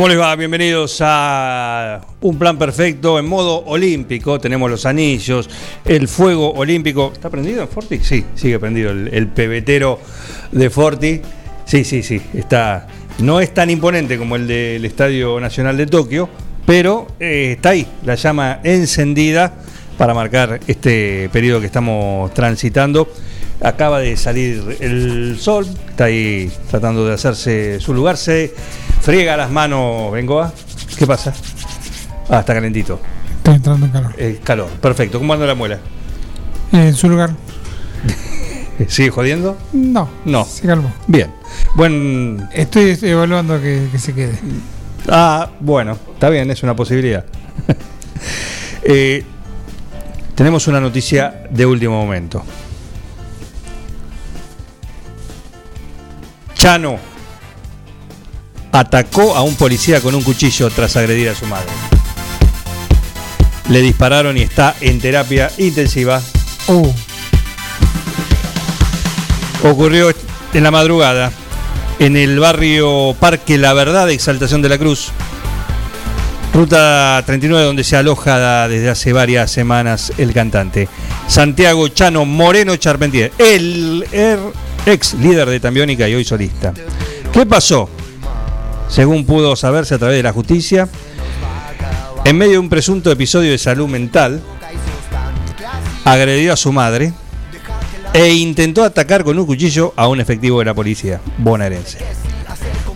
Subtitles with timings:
[0.00, 0.34] ¿Cómo les va?
[0.34, 4.40] Bienvenidos a Un Plan Perfecto en modo olímpico.
[4.40, 5.50] Tenemos los anillos,
[5.84, 7.10] el fuego olímpico.
[7.12, 7.98] ¿Está prendido en Forti?
[7.98, 10.00] Sí, sigue prendido el, pebetero
[10.52, 11.20] de Forti.
[11.66, 12.18] Sí, sí, sí.
[12.32, 16.30] Está, no es tan imponente como el del Estadio Nacional de Tokio,
[16.64, 19.52] pero eh, está ahí, la llama encendida
[19.98, 23.06] para marcar este periodo que estamos transitando.
[23.60, 28.16] Acaba de salir el sol, está ahí tratando de hacerse su lugar.
[28.16, 28.54] Se
[29.00, 30.52] friega las manos, Bengoa.
[30.96, 31.32] ¿Qué pasa?
[32.28, 33.00] Ah, está calentito.
[33.38, 34.14] Está entrando en calor.
[34.18, 35.18] Eh, calor, perfecto.
[35.18, 35.78] ¿Cómo anda la muela?
[36.72, 37.30] En su lugar.
[38.88, 39.56] ¿Sigue jodiendo?
[39.72, 40.08] No.
[40.24, 40.44] No.
[40.44, 40.92] Se calmó.
[41.06, 41.32] Bien.
[41.74, 42.48] Buen.
[42.52, 44.38] Estoy evaluando que, que se quede.
[45.08, 47.24] Ah, bueno, está bien, es una posibilidad.
[48.82, 49.22] Eh,
[50.34, 52.42] tenemos una noticia de último momento.
[56.54, 56.98] Chano
[58.72, 61.66] atacó a un policía con un cuchillo tras agredir a su madre.
[63.68, 66.20] Le dispararon y está en terapia intensiva.
[69.62, 70.10] Ocurrió
[70.54, 71.30] en la madrugada
[71.98, 75.10] en el barrio Parque La Verdad de Exaltación de la Cruz.
[76.52, 80.88] Ruta 39 donde se aloja desde hace varias semanas el cantante.
[81.28, 84.38] Santiago Chano Moreno Charpentier, el, er-
[84.86, 86.72] ex líder de Tambiónica y hoy solista.
[87.32, 87.88] ¿Qué pasó?
[88.90, 90.88] Según pudo saberse a través de la justicia,
[92.24, 94.40] en medio de un presunto episodio de salud mental,
[96.04, 97.12] agredió a su madre
[98.12, 101.98] e intentó atacar con un cuchillo a un efectivo de la policía bonaerense,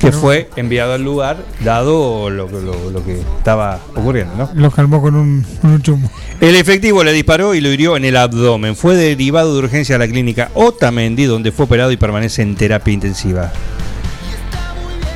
[0.00, 4.34] que fue enviado al lugar dado lo, lo- lo que estaba ocurriendo.
[4.36, 4.50] ¿no?
[4.54, 6.10] lo calmó con un, con un chumbo.
[6.40, 8.74] El efectivo le disparó y lo hirió en el abdomen.
[8.74, 12.92] Fue derivado de urgencia a la clínica Otamendi, donde fue operado y permanece en terapia
[12.92, 13.52] intensiva.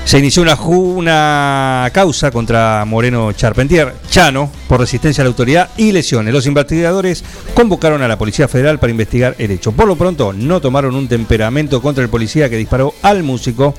[0.08, 5.92] Se inició una, una causa contra Moreno Charpentier, Chano, por resistencia a la autoridad y
[5.92, 6.32] lesiones.
[6.32, 9.72] Los investigadores convocaron a la Policía Federal para investigar el hecho.
[9.72, 13.74] Por lo pronto, no tomaron un temperamento contra el policía que disparó al músico.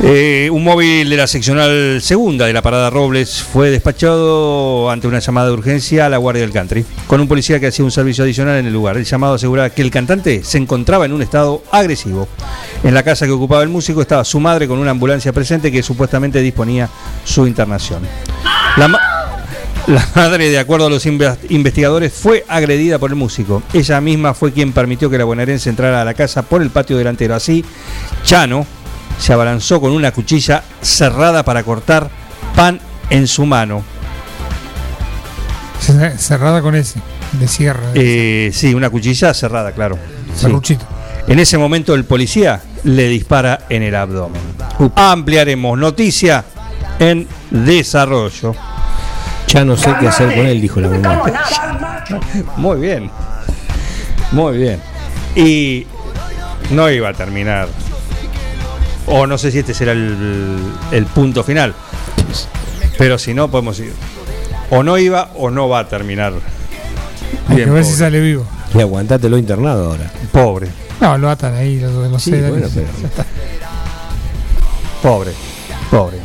[0.00, 5.18] Eh, un móvil de la seccional segunda de la parada Robles fue despachado ante una
[5.18, 8.22] llamada de urgencia a la Guardia del Country, con un policía que hacía un servicio
[8.22, 8.96] adicional en el lugar.
[8.96, 12.28] El llamado aseguraba que el cantante se encontraba en un estado agresivo.
[12.84, 15.82] En la casa que ocupaba el músico estaba su madre con una ambulancia presente que
[15.82, 16.88] supuestamente disponía
[17.24, 18.02] su internación.
[18.76, 19.00] La, ma-
[19.88, 23.64] la madre, de acuerdo a los inve- investigadores, fue agredida por el músico.
[23.72, 26.96] Ella misma fue quien permitió que la bonaerense entrara a la casa por el patio
[26.96, 27.34] delantero.
[27.34, 27.64] Así,
[28.22, 28.64] Chano
[29.18, 32.08] se abalanzó con una cuchilla cerrada para cortar
[32.54, 32.80] pan
[33.10, 33.82] en su mano.
[35.80, 37.00] Ce- Cerrada con ese.
[37.32, 37.80] De cierre.
[37.94, 39.98] Eh, sí, una cuchilla cerrada, claro.
[40.34, 40.78] Sí.
[41.26, 44.40] En ese momento el policía le dispara en el abdomen.
[44.94, 46.44] Ampliaremos noticia
[46.98, 48.54] en desarrollo.
[49.48, 51.22] Ya no sé qué hacer con él, dijo la mamá.
[52.56, 53.10] Muy bien.
[54.32, 54.80] Muy bien.
[55.34, 55.86] Y
[56.70, 57.68] no iba a terminar.
[59.10, 60.58] O no sé si este será el,
[60.92, 61.74] el punto final.
[62.98, 63.92] Pero si no, podemos ir.
[64.70, 66.32] O no iba o no va a terminar.
[67.48, 68.04] Hay Bien, que ver si pobre.
[68.04, 68.44] sale vivo.
[68.74, 70.10] Y aguantátelo internado ahora.
[70.32, 70.68] Pobre,
[71.00, 73.24] No, lo atan ahí, lo, lo Sí, sedan y bueno, ya pero- está.
[75.02, 75.32] pobre,
[75.90, 76.18] pobre.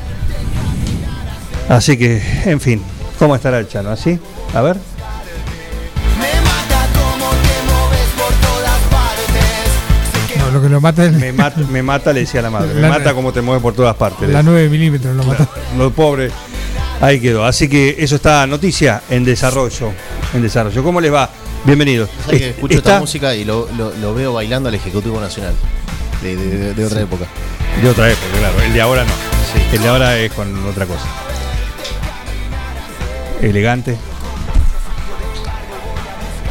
[1.69, 2.81] Así que, en fin,
[3.17, 3.91] ¿cómo estará el Chano?
[3.91, 4.19] ¿Así?
[4.53, 4.77] A ver.
[10.53, 12.73] Lo que lo mata es Me mata, me mata, le decía la madre.
[12.73, 14.29] Me La- mata como te mueves por todas partes.
[14.29, 15.47] la 9 milímetros, lo mata.
[15.77, 16.29] Lo pobre.
[17.01, 17.43] Ahí quedó.
[17.45, 19.91] Así que eso está noticia en desarrollo.
[20.33, 20.83] En desarrollo.
[20.83, 21.29] ¿Cómo les va?
[21.65, 22.09] Bienvenidos.
[22.25, 25.19] ¿Sabes que Es- escucho está esta música y lo, lo- lo veo bailando al Ejecutivo
[25.19, 25.53] Nacional
[26.21, 27.25] de, de- de- de otra época.
[27.81, 28.61] de otra época, claro.
[28.65, 29.11] El de ahora no.
[29.11, 29.75] Sí.
[29.75, 31.05] El de ahora es con otra cosa.
[33.41, 33.97] Elegante.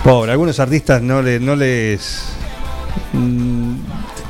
[0.04, 2.24] Pobre, algunos artistas no, le, no les
[3.12, 3.74] mm,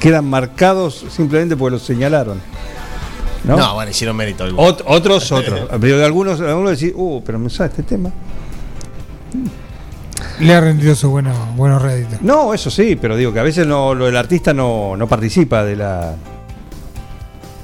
[0.01, 2.41] quedan marcados simplemente porque los señalaron.
[3.45, 3.57] ¿no?
[3.57, 4.47] No, bueno, hicieron mérito.
[4.57, 5.69] Ot- otros, otros.
[5.81, 8.11] Pero de algunos, algunos decís, uh, pero me sabe este tema.
[10.41, 12.21] Le ha rendido su buenos buenos réditos.
[12.23, 15.65] No, eso sí, pero digo que a veces no, lo, el artista no, no participa
[15.65, 16.15] de la.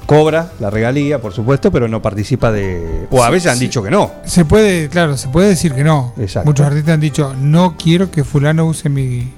[0.09, 3.05] Cobra la regalía, por supuesto, pero no participa de.
[3.11, 4.11] O a veces han dicho que no.
[4.25, 6.13] Se puede, claro, se puede decir que no.
[6.17, 6.49] Exacto.
[6.49, 9.31] Muchos artistas han dicho, no quiero que fulano use mi,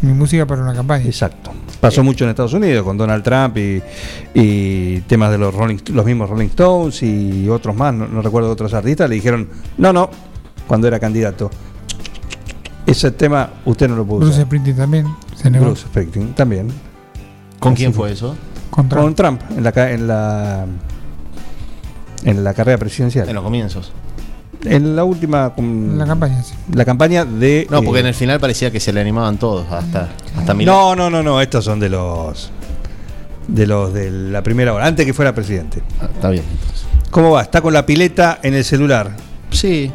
[0.00, 1.06] mi música para una campaña.
[1.06, 1.50] Exacto.
[1.80, 3.82] Pasó mucho en Estados Unidos con Donald Trump y,
[4.32, 8.48] y temas de los Rolling, los mismos Rolling Stones y otros más, no, no recuerdo
[8.48, 9.48] otros artistas, le dijeron,
[9.78, 10.08] no, no,
[10.68, 11.50] cuando era candidato.
[12.86, 14.42] Ese tema usted no lo pudo Bruce.
[14.42, 16.68] Springsteen también se negó Bruce Springsteen también.
[17.58, 18.14] ¿Con Así quién fue.
[18.14, 18.30] fue
[18.72, 20.64] Con Trump en la ca- en la
[22.24, 23.28] en la carrera presidencial.
[23.28, 23.92] En los comienzos.
[24.64, 26.42] En la última con- la campaña.
[26.42, 26.54] sí.
[26.72, 29.70] la campaña de No, porque eh, en el final parecía que se le animaban todos,
[29.72, 30.08] hasta,
[30.38, 30.72] hasta Milei.
[30.72, 32.50] No, no, no, no, estos son de los
[33.48, 35.82] de los de la primera hora, antes que fuera presidente.
[36.00, 36.44] Ah, Está bien.
[36.48, 36.86] entonces.
[37.10, 37.42] ¿Cómo va?
[37.42, 39.10] Está con la pileta en el celular.
[39.50, 39.90] Sí.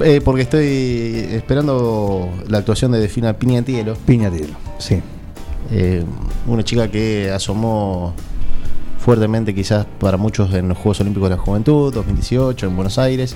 [0.00, 5.00] Eh, porque estoy esperando la actuación de Defina Piñatielo, Piñatielo, sí.
[5.70, 6.04] Eh,
[6.46, 8.12] una chica que asomó
[8.98, 13.34] fuertemente quizás para muchos en los Juegos Olímpicos de la Juventud, 2018, en Buenos Aires,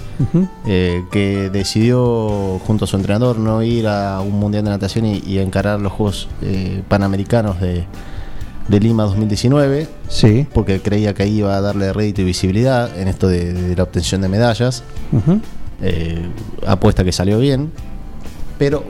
[0.66, 5.22] eh, que decidió junto a su entrenador no ir a un Mundial de Natación y,
[5.26, 7.84] y encarar los Juegos eh, Panamericanos de,
[8.68, 10.46] de Lima 2019, Sí.
[10.52, 13.84] porque creía que ahí iba a darle rédito y visibilidad en esto de- de la
[13.84, 14.82] obtención de medallas.
[15.82, 16.20] Eh,
[16.66, 17.70] apuesta que salió bien,
[18.58, 18.84] pero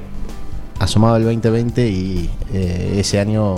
[0.79, 3.57] asomaba el 2020 y eh, ese año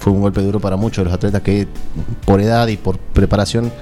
[0.00, 1.66] fue un golpe duro para muchos de los atletas que
[2.24, 3.72] por edad y por preparación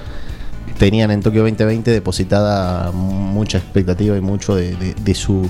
[0.77, 5.49] tenían en Tokio 2020 depositada mucha expectativa y mucho de, de- de su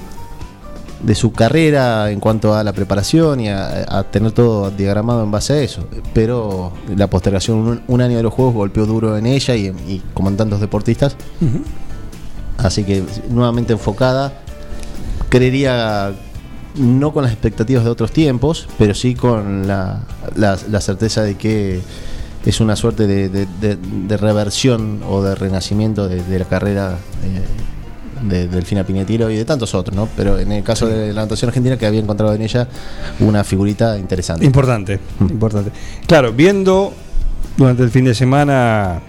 [1.03, 5.29] de su carrera en cuanto a la preparación y a, a tener todo diagramado en
[5.29, 5.87] base a eso.
[6.11, 10.01] Pero la postergación un, un año de los juegos golpeó duro en ella y, y
[10.15, 11.15] como en tantos deportistas.
[12.57, 14.33] Así que nuevamente enfocada,
[15.29, 16.13] creería
[16.77, 20.01] no con las expectativas de otros tiempos, pero sí con la,
[20.35, 21.81] la- la certeza de que
[22.45, 26.97] es una suerte de, de- de- de reversión o de renacimiento de, de la carrera
[27.23, 30.07] eh, de Delfina Piñetiro y de tantos otros, ¿no?
[30.17, 32.67] Pero en el caso de la natación argentina que había encontrado en ella
[33.19, 34.45] una figurita interesante.
[34.45, 35.25] Importante, Mm.
[35.29, 35.71] importante.
[36.07, 36.93] Claro, viendo
[37.57, 39.01] durante el fin de semana,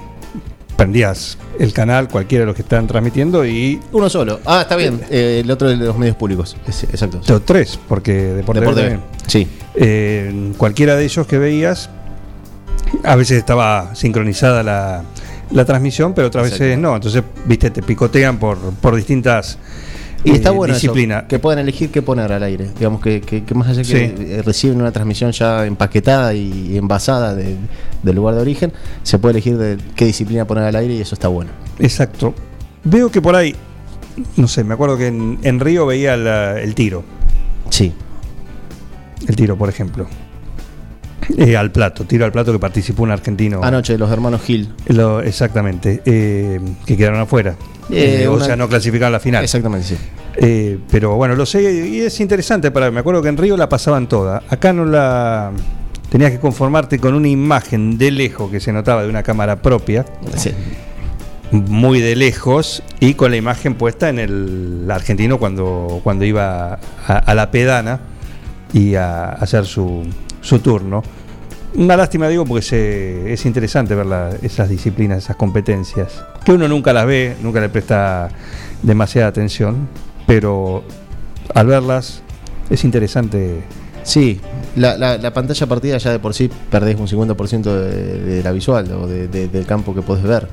[0.77, 4.41] prendías el canal, cualquiera de los que están transmitiendo, y Uno solo.
[4.47, 5.01] Ah, está bien.
[5.11, 6.57] Eh, el otro de los medios públicos.
[6.67, 7.21] Es- exacto.
[7.45, 8.95] tres, porque Deporte, Deporte B B.
[8.95, 9.01] también.
[9.27, 9.47] Sí.
[9.75, 11.91] Eh, cualquiera de ellos que veías,
[13.05, 15.03] a veces estaba sincronizada la,
[15.51, 16.65] la transmisión, pero otras Exacto.
[16.65, 16.95] veces no.
[16.95, 19.59] Entonces, viste, te picotean por, por distintas
[20.25, 21.19] Y está eh, bueno disciplinas.
[21.21, 22.69] eso, que puedan elegir qué poner al aire.
[22.77, 23.95] Digamos que, que- que más allá que Sí.
[24.19, 27.57] eh, reciben una transmisión ya empaquetada y, y envasada de-
[28.03, 28.73] del lugar de origen,
[29.03, 31.51] se puede elegir de qué disciplina poner al aire y eso está bueno.
[31.79, 32.35] Exacto.
[32.85, 33.55] Veo que por ahí,
[34.37, 37.05] no sé, me acuerdo que en, en Río veía la- el tiro.
[37.71, 37.93] Sí.
[39.27, 40.07] El tiro, por ejemplo.
[41.37, 43.61] Eh, al plato, tiro al plato que participó un argentino.
[43.63, 44.73] Anoche los hermanos Gil.
[44.87, 47.55] Lo- exactamente, eh, que quedaron afuera.
[47.91, 49.45] Eh, o una- sea, no clasificaron a la final.
[49.45, 49.97] Exactamente, sí.
[50.37, 53.69] Eh, pero bueno, lo sé y es interesante para me acuerdo que en Río la
[53.69, 54.43] pasaban toda.
[54.49, 55.51] Acá no la
[56.11, 60.07] tenías que conformarte con una imagen de lejos que se notaba de una cámara propia,
[60.37, 60.53] Sí.
[61.51, 67.17] muy de lejos y con la imagen puesta en el argentino cuando cuando iba a,
[67.19, 68.01] a la pedana
[68.73, 70.07] y a hacer su,
[70.41, 71.03] su turno.
[71.79, 76.67] Una lástima, digo, porque se- es interesante ver la- esas disciplinas, esas competencias, que uno
[76.69, 78.29] nunca las ve, nunca le presta
[78.83, 79.89] demasiada atención,
[80.27, 80.83] pero
[81.55, 82.21] al verlas
[82.69, 83.63] es interesante.
[84.03, 84.41] Sí,
[84.75, 88.53] la, la- la pantalla partida ya de por sí perdés un 50% de, de la
[88.53, 90.49] visual o de- de- del campo que podés ver.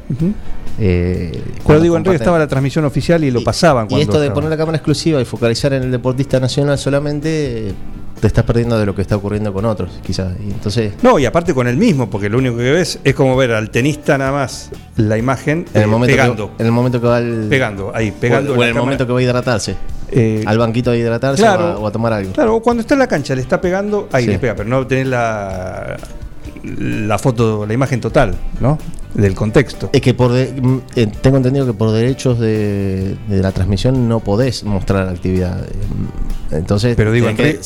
[0.78, 3.86] Eh, Pero cuando digo, en Río comparten- estaba la transmisión oficial y lo pasaban.
[3.86, 4.34] Y cuando esto de estaba.
[4.36, 7.74] poner la cámara exclusiva y focalizar en el deportista nacional solamente,
[8.20, 10.34] te estás perdiendo de lo que está ocurriendo con otros, quizás.
[10.40, 13.36] Y entonces, No, y aparte con el mismo, porque lo único que ves es como
[13.36, 16.48] ver al tenista nada más la imagen en el eh, momento, pegando.
[16.56, 17.48] que, en el momento que va al.
[17.50, 18.86] Pegando, ahí, pegando O, en o en el cámara.
[18.86, 19.76] momento que va a hidratarse.
[20.12, 21.66] Eh, al banquito a hidratarse claro.
[21.66, 22.32] o, a, o a tomar algo.
[22.32, 24.30] Claro, o cuando está en la cancha le está pegando, ahí Sí.
[24.32, 25.98] le pega, pero no tenés la,
[26.64, 28.78] la foto, la imagen total, ¿no?
[29.16, 29.90] Del contexto.
[29.94, 34.10] Es que por de- mm, eh, tengo entendido que por derechos de, de la transmisión
[34.10, 35.64] no podés mostrar la actividad.
[35.64, 35.72] Eh,
[36.52, 37.60] Entonces, Pero digo, en que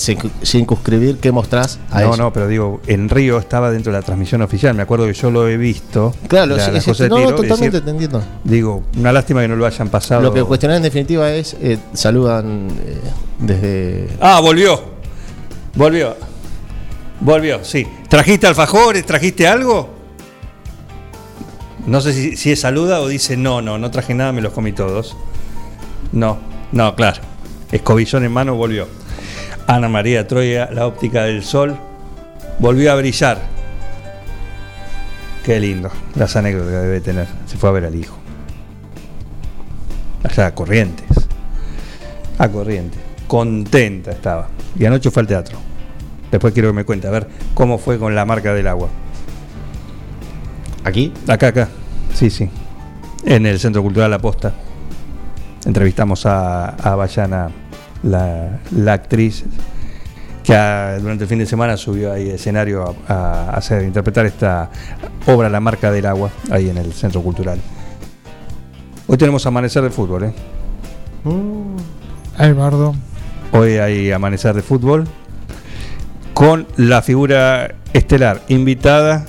[0.44, 2.18] circunscribir qué mostrás a No, eso.
[2.24, 4.74] no, pero digo, en Río estaba dentro de la transmisión oficial.
[4.76, 6.14] Me acuerdo que yo lo he visto.
[6.28, 8.24] Claro, la- sí, las sí, cosas de no, tiro, totalmente decir, te entiendo.
[8.44, 10.22] digo, una lástima que no lo hayan pasado.
[10.22, 12.98] Lo que cuestionar en definitiva es, eh, saludan eh,
[13.40, 14.08] desde...
[14.22, 14.80] Ah, volvió.
[15.76, 16.16] Volvió.
[17.20, 17.86] Volvió, sí.
[18.08, 19.06] ¿Trajiste alfajores?
[19.06, 19.99] ¿Trajiste algo?
[21.88, 24.54] No sé si, si es saluda o dice no, no, no traje nada, me los
[24.54, 25.16] comí todos.
[26.12, 26.38] No,
[26.72, 27.22] no, claro.
[27.72, 28.88] Escobillón en mano volvió.
[29.68, 31.78] Ana María Troya, la óptica del sol,
[32.58, 33.40] volvió a brillar.
[35.44, 37.28] Qué lindo, las anécdotas que debe tener.
[37.46, 38.18] Se fue a ver al hijo.
[40.24, 41.08] Allá a Corrientes.
[42.38, 43.00] A Corrientes.
[43.28, 44.50] Contenta estaba.
[44.78, 45.58] Y anoche fue al teatro.
[46.32, 48.90] Después quiero que me cuente, a ver cómo fue con la marca del agua.
[50.84, 51.14] ¿Aquí?
[51.28, 51.68] Acá, acá.
[52.14, 52.50] Sí, sí.
[53.26, 54.54] En el Centro Cultural La Posta.
[55.66, 57.50] Entrevistamos a, a Bayana,
[58.04, 59.44] la, la actriz,
[60.44, 60.54] que
[61.02, 64.70] durante el fin de semana subió ahí escenario a, a hacer, interpretar esta
[65.28, 67.60] obra La Marca del Agua, ahí en el Centro Cultural.
[69.08, 70.34] Hoy tenemos Amanecer de Fútbol, ¿eh?
[72.38, 72.96] Ay, Bardo.
[73.52, 75.06] Hoy hay Amanecer de Fútbol
[76.34, 79.26] con la figura estelar invitada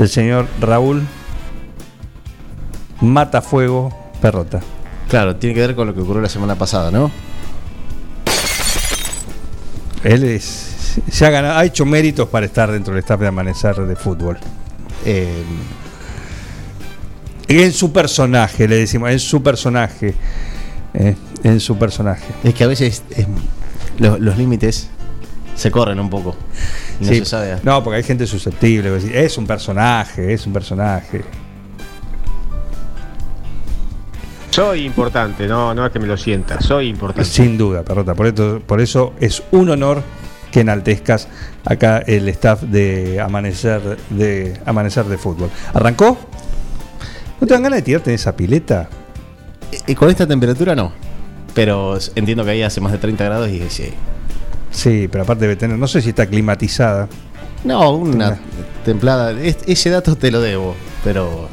[0.00, 1.06] del señor Raúl
[3.02, 3.90] Matafuego
[4.20, 4.60] Perrota.
[5.08, 7.10] Claro, tiene que ver con lo que ocurrió la semana pasada, ¿no?
[10.04, 13.76] Él es, se ha, ganado, ha hecho méritos para estar dentro del staff de Amanecer
[13.76, 14.38] de Fútbol.
[15.04, 15.42] Eh,
[17.48, 20.14] En su personaje, le decimos, en su personaje.
[20.94, 22.24] eh, en su personaje.
[22.44, 23.26] es que a veces eh,
[23.98, 24.88] lo- los límites
[25.60, 26.34] se corren un poco.
[27.00, 27.56] Y no Sí, se sabe.
[27.62, 28.90] no, porque hay gente susceptible.
[29.12, 31.22] Es un personaje, es un personaje.
[34.50, 37.28] Soy importante, no, no es que me lo sienta, soy importante.
[37.28, 38.14] Sin duda, Perrota.
[38.14, 40.02] Por eso, por eso es un honor
[40.50, 41.28] que enaltezcas
[41.64, 45.50] acá el staff de Amanecer de Amanecer de Fútbol.
[45.72, 46.18] ¿Arrancó?
[47.40, 48.88] ¿No te dan ganas de tirarte en esa pileta?
[49.86, 50.92] Y con esta temperatura no.
[51.54, 53.92] Pero entiendo que ahí hace más de 30 grados y sí.
[54.70, 57.08] Sí, pero aparte debe tener, no sé si está climatizada.
[57.64, 58.38] No, una Tenga.
[58.84, 59.32] templada.
[59.32, 60.74] es- ese dato te lo debo,
[61.04, 61.48] pero.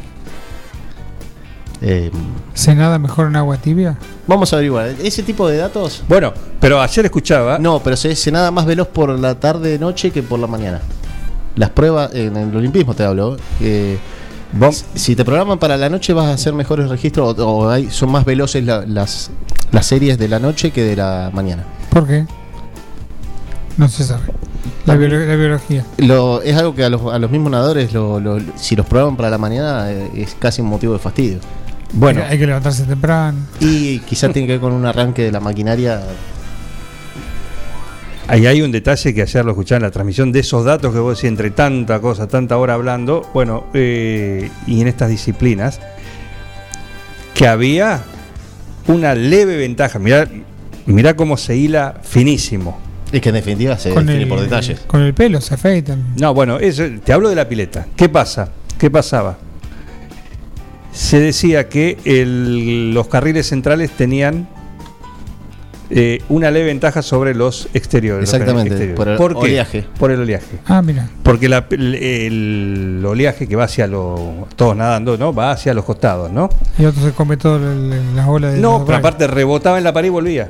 [1.81, 2.11] eh,
[2.53, 3.97] ¿Se nada mejor en agua tibia?
[4.25, 4.87] vamos a averiguar.
[5.03, 6.03] Ese tipo de datos.
[6.07, 7.59] Bueno, pero ayer escuchaba.
[7.59, 10.81] No, pero se, se nada más veloz por la tarde, noche que por la mañana.
[11.55, 13.37] Las pruebas, en el olimpismo te hablo.
[13.61, 13.97] eh,
[14.95, 18.09] si te programan para la noche vas a hacer mejores registros o, o hay, son
[18.11, 19.29] más veloces la- las,
[19.71, 21.63] las series de la noche que de la mañana.
[21.89, 22.25] ¿Por qué?
[23.77, 24.23] No se sabe.
[24.85, 25.85] La, biolo- la biología.
[25.97, 29.15] Lo, es algo que a los, a los mismos nadadores, lo- lo- si los programan
[29.17, 31.39] para la mañana, eh, es casi un motivo de fastidio.
[31.93, 33.37] bueno, Hay, que- hay que levantarse temprano.
[33.59, 36.01] Y quizás tiene que ver con un arranque de la maquinaria.
[38.27, 40.99] ahí hay un detalle que ayer lo escuchaba en la transmisión de esos datos que
[40.99, 43.29] vos decís entre tanta cosa, tanta hora hablando.
[43.33, 45.79] Bueno, eh, y en estas disciplinas,
[47.33, 48.01] que había
[48.87, 49.99] una leve ventaja.
[49.99, 50.27] Mirá,
[50.85, 52.79] mirá cómo se hila finísimo.
[53.11, 54.81] Es que en definitiva se Con define el, por detalles.
[54.87, 56.03] con el pelo se afeitan.
[56.19, 57.87] No, bueno, eso, te hablo de la pileta.
[57.95, 58.49] ¿Qué pasa?
[58.77, 59.37] ¿Qué pasaba?
[60.91, 64.47] Se decía que el- los carriles centrales tenían
[65.89, 68.23] eh, una leve ventaja sobre los exteriores.
[68.27, 69.17] los Exactamente, exteriores.
[69.17, 69.41] por el qué?
[69.41, 69.85] oleaje.
[69.97, 70.57] Por el oleaje.
[70.65, 71.07] Ah, mira.
[71.23, 74.19] Porque la- el, el oleaje que va hacia los.
[74.57, 75.33] Todos nadando, ¿no?
[75.33, 76.49] Va hacia los costados, ¿no?
[76.77, 77.61] Y otro se come todas
[78.15, 80.49] las olas de No, los pero aparte rebotaba en la pared y volvía.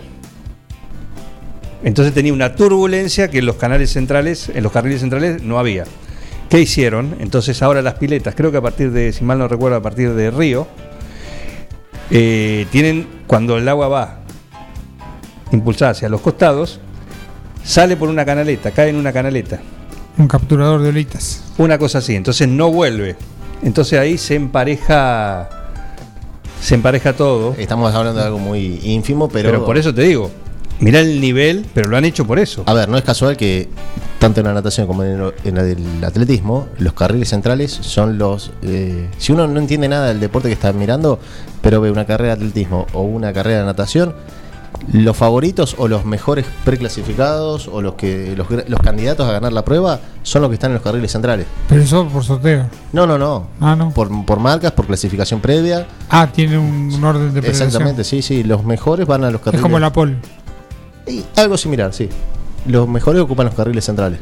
[1.83, 5.85] Entonces tenía una turbulencia que en los canales centrales, en los carriles centrales, no había.
[6.49, 7.15] ¿Qué hicieron?
[7.19, 10.13] Entonces ahora las piletas, creo que a partir de, si mal no recuerdo, a partir
[10.13, 10.67] de Río,
[12.09, 14.19] eh, tienen, cuando el agua va
[15.51, 16.79] impulsada hacia los costados,
[17.63, 19.59] sale por una canaleta, cae en una canaleta.
[20.17, 21.43] Un capturador de olitas.
[21.57, 23.15] Una cosa así, entonces no vuelve.
[23.61, 25.49] Entonces ahí se empareja,
[26.61, 27.55] se empareja todo.
[27.57, 29.49] Estamos hablando de algo muy ínfimo, pero.
[29.49, 30.31] Pero por eso te digo,
[30.79, 32.63] mirá el nivel, pero lo han hecho por eso.
[32.65, 33.67] A ver, no es casual que
[34.19, 38.51] tanto en la natación como en el, en el atletismo, los carriles centrales son los.
[38.63, 41.19] eh, si uno no entiende nada del deporte que está mirando,
[41.61, 44.15] pero ve una carrera de atletismo o una carrera de natación,
[44.93, 49.65] los favoritos o los mejores preclasificados o los que los, los candidatos a ganar la
[49.65, 51.45] prueba son los que están en los carriles centrales.
[51.67, 52.67] Pero eso por sorteo.
[52.93, 53.47] No, no, no.
[53.59, 53.91] Ah, no.
[53.91, 55.87] Por, por marcas, por clasificación previa.
[56.09, 57.39] Ah, tiene un, un orden de.
[57.47, 58.43] Exactamente, sí, sí.
[58.43, 59.61] Los mejores van a los Es carriles.
[59.63, 60.17] como la pol.
[61.07, 62.09] Y algo similar, sí.
[62.67, 64.19] Los mejores ocupan los carriles centrales.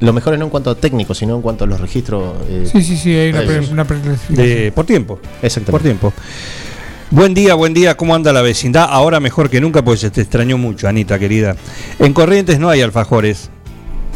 [0.00, 2.34] Los mejores no en cuanto a técnicos, sino en cuanto a los registros.
[2.48, 4.46] eh, Sí, sí, sí, hay una, pre- una preclasificación.
[4.46, 5.18] De- por tiempo.
[5.40, 5.70] Exactamente.
[5.72, 6.12] Por tiempo.
[7.10, 8.88] Buen día, buen día, ¿cómo anda la vecindad?
[8.90, 11.56] Ahora mejor que nunca, porque se te extrañó mucho, Anita, querida.
[11.98, 13.48] En Corrientes no hay alfajores.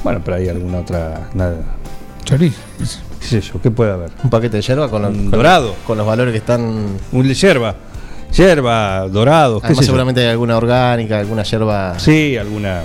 [0.05, 1.31] Bueno, pero hay alguna otra.
[1.33, 1.62] Nada.
[2.25, 2.59] Chorizo.
[3.21, 3.61] ¿Qué sé yo?
[3.62, 4.11] ¿Qué puede haber?
[4.23, 5.75] Un paquete de yerba con los, dorado.
[5.87, 6.89] Con los valores que están.
[7.12, 7.75] Un yerba.
[8.33, 9.87] Yerba, dorado, qué Además, yo.
[9.87, 12.83] seguramente hay alguna orgánica, alguna yerba Sí, alguna.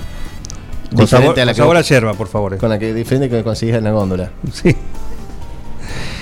[0.95, 2.57] Con sabor, a la con que sabor a vos- yerba, por favor.
[2.57, 4.31] con la que diferente que conseguís en la góndola.
[4.53, 4.75] Sí.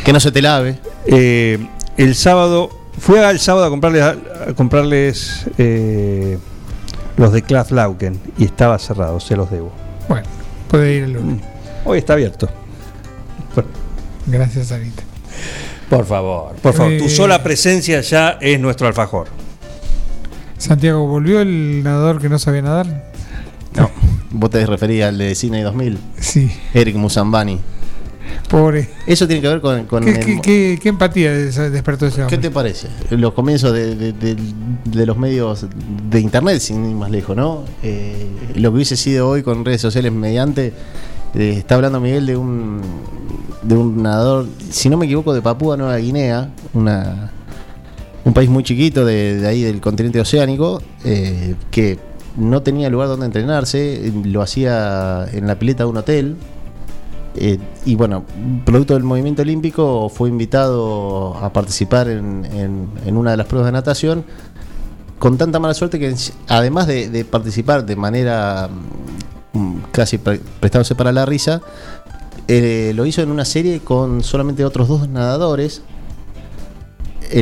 [0.03, 0.77] Que no se te lave.
[1.05, 1.57] Eh,
[1.97, 4.15] el sábado, fui al sábado a comprarles, a
[4.55, 6.37] comprarles eh,
[7.17, 9.71] los de Klaas Lauken y estaba cerrado, se los debo.
[10.09, 10.27] Bueno,
[10.69, 11.41] puede ir el lunes.
[11.85, 12.49] Hoy está abierto.
[14.25, 15.03] Gracias, Anita.
[15.97, 16.97] Por favor, por favor.
[16.97, 17.09] Tu Eh.
[17.09, 19.27] sola presencia ya es nuestro alfajor.
[20.57, 23.11] Santiago, ¿volvió el nadador que no sabía nadar?
[23.75, 23.89] No.
[24.31, 27.59] Vos te referías al de Cine 2000, Sí, Eric Musambani.
[28.49, 28.89] pobre.
[29.05, 32.17] Eso tiene que ver con, con ¿Qué, el- qué- qué- qué empatía des- despertó ese
[32.17, 32.37] ¿Qué hombre?
[32.37, 32.87] te parece?
[33.11, 34.37] Los comienzos de, de- de-
[34.85, 35.65] de los medios
[36.09, 37.63] de internet, sin ir más lejos, ¿no?
[37.83, 40.73] Eh, lo que hubiese sido hoy con redes sociales mediante.
[41.35, 42.81] Eh, está hablando Miguel de un
[43.61, 47.31] de un nadador, si no me equivoco, de Papúa Nueva Guinea, una
[48.25, 51.99] un país muy chiquito de, ahí del continente oceánico, eh, que
[52.37, 56.37] no tenía lugar donde entrenarse, eh, lo hacía en la pileta de un hotel,
[57.85, 58.25] y bueno,
[58.63, 62.45] producto del movimiento olímpico, fue invitado a participar en,
[63.05, 64.23] en- una de las pruebas de natación,
[65.19, 66.13] con tanta mala suerte que
[66.47, 68.69] además de, participar de manera
[69.91, 71.61] casi pre- prestándose para la risa,
[72.47, 75.81] eh, lo hizo en una serie con solamente otros dos nadadores,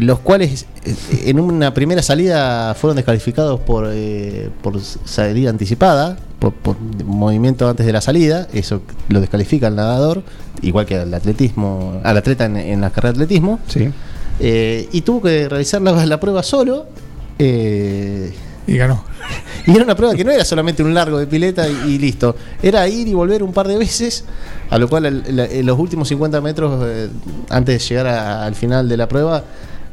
[0.02, 6.54] los cuales eh, en una primera salida fueron descalificados por, eh, por salida anticipada, por,
[6.54, 10.24] por movimiento antes de la salida, eso lo descalifica al nadador,
[10.62, 13.90] igual que al atletismo, al atleta en, en la carrera de atletismo, Sí.
[14.40, 16.86] y tuvo que realizar la, la prueba solo.
[17.40, 18.34] eh,
[18.74, 19.04] Y ganó.
[19.68, 22.36] y era una prueba que no era solamente un largo de pileta y, y listo.
[22.62, 24.24] Era ir y volver un par de veces,
[24.70, 27.10] a lo cual el- en los últimos 50 metros, eh,
[27.50, 29.44] antes de llegar a- al final de la prueba,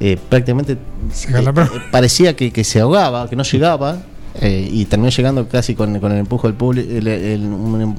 [0.01, 1.53] eh, prácticamente eh,
[1.91, 3.99] parecía que, que se ahogaba, que no llegaba,
[4.41, 7.97] y terminó llegando casi con, con el empuje del público, un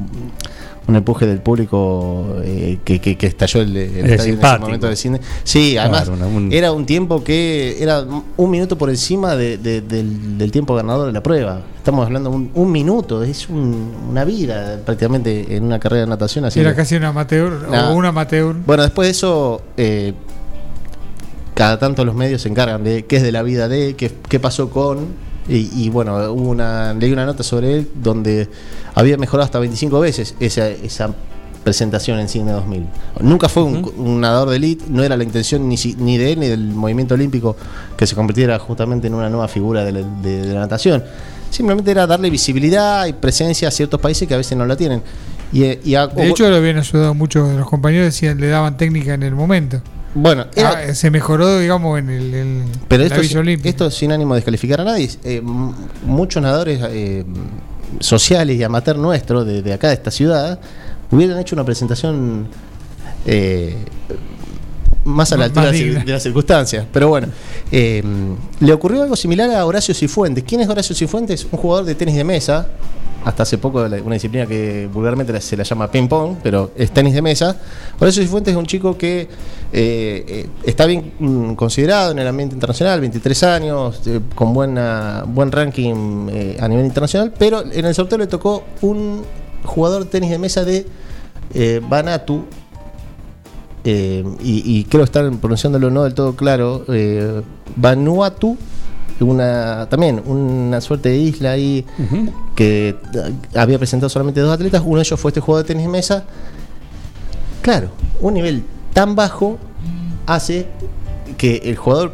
[0.95, 4.87] empuje del público eh, que, que- que estalló el, el Es estadio en ese momento
[4.87, 5.19] del cine.
[5.43, 8.05] Sí, además Claro, una- un- era un tiempo que era
[8.37, 11.61] un minuto por encima de- de- del, del tiempo ganador de la prueba.
[11.77, 16.07] Estamos hablando de un, un minuto, es un- una vida prácticamente en una carrera de
[16.07, 16.45] natación.
[16.45, 17.89] Así Era que- casi un amateur Nah.
[17.91, 18.55] o un amateur.
[18.65, 20.13] Bueno, después de eso, eh,
[21.53, 24.39] cada tanto los medios se encargan de qué es de la vida de, qué, qué
[24.39, 25.28] pasó con.
[25.49, 28.47] Y, y bueno, hubo una, leí una nota sobre él donde
[28.95, 31.13] había mejorado hasta 25 veces esa, esa
[31.63, 32.85] presentación en Cine 2000.
[33.21, 36.33] Nunca fue un, un nadador de elite, no era la intención ni, si- ni de
[36.33, 37.55] él ni del movimiento olímpico
[37.97, 41.03] que se convirtiera justamente en una nueva figura de la, de- de la natación.
[41.49, 45.01] Simplemente era darle visibilidad y presencia a ciertos países que a veces no la tienen.
[45.51, 48.47] Y, eh, y a- De hecho, lo habían ayudado muchos de los compañeros, decían, le
[48.49, 49.81] daban técnica en el momento.
[50.15, 53.21] Bueno, era- Ah, se mejoró, digamos, en el, el- Pero esto,
[53.87, 55.09] es- sin ánimo de descalificar a nadie.
[55.23, 55.41] eh,
[56.03, 57.23] muchos nadadores eh,
[57.99, 60.59] sociales y amateur nuestros de, de acá, de esta ciudad,
[61.11, 62.47] hubieran hecho una presentación
[63.25, 63.75] eh,
[65.05, 66.85] más a la altura de, de las circunstancias.
[66.91, 67.27] Pero bueno,
[67.71, 68.03] eh,
[68.59, 70.43] le ocurrió algo similar a Horacio Cifuentes.
[70.47, 71.47] ¿Quién es Horacio Cifuentes?
[71.51, 72.67] Un jugador de tenis de mesa.
[73.25, 77.13] Hasta hace poco una disciplina que vulgarmente se la llama ping pong, pero es tenis
[77.13, 77.55] de mesa.
[77.99, 79.27] Horacio Cifuentes es un chico que eh,
[79.73, 85.51] eh, está bien mm, considerado en el ambiente internacional, 23 años, eh, con buena, buen
[85.51, 86.29] ranking
[86.59, 89.23] a nivel internacional, pero en el sorteo le tocó un
[89.65, 90.85] jugador de tenis de mesa de
[93.85, 96.85] eh, y, y creo estar pronunciándolo no del todo claro,
[97.75, 98.57] Vanuatu,
[99.19, 101.85] una, también una suerte de isla ahí
[102.55, 105.85] que eh, había presentado solamente dos atletas, uno de ellos fue este jugador de tenis
[105.85, 106.23] de mesa.
[107.61, 107.89] Claro,
[108.21, 109.57] un nivel tan bajo
[110.25, 110.67] hace
[111.37, 112.13] que el jugador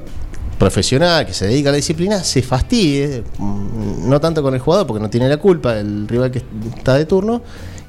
[0.58, 4.88] profesional que se dedica a la disciplina se fastidie, mm, no tanto con el jugador
[4.88, 6.44] porque no tiene la culpa, el rival que
[6.78, 7.42] está de turno,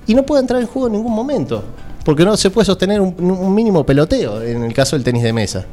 [0.06, 1.64] y no puede entrar en juego en ningún momento,
[2.04, 5.32] porque no se puede sostener un, un mínimo peloteo en el caso del tenis de
[5.32, 5.66] mesa.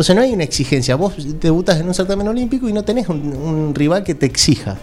[0.00, 3.20] Entonces no hay una exigencia, vos debutas en un certamen olímpico y no tenés un,
[3.36, 4.78] un rival que te exija.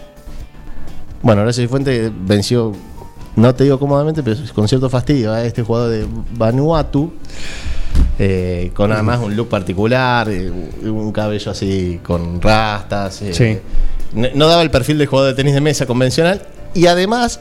[1.23, 2.71] Bueno, Horacio Fuente venció,
[3.35, 6.05] no te digo cómodamente, pero con cierto fastidio a este jugador de
[6.37, 7.11] Vanuatu,
[8.19, 13.19] eh, con además un look particular, eh, un cabello así con rastas.
[13.23, 13.57] eh, Sí.
[14.13, 16.43] no, no daba el perfil de jugador de tenis de mesa convencional
[16.75, 17.39] y además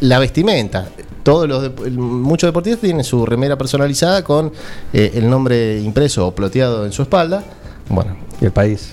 [0.00, 0.88] la vestimenta.
[1.22, 4.52] Todos los muchos deportistas tienen su remera personalizada con
[4.92, 7.44] eh, el nombre impreso o ploteado en su espalda.
[7.88, 8.92] Bueno, Y el país.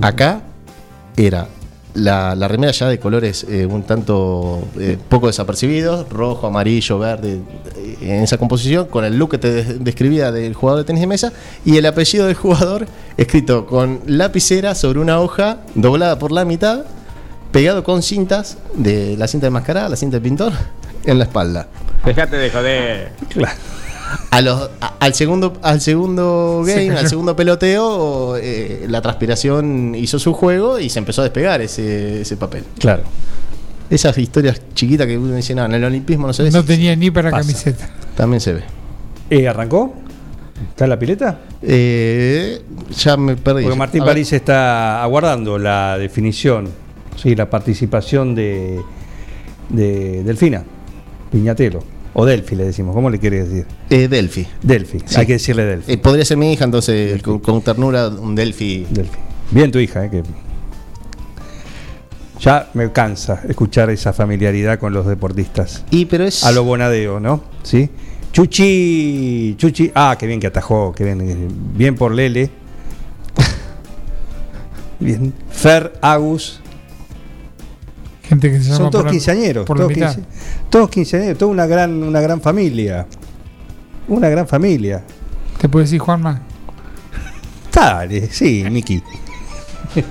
[0.00, 0.42] Acá
[1.16, 1.48] era
[1.94, 7.40] la, la remera ya de colores eh, un tanto eh, poco desapercibidos, rojo, amarillo, verde,
[8.02, 11.06] en esa composición, con el look que te des- describía del jugador de tenis de
[11.06, 11.32] mesa,
[11.64, 16.84] y el apellido del jugador escrito con lapicera sobre una hoja doblada por la mitad,
[17.50, 20.52] pegado con cintas, de la cinta de mascarada, la cinta de pintor,
[21.06, 21.68] en la espalda.
[22.04, 23.12] Dejate de joder.
[24.30, 29.94] A los, a- al segundo al segundo Se game, al segundo peloteo, eh, la transpiración
[29.96, 32.64] hizo su juego y se empezó a despegar ese, ese papel.
[32.78, 33.02] Claro.
[33.90, 36.50] Esas historias chiquitas que uno dice, no, en el olimpismo no se ve.
[36.50, 37.42] No tenía ni para Pasa.
[37.42, 37.88] camiseta.
[38.16, 38.60] También se ve.
[39.30, 39.94] Eh, ¿Arrancó?
[40.70, 41.40] ¿Está en la pileta?
[41.62, 42.62] Eh,
[42.96, 43.62] ya me perdí.
[43.64, 46.68] Porque Martín A ver, París está aguardando la definición,
[47.16, 48.80] sí, la participación de,
[49.68, 50.64] de Delfina,
[51.30, 51.82] Piñatelo,
[52.14, 53.66] o Delfi le decimos, ¿cómo le quiere decir?
[53.90, 54.46] eh, Delphi.
[54.62, 55.20] Delfi, Sí.
[55.20, 55.92] hay que decirle Delfi.
[55.92, 58.86] Eh, podría ser mi hija, entonces con, con ternura un Delphi.
[58.90, 59.18] Delfi.
[59.50, 60.10] Bien tu hija, ¿eh?
[60.10, 60.22] que
[62.40, 65.84] ya me cansa escuchar esa familiaridad con los deportistas.
[65.90, 66.44] Y pero es.
[66.44, 67.42] A lo Bonadeo, ¿no?
[67.62, 67.88] ¿Sí?
[68.32, 71.36] Chuchi, Chuchi, ah, qué bien que atajó, qué bien, eh,
[71.74, 72.50] bien por Lele.
[75.00, 75.32] Bien.
[75.50, 76.60] Fer, Agus,
[78.28, 80.14] Gente que se llama son todos quinceañeros, todos, mitad.
[80.16, 80.24] quince-
[80.70, 83.06] todos quinceañeros, toda una gran, una gran familia.
[84.08, 85.04] Una gran familia.
[85.60, 86.42] ¿Te puedo decir, Juanma?
[87.72, 89.02] Dale, sí, Miki.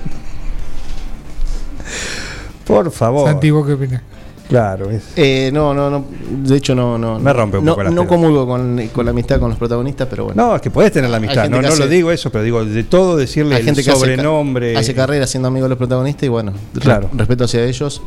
[2.66, 3.28] Por favor.
[3.28, 4.02] Santi, ¿vos qué opinas?
[4.48, 5.02] Claro, es.
[5.16, 6.04] Eh, no, no, no.
[6.44, 6.96] De hecho, no.
[6.96, 9.58] no Me rompe un no, poco las No comulgo con, con la amistad con los
[9.58, 10.40] protagonistas, pero bueno.
[10.46, 11.48] No, es que podés tener la amistad.
[11.50, 13.84] No, que no hace- lo digo eso, pero digo, de todo decirle Hay gente el
[13.86, 14.76] que hace sobrenombre.
[14.76, 17.10] hace, carrera siendo amigo de los protagonistas y bueno, Claro.
[17.12, 18.00] respeto hacia ellos,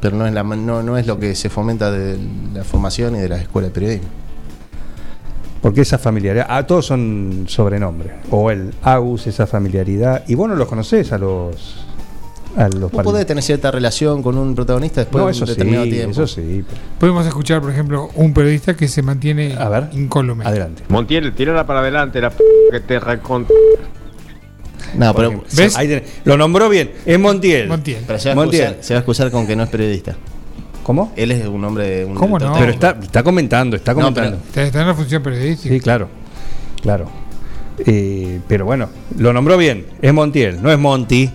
[0.00, 2.16] pero no es, la, no, no es lo que se fomenta de
[2.54, 4.08] la formación y de la escuela de periodismo.
[5.60, 8.12] Porque esa familiaridad, ah, todos son sobrenombres.
[8.30, 10.22] O el Agus, esa familiaridad.
[10.28, 11.83] Y vos no los conocés a los.
[12.56, 15.46] A los Vos podés tener cierta relación con un protagonista después No, de eso un
[15.48, 16.10] sí, determinado tiempo.
[16.12, 16.64] eso sí.
[16.68, 19.88] pero- Podemos escuchar, por ejemplo, un periodista que se mantiene A ver.
[19.92, 20.44] incólume.
[20.44, 20.84] Adelante.
[20.88, 23.46] Montiel, tirala para adelante, la p que te recon...
[24.96, 25.48] No, Por pero, ejemplo.
[25.56, 25.76] ¿Ves?
[25.76, 26.04] Ahí tenés.
[26.24, 26.92] Lo nombró bien.
[27.04, 27.66] Es Montiel.
[27.66, 28.04] Montiel.
[28.06, 28.62] pero se, va a Montiel.
[28.62, 30.14] excusar, se va a excusar con que no es periodista.
[30.84, 31.12] ¿Cómo?
[31.16, 32.04] Él es un hombre.
[32.04, 32.52] Un ¿Cómo no?
[32.56, 34.38] Pero está, está comentando, está No, comentando.
[34.54, 35.74] Está, en la función periodística.
[35.74, 36.08] Sí, claro.
[36.82, 37.10] Claro.
[37.84, 38.88] Eh, pero bueno,
[39.18, 39.86] lo nombró bien.
[40.00, 41.28] Es Montiel, no es Monty.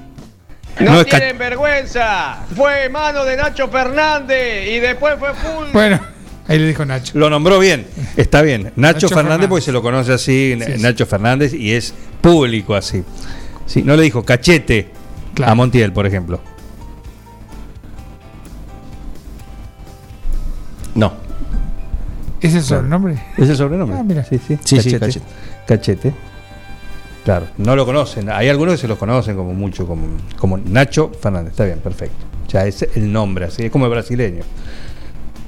[0.80, 2.38] ¡No, tienen vergüenza!
[2.56, 5.68] Fue mano de Nacho Fernández y después fue full.
[5.74, 6.00] Bueno,
[6.48, 7.18] ahí le dijo Nacho.
[7.18, 8.72] Lo nombró bien, está bien.
[8.76, 9.50] Nacho, Nacho Fernández, Fernández.
[9.50, 10.82] porque se lo conoce así, Sí, sí.
[10.82, 13.04] Nacho Fernández, y es público así.
[13.65, 14.89] Sí, no le dijo cachete
[15.36, 15.52] Claro.
[15.52, 16.42] a Montiel, por ejemplo.
[20.96, 21.13] No.
[22.42, 23.22] ¿Es el sobrenombre?
[23.38, 23.98] ¿Es el sobrenombre?
[24.00, 24.24] Ah, mira.
[24.24, 24.58] Sí, sí.
[24.63, 25.00] Sí, sí, cachete.
[25.00, 25.26] cachete.
[25.68, 26.13] Cachete.
[27.30, 28.28] Claro, no lo conocen.
[28.32, 30.08] Hay algunos que se los conocen como mucho, como,
[30.39, 31.52] como Nacho Fernández.
[31.52, 32.26] Está bien, perfecto.
[32.48, 34.42] Ya es el nombre, así es como el brasileño.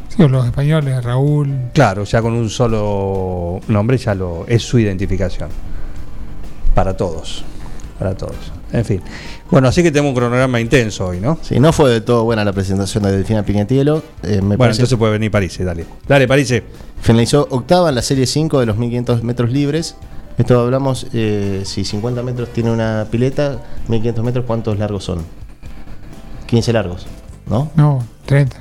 [0.10, 1.50] Sí, o los españoles, Raúl.
[1.74, 5.50] Claro, ya con un solo nombre ya lo es su identificación.
[6.76, 7.44] Para todos.
[7.98, 8.52] Para todos.
[8.72, 9.02] En fin.
[9.50, 11.40] Bueno, así que tenemos un cronograma intenso hoy, ¿no?
[11.42, 14.04] Sí, no fue de todo buena la presentación de Delfina Piñatielo.
[14.22, 15.88] Eh, me Bueno, parece entonces puede venir París, dale.
[16.08, 16.62] Dale, París.
[17.02, 19.96] Finalizó octava en la serie 5 de los 1500 metros libres.
[20.42, 25.24] Esto hablamos, eh, si 50 metros tiene una pileta, 1500 metros, ¿cuántos largos son?
[26.48, 27.06] 15 largos,
[27.46, 27.70] ¿no?
[27.76, 28.58] No, 30.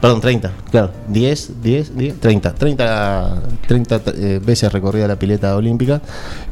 [0.00, 0.90] Perdón, 30, claro.
[1.08, 2.54] 10, 10, 10, 30.
[2.54, 6.02] 30, 30 eh, veces recorrida la pileta olímpica.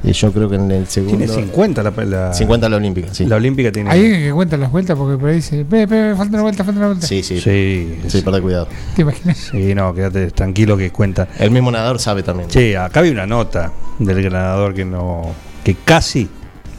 [0.02, 1.18] Eh, yo creo que en el segundo.
[1.18, 3.26] Tiene 50 la, la, 50 la olímpica, sí.
[3.26, 3.90] La olímpica tiene.
[3.90, 6.42] Hay alguien que cuenta las vueltas porque por ahí dice, ve, ve, ve, falta una
[6.42, 7.06] vuelta, falta una vuelta.
[7.06, 7.38] Sí, sí.
[7.38, 8.22] Sí, Sí, sí.
[8.22, 8.68] perdón, cuidado.
[8.96, 9.36] ¿Te imaginas?
[9.36, 11.28] Sí, no, quédate tranquilo que cuentan.
[11.38, 12.48] El mismo nadador sabe también.
[12.48, 15.32] Che, acá había una nota del ganador que no.
[15.62, 16.28] que casi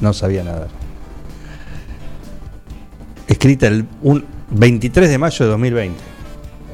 [0.01, 0.69] no sabía nadar.
[3.27, 6.14] Escrita el un 23 de mayo de 2020.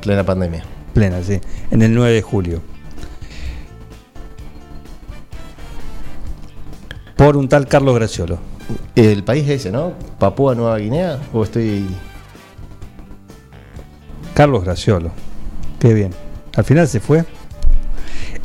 [0.02, 0.64] Plena pandemia.
[0.94, 1.40] Plena, sí.
[1.70, 2.62] En el 9 de julio.
[7.16, 8.40] Por un tal Carlos Graciolo.
[8.96, 9.94] El país es ese, ¿no?
[10.18, 11.20] Papúa Nueva Guinea.
[11.34, 11.86] ¿O estoy.?
[14.34, 15.12] Carlos Graciolo.
[15.80, 16.12] Qué bien.
[16.56, 17.26] Al final se fue.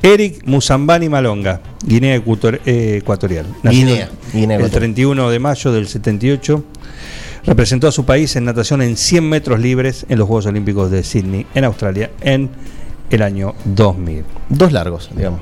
[0.03, 3.47] Eric Musambani Malonga, Guinea eh, Ecuatorial.
[3.63, 4.71] Guinea, Guinea el Ecuatorial.
[4.71, 6.65] 31 de mayo del 78.
[7.47, 11.03] Representó a su país en natación en 100 metros libres en los Juegos Olímpicos de
[11.05, 12.51] Sydney, en Australia, en
[13.11, 14.25] el año 2000.
[14.49, 15.41] Dos largos, digamos.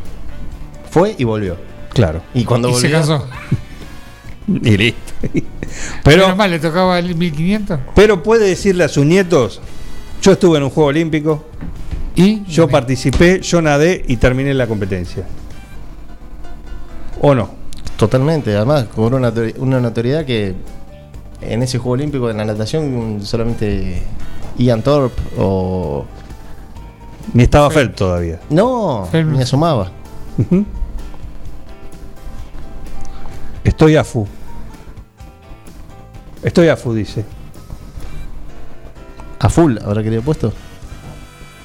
[0.90, 1.56] Fue y volvió.
[1.94, 2.20] Claro.
[2.34, 2.88] Y cuando y volvió.
[2.88, 3.26] se casó.
[4.46, 5.00] Y listo.
[5.22, 5.46] Pero
[6.04, 7.80] Pero, mal, le tocaba el 1500.
[7.94, 9.62] pero puede decirle a sus nietos,
[10.20, 11.46] yo estuve en un Juego Olímpico,
[12.14, 12.72] Y yo gané.
[12.72, 15.24] participé, yo nadé y terminé la competencia.
[17.22, 17.52] ¿O no?
[17.96, 20.54] Totalmente, además con una, una notoriedad que
[21.48, 24.02] en ese Juego Olímpico de la natación solamente
[24.58, 26.04] Ian Thorpe o...
[27.32, 28.38] Ni estaba Felt todavía.
[28.50, 29.32] No, Phelps.
[29.32, 29.90] ni asomaba.
[33.64, 34.26] Estoy AFU.
[36.42, 37.24] Estoy AFU, dice.
[39.40, 40.52] A full, ¿habrá querido puesto?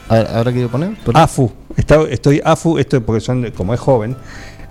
[0.07, 0.95] ¿Habrá querido poner?
[1.13, 1.51] AFU.
[1.75, 4.15] Está- estoy AFU, esto porque son, como es joven,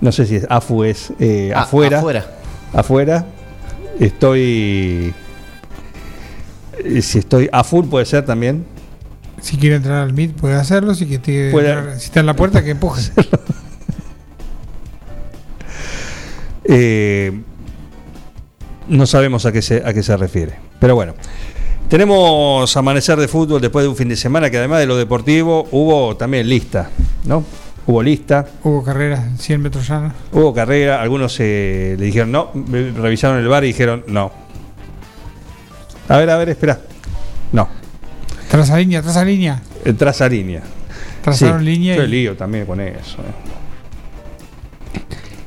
[0.00, 1.98] no sé si es AFU es eh, Ah, afuera.
[1.98, 2.24] Afuera.
[2.72, 3.26] Afuera.
[3.98, 5.14] Estoy.
[7.00, 8.64] Si estoy a full puede ser también.
[9.40, 13.10] Si quiere entrar al MIT puede hacerlo, si, si está en la puerta que empuje.
[16.70, 17.32] Eh,
[18.88, 20.56] no sabemos a qué, se, a qué se refiere.
[20.78, 21.14] Pero bueno.
[21.88, 25.66] Tenemos amanecer de fútbol después de un fin de semana que además de lo deportivo
[25.70, 26.90] hubo también lista,
[27.24, 27.42] ¿no?
[27.88, 30.12] Hubo lista, Hubo carreras 100 metros llanos.
[30.32, 34.30] hubo carrera, algunos eh, le dijeron no, revisaron el bar y dijeron no.
[36.08, 36.78] A ver, a ver, espera.
[37.52, 37.66] No,
[38.50, 39.62] Traza línea, traza línea.
[39.86, 40.62] eh, traza línea.
[41.22, 43.18] Trazaron Sí, línea Yo y- lío también con eso.
[43.22, 43.48] eh.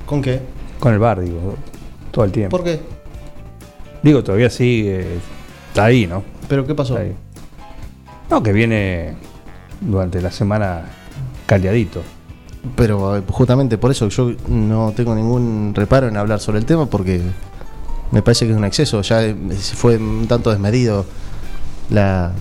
[0.08, 0.40] ¿Con qué?
[0.80, 1.56] Con el bar, digo,
[2.12, 2.58] todo el tiempo.
[2.58, 2.80] ¿Por qué?
[4.02, 5.18] Digo, todavía sigue.
[5.68, 6.24] Está ahí, ¿no?
[6.50, 6.98] ¿Pero qué pasó?
[6.98, 7.14] Ahí.
[8.32, 9.14] No, que viene
[9.80, 10.82] durante la semana
[11.46, 12.02] caldeadito.
[12.76, 16.86] Pero eh, justamente por eso yo no tengo ningún reparo en hablar sobre el tema
[16.86, 17.22] porque
[18.12, 19.02] me parece que es un exceso.
[19.02, 21.06] Ya eh, se fue un tanto desmedido
[21.90, 22.32] la,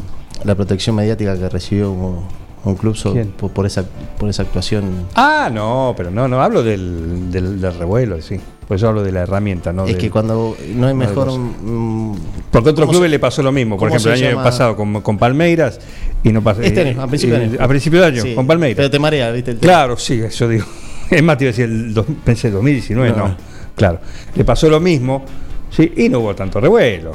[0.45, 2.21] la protección mediática que recibió un,
[2.65, 3.31] un club so- ¿Quién?
[3.31, 3.85] por, por esa,
[4.19, 5.07] por esa actuación.
[5.15, 8.39] Ah, no, pero no, no, hablo del, del, del revuelo, sí.
[8.71, 9.85] Por eso hablo de la herramienta, ¿no?
[9.85, 11.29] es de- que cuando no de mejor.
[11.37, 12.15] mm,
[12.53, 13.77] Porque a otros ¿cómo clubes se- le pasó lo mismo.
[13.77, 14.45] Por ejemplo, el año llama?
[14.45, 15.81] pasado con, con Palmeiras
[16.23, 16.61] y no pasó.
[16.63, 17.57] Este eh, año, a principio de año.
[17.59, 18.77] A principio de año, Sí, con Palmeiras.
[18.77, 19.51] Pero te marea, ¿viste?
[19.51, 19.57] el.
[19.59, 20.65] Claro, sí, eso digo.
[21.11, 23.27] Es más, te iba a decir, el dos- pensé 2019, no.
[23.31, 23.37] No.
[23.75, 23.99] Claro.
[24.37, 25.25] Le pasó lo mismo,
[25.69, 27.11] sí, y no hubo tanto revuelo.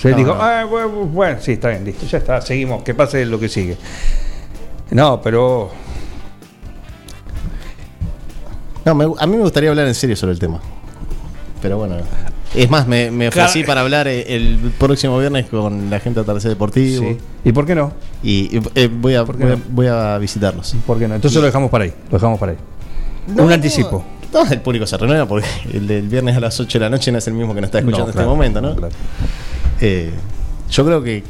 [0.00, 0.40] Se No, dijo, no.
[0.42, 3.76] "Ah, bueno, bueno, sí, está bien, listo, ya está, seguimos, que pase lo que sigue.
[4.92, 5.70] No, pero
[8.84, 10.60] No, me- a mí me gustaría hablar en serio sobre el tema.
[11.60, 11.96] Pero bueno.
[12.54, 13.66] Es más, me, me ofrecí Claro.
[13.66, 17.02] para hablar eh, el próximo viernes con la gente de Atardecer Deportivo.
[17.02, 17.18] sí.
[17.44, 17.92] ¿Y por qué no?
[18.22, 19.60] Y eh, voy, a, voy, a, no?
[19.70, 20.74] voy a visitarlos.
[20.86, 21.14] ¿Por qué no?
[21.16, 22.58] Entonces lo dejamos para ahí, lo dejamos para ahí.
[23.36, 24.02] Un anticipo.
[24.32, 27.12] No, el público se renueva porque el del viernes a las 8 de la noche
[27.12, 28.74] no es el mismo que nos está escuchando No, en claro, este momento, ¿no?
[28.76, 28.94] claro.
[29.80, 30.10] Eh,
[30.70, 31.22] yo creo que,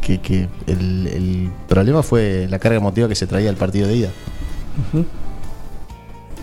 [0.00, 3.96] que- que el, el problema fue la carga emotiva que se traía al partido de
[3.96, 4.08] ida.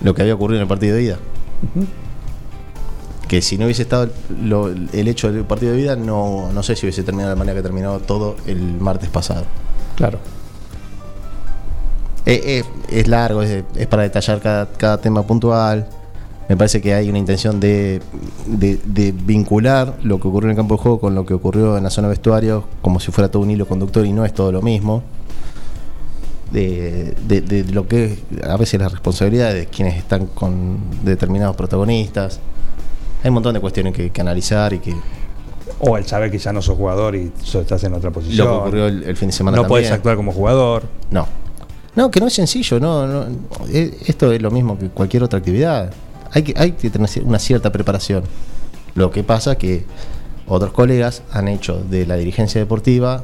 [0.02, 1.18] Lo que había ocurrido en el partido de ida.
[3.28, 6.64] Que si no hubiese estado el, lo- el hecho del partido de ida, no, no
[6.64, 9.46] sé si hubiese terminado de la manera que terminó todo el martes pasado.
[9.96, 10.20] Claro.
[12.26, 15.88] Eh, eh, es largo, es, es para detallar cada, cada tema puntual.
[16.50, 18.02] Me parece que hay una intención de,
[18.46, 21.78] de- de vincular lo que ocurrió en el campo de juego con lo que ocurrió
[21.78, 24.34] en la zona de vestuario, como si fuera todo un hilo conductor y no es
[24.34, 25.04] todo lo mismo.
[26.54, 31.56] De, de- de lo que es a veces la responsabilidad de quienes están con determinados
[31.56, 32.39] protagonistas.
[33.24, 34.94] Hay un montón de cuestiones que, que analizar y que
[35.80, 38.46] O el saber que ya no sos jugador y estás en otra posición.
[38.48, 40.84] lo que ocurrió el, el fin de semana no puedes actuar como jugador.
[41.10, 41.28] No.
[41.96, 43.26] No, que no es sencillo, no, no.
[43.70, 45.92] Eh, Esto es lo mismo que cualquier otra actividad.
[46.32, 48.24] Hay que, hay que tener una cierta preparación.
[48.96, 49.86] Lo que pasa que
[50.48, 53.24] otros colegas han hecho de la dirigencia deportiva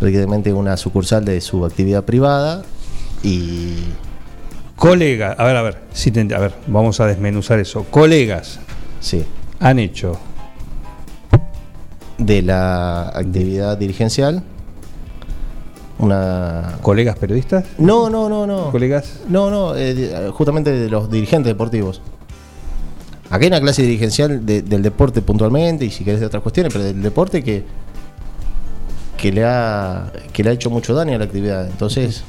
[0.00, 2.62] prácticamente una sucursal de su actividad privada
[3.22, 3.74] y
[4.76, 7.84] Colegas, a ver, a ver, te ent- a ver, vamos a desmenuzar eso.
[7.90, 8.58] Colegas
[8.98, 9.22] sí,
[9.58, 10.18] han hecho
[12.16, 14.42] de la actividad dirigencial
[15.98, 18.70] una colegas periodistas, no, no, no, no.
[18.70, 22.00] colegas No, no, eh, justamente de los dirigentes deportivos.
[23.28, 26.72] Acá hay una clase dirigencial de- del deporte puntualmente y si querés de otras cuestiones,
[26.72, 27.64] pero del deporte que,
[29.20, 31.66] que, le ha, que le ha hecho mucho daño a la actividad.
[31.66, 32.22] Entonces,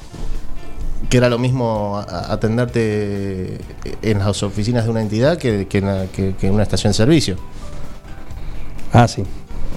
[1.09, 3.59] que era lo mismo atenderte
[4.01, 6.91] en las oficinas de una entidad que, que en, la- que- que en una estación
[6.91, 7.37] de servicio.
[8.93, 9.23] Ah, sí.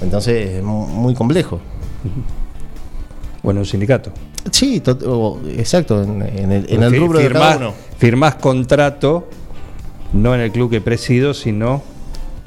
[0.02, 1.60] Entonces, es mu- muy complejo.
[3.42, 4.10] Bueno, un sindicato.
[4.50, 7.74] Sí, o- exacto, en, en el, en el Porque rubro de cada uno.
[7.98, 9.28] firmás contrato
[10.12, 11.82] no en el club que presido, sino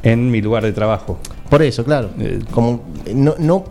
[0.04, 1.20] en mi lugar de trabajo.
[1.50, 2.10] Por eso, claro.
[2.20, 2.82] Eh, Como
[3.14, 3.66] no, no,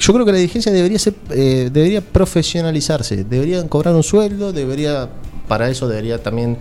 [0.00, 5.08] yo creo que la dirigencia debería ser, eh, debería profesionalizarse, deberían cobrar un sueldo, debería,
[5.46, 6.56] para eso debería también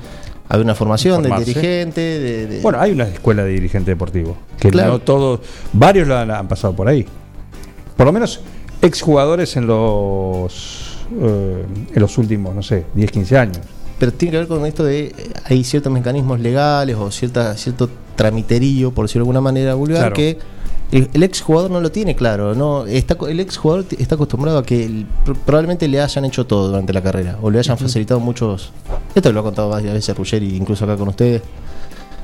[0.49, 1.54] haber una formación del Formarse.
[1.54, 2.02] dirigente.
[2.02, 4.36] de- de- Bueno, hay una escuela de dirigente deportivo.
[4.60, 4.93] Que Claro.
[4.93, 5.39] no todos,
[5.73, 7.06] varios lo han, han pasado por ahí.
[7.95, 8.41] Por lo menos
[8.82, 13.60] exjugadores en los, eh, en los últimos, no sé, 10, 15 años.
[13.99, 15.13] pero tiene que ver con esto de.
[15.43, 20.15] Hay ciertos mecanismos legales o cierta, cierto tramiterillo, por decirlo de alguna manera vulgar, Claro.
[20.15, 20.38] que
[20.91, 22.56] el, el ex jugador no lo tiene claro.
[22.56, 25.06] no está El ex jugador t- está acostumbrado a que el-
[25.45, 28.71] probablemente le hayan hecho todo durante la carrera o le hayan facilitado muchos.
[29.15, 31.41] Esto lo ha contado varias veces Ruggeri, incluso acá con ustedes.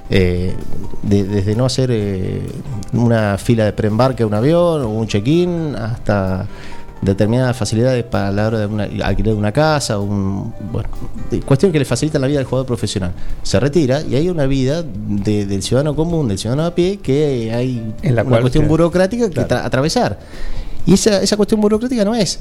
[0.09, 0.53] Eh,
[1.01, 2.41] de- desde no hacer eh,
[2.93, 6.45] una fila de preembarque a un avión o un check-in hasta
[7.01, 10.89] determinadas facilidades para la hora de una, alquiler de una casa, un, bueno,
[11.45, 13.11] cuestión que le facilitan la vida del jugador profesional.
[13.43, 17.51] Se retira y hay una vida de- del ciudadano común, del ciudadano a pie, que
[17.53, 20.19] hay En la una cual cuestión usted- burocrática que tra- atravesar.
[20.85, 22.39] Y esa, esa cuestión burocrática no es.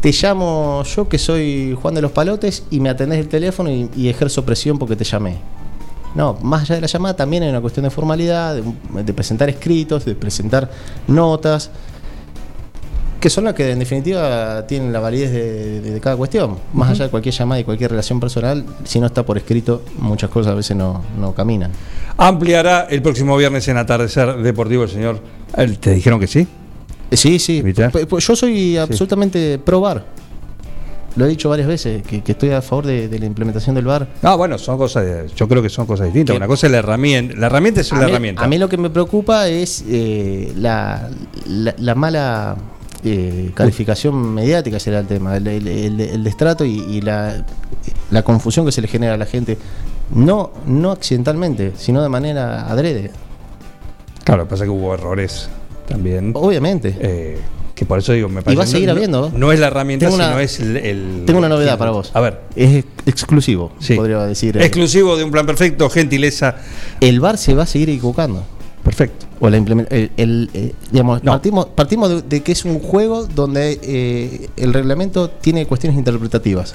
[0.00, 3.90] Te llamo yo que soy Juan de los Palotes y me atendés el teléfono y,
[3.96, 5.36] y ejerzo presión porque te llamé.
[6.14, 9.48] No, más allá de la llamada también hay una cuestión de formalidad, de, de presentar
[9.50, 10.70] escritos, de presentar
[11.06, 11.70] notas,
[13.20, 16.56] que son las que en definitiva tienen la validez de, de- de cada cuestión.
[16.72, 20.30] Más allá de cualquier llamada y cualquier relación personal, si no está por escrito, muchas
[20.30, 21.72] cosas a veces no, no caminan.
[22.16, 25.20] Ampliará el próximo viernes en Atardecer Deportivo el señor.
[25.56, 26.46] ¿El- ¿Te dijeron que sí?
[27.10, 27.62] Eh, Sí, sí.
[27.62, 27.88] ¿Viste?
[27.90, 30.04] P- p- Yo soy absolutamente pro bar.
[31.16, 33.86] Lo he dicho varias veces, que, que estoy a favor de, de la implementación del
[33.86, 34.06] bar.
[34.22, 35.32] No, bueno, son cosas.
[35.34, 36.34] yo creo que son cosas distintas.
[36.34, 36.36] ¿Qué?
[36.36, 37.34] Una cosa es la herramienta.
[37.36, 38.44] La herramienta es A la mí, herramienta.
[38.44, 41.08] a mí lo que me preocupa es eh, la,
[41.46, 42.56] la- la mala
[43.04, 47.44] eh, calificación mediática, será el tema, el, el- el- el destrato y, y la,
[48.10, 49.56] la confusión que se le genera a la gente.
[50.14, 53.10] No, no accidentalmente, sino de manera adrede.
[54.24, 55.48] Claro, pasa que hubo errores
[55.88, 56.32] también.
[56.34, 56.96] Obviamente.
[57.00, 57.38] eh,
[57.74, 58.58] que por eso digo, me parece.
[58.58, 59.30] va a seguir no- habiendo.
[59.36, 61.22] No, es la herramienta, Tengo una- sino es el.
[61.26, 62.10] Tengo una novedad para vos.
[62.12, 62.40] A ver.
[62.56, 63.94] Es ex- exclusivo, Sí.
[63.94, 64.56] podría decir.
[64.56, 64.64] eh.
[64.64, 66.56] Exclusivo de un plan perfecto, gentileza.
[67.00, 68.42] El bar se va a seguir equivocando.
[68.84, 69.26] Perfecto.
[69.40, 71.32] O la el, el, eh, digamos, No.
[71.32, 76.74] partimos, partimos de, de que es un juego donde eh, el reglamento tiene cuestiones interpretativas.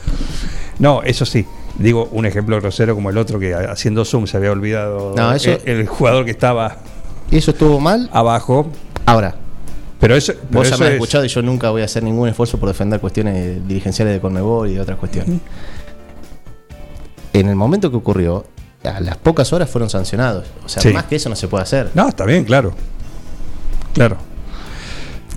[0.80, 1.46] No, eso sí.
[1.80, 5.52] Digo, un ejemplo grosero como el otro que haciendo zoom se había olvidado No, eso-
[5.66, 6.78] el, el jugador que estaba
[7.32, 8.10] Eso estuvo mal.
[8.14, 8.68] abajo.
[9.06, 9.36] Ahora,
[10.00, 10.34] Pero eso.
[10.50, 12.60] pero vos ya me has es- escuchado y yo nunca voy a hacer ningún esfuerzo
[12.60, 15.40] por defender cuestiones dirigenciales de Conmebol y de otras cuestiones.
[17.34, 18.46] En el momento que ocurrió,
[18.84, 20.46] a las pocas horas fueron sancionados.
[20.66, 20.90] O sea, Sí.
[20.90, 21.92] más que eso no se puede hacer.
[21.94, 22.74] No, está bien, claro.
[23.94, 24.18] Claro.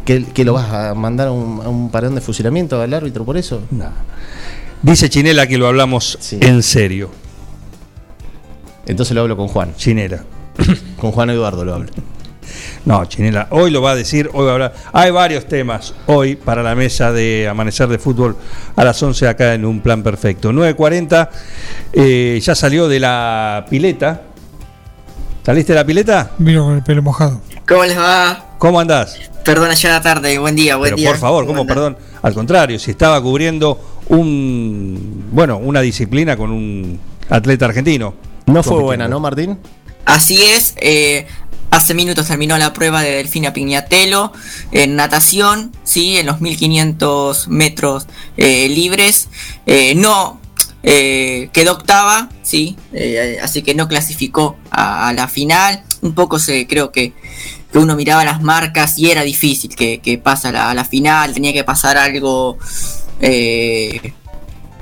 [0.04, 3.24] ¿Que, que lo vas a mandar a un, a un parón de fusilamiento al árbitro
[3.24, 3.62] por eso?
[3.70, 3.86] No.
[4.82, 6.38] Dice Chinela que lo hablamos Sí.
[6.42, 7.10] en serio.
[8.86, 9.74] Entonces lo hablo con Juan.
[9.76, 10.22] Chinela.
[10.98, 11.90] Con Juan Eduardo lo hablo.
[12.86, 14.74] No, Chinela, hoy lo va a decir, hoy va a hablar.
[14.92, 18.36] Hay varios temas hoy para la mesa de Amanecer de Fútbol
[18.76, 20.52] a las 11 acá en un plan perfecto.
[20.52, 21.28] 9.40,
[21.92, 24.22] eh, ya salió de la pileta.
[25.44, 26.30] ¿Saliste de la pileta?
[26.38, 27.40] Vino con el pelo mojado.
[27.66, 28.54] ¿Cómo les va?
[28.58, 29.18] ¿Cómo andás?
[29.44, 31.10] Perdona ya la tarde, buen día, buen Pero día.
[31.10, 31.96] por favor, ¿cómo perdón?
[32.22, 38.14] Al contrario, si estaba cubriendo un, bueno, una disciplina con un atleta argentino.
[38.46, 39.58] No fue buena, ¿no, Martín?
[40.04, 41.26] Así es, eh,
[41.76, 44.32] hace minutos terminó la prueba de Delfina Pignatello
[44.72, 48.06] en natación, sí, en los 1500 metros
[48.38, 49.28] eh, libres.
[49.66, 50.40] Eh, no
[50.82, 52.78] eh, quedó octava, sí,
[53.42, 55.82] así que no clasificó a, la final.
[56.00, 57.12] Un poco se creo que,
[57.74, 61.98] uno miraba las marcas y era difícil que, que a la, final, tenía que pasar
[61.98, 62.56] algo.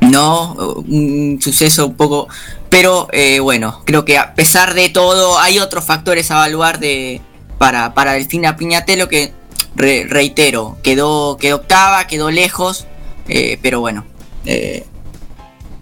[0.00, 0.52] no,
[0.86, 2.28] un suceso un poco.
[2.74, 7.20] Pero eh, bueno, creo que a pesar de todo, hay otros factores a evaluar de
[7.56, 9.32] para, para Delfina Piñatelo que
[9.76, 12.88] re- reitero, quedó, quedó octava, quedó lejos,
[13.28, 14.04] eh, pero bueno.
[14.44, 14.84] eh,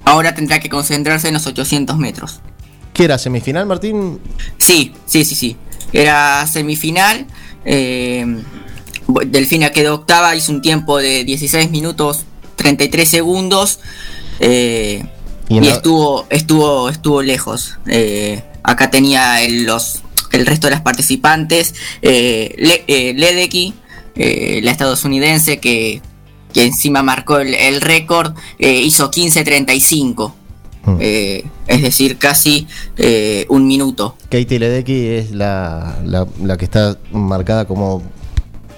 [0.04, 2.40] ahora tendrá que concentrarse en los 800 metros.
[2.92, 3.16] ¿Qué era?
[3.16, 4.20] ¿Semifinal, Martín?
[4.58, 5.56] Sí, sí, sí, sí.
[5.94, 7.26] Era semifinal.
[9.26, 12.26] Delfina quedó octava, hizo un tiempo de 16 minutos
[12.56, 13.80] 33 segundos.
[14.40, 15.06] eh,
[15.60, 17.78] Y estuvo, estuvo, estuvo lejos.
[17.86, 20.00] Eh, acá tenía el, los,
[20.32, 21.74] el resto de las participantes.
[22.02, 23.74] Eh, Le- eh, Ledecky,
[24.14, 26.00] eh, la estadounidense que,
[26.52, 30.32] que encima marcó el, el récord, eh, hizo 15.35.
[30.84, 30.96] Mm.
[31.00, 34.16] Eh, es decir, casi eh, un minuto.
[34.30, 38.02] Katie Ledecky es la, la, la que está marcada como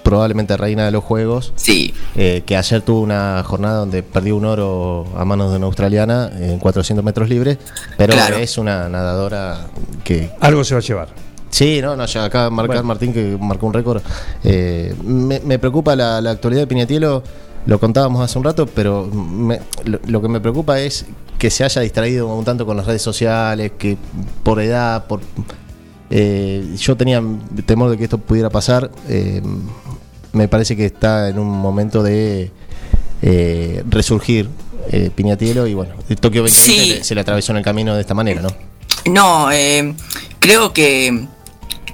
[0.05, 1.53] probablemente reina de los juegos.
[1.57, 5.67] Sí, eh, que ayer tuvo una jornada donde perdió un oro a manos de una
[5.67, 7.59] australiana en 400 metros libres,
[7.99, 8.37] pero Claro.
[8.37, 9.67] es una nadadora
[10.05, 10.31] que...
[10.41, 11.09] Algo se va a llevar.
[11.51, 12.89] Sí, no, no, ya acaba de marcar Bueno.
[12.89, 14.03] Martín que marcó un récord.
[14.45, 17.23] Eh, me, me preocupa la, la actualidad de Piñatielo,
[17.67, 21.07] lo contábamos hace un rato, pero me- lo, lo que me preocupa es
[21.39, 23.97] que se haya distraído un tanto con las redes sociales, que
[24.43, 25.21] por edad, por...
[26.11, 27.23] eh, yo tenía
[27.67, 28.91] temor de que esto pudiera pasar.
[29.09, 29.41] eh,
[30.35, 32.51] me parece que está en un momento de
[33.23, 34.49] eh, resurgir
[34.91, 36.89] eh, Piñatielo y bueno, el Tokio 2020 Sí.
[36.99, 38.49] le- se le atravesó en el camino de esta manera, ¿no?
[39.07, 39.95] No, eh,
[40.41, 41.27] creo que,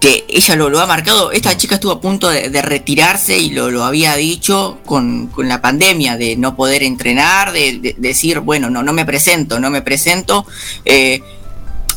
[0.00, 1.30] que ella lo, lo ha marcado.
[1.32, 5.48] Esta chica estuvo a punto de, de retirarse y lo, lo había dicho con, con
[5.48, 9.70] la pandemia, de no poder entrenar, de, de decir, bueno, no, no me presento, no
[9.70, 10.46] me presento.
[10.84, 11.20] Eh,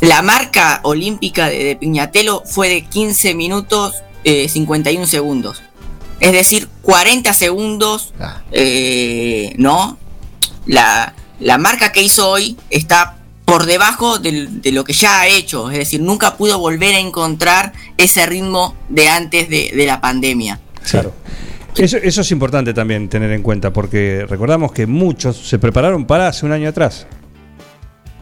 [0.02, 5.62] la marca olímpica de, de Piñatelo fue de 15 minutos eh, 51 segundos.
[6.20, 8.42] Es decir, 40 segundos, Ah.
[8.52, 9.98] eh, ¿no?
[10.66, 15.70] La, la marca que hizo hoy está por debajo de lo que ya ha hecho.
[15.70, 20.60] Es decir, nunca pudo volver a encontrar ese ritmo de antes de, de la pandemia.
[20.90, 21.14] Claro.
[21.76, 26.28] Eso, eso es importante también tener en cuenta, porque recordamos que muchos se prepararon para
[26.28, 27.06] hace un año atrás.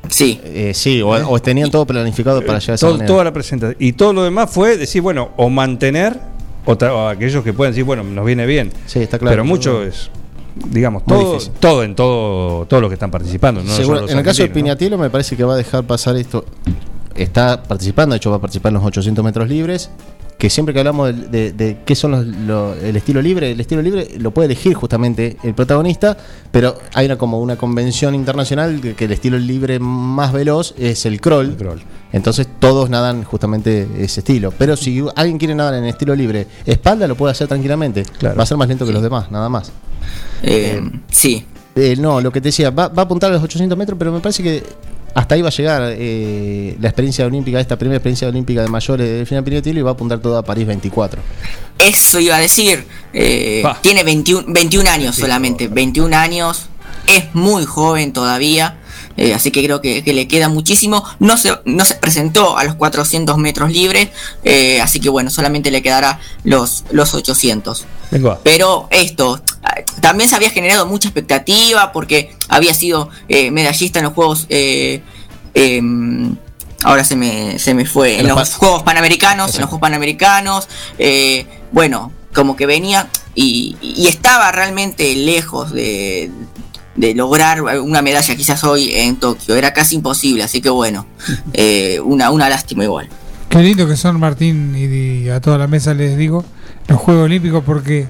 [0.09, 0.39] Sí.
[0.43, 3.07] Eh, sí, o, o tenían todo planificado para llegar a esa Todo- manera.
[3.07, 3.77] toda la presentación.
[3.79, 6.19] Y todo lo demás fue decir, bueno, o mantener,
[6.65, 8.71] o, aquellos que pueden decir, bueno, nos viene bien.
[8.85, 9.33] Sí, está claro.
[9.33, 10.09] Pero mucho es,
[10.69, 13.63] digamos, todo, todo en todo, todos los que están participando.
[13.63, 14.97] No Seguro- en el caso de argentinos, ¿no?
[14.97, 16.45] Me parece que va a dejar pasar esto.
[17.15, 19.89] Está participando, de hecho va a participar en los 800 metros libres.
[20.37, 23.59] Que siempre que hablamos de, de- de qué son los, lo- el estilo libre, el
[23.59, 26.17] estilo libre lo puede elegir justamente el protagonista,
[26.51, 31.05] pero hay una como una convención internacional de que el estilo libre más veloz es
[31.05, 31.45] el crawl.
[31.51, 31.81] El crawl.
[32.11, 34.51] Entonces todos nadan justamente ese estilo.
[34.57, 38.03] Pero si alguien quiere nadar en estilo libre, espalda lo puede hacer tranquilamente.
[38.17, 38.35] Claro.
[38.35, 39.71] Va a ser más lento que los demás, nada más.
[40.43, 41.45] Eh, sí.
[41.75, 44.11] Eh, no, lo que te decía, va, va a apuntar a los 800 metros, pero
[44.11, 44.63] me parece que
[45.13, 49.07] hasta ahí va a llegar eh, la experiencia olímpica, esta primera experiencia olímpica de mayores
[49.07, 51.21] de Delfina y va a apuntar todo a París 24.
[51.79, 52.85] Eso iba a decir.
[53.13, 55.67] eh, tiene 21, 21 años solamente.
[55.67, 56.67] 21 años.
[57.07, 58.77] Es muy joven todavía.
[59.17, 61.03] Eh, así que creo que, que le queda muchísimo.
[61.19, 64.09] No se, no se presentó a los 400 metros libres.
[64.43, 67.85] eh, así que bueno, solamente le quedará los, los 800.
[68.11, 69.41] Vengo a- Pero esto,
[69.77, 74.47] eh, también se había generado mucha expectativa porque había sido eh, medallista en los Juegos...
[75.53, 76.35] em,
[76.83, 78.15] ahora se me, se me fue.
[78.15, 80.67] En En los Juegos Panamericanos, en los Juegos Panamericanos.
[81.71, 86.31] bueno, como que venía y, y estaba realmente lejos de,
[86.95, 89.55] de lograr una medalla quizás hoy en Tokio.
[89.55, 91.05] Era casi imposible, así que bueno,
[91.53, 93.09] eh, una, una lástima igual.
[93.49, 96.45] Qué lindo que son Martín y, a toda la mesa les digo
[96.87, 98.07] los Juegos Olímpicos porque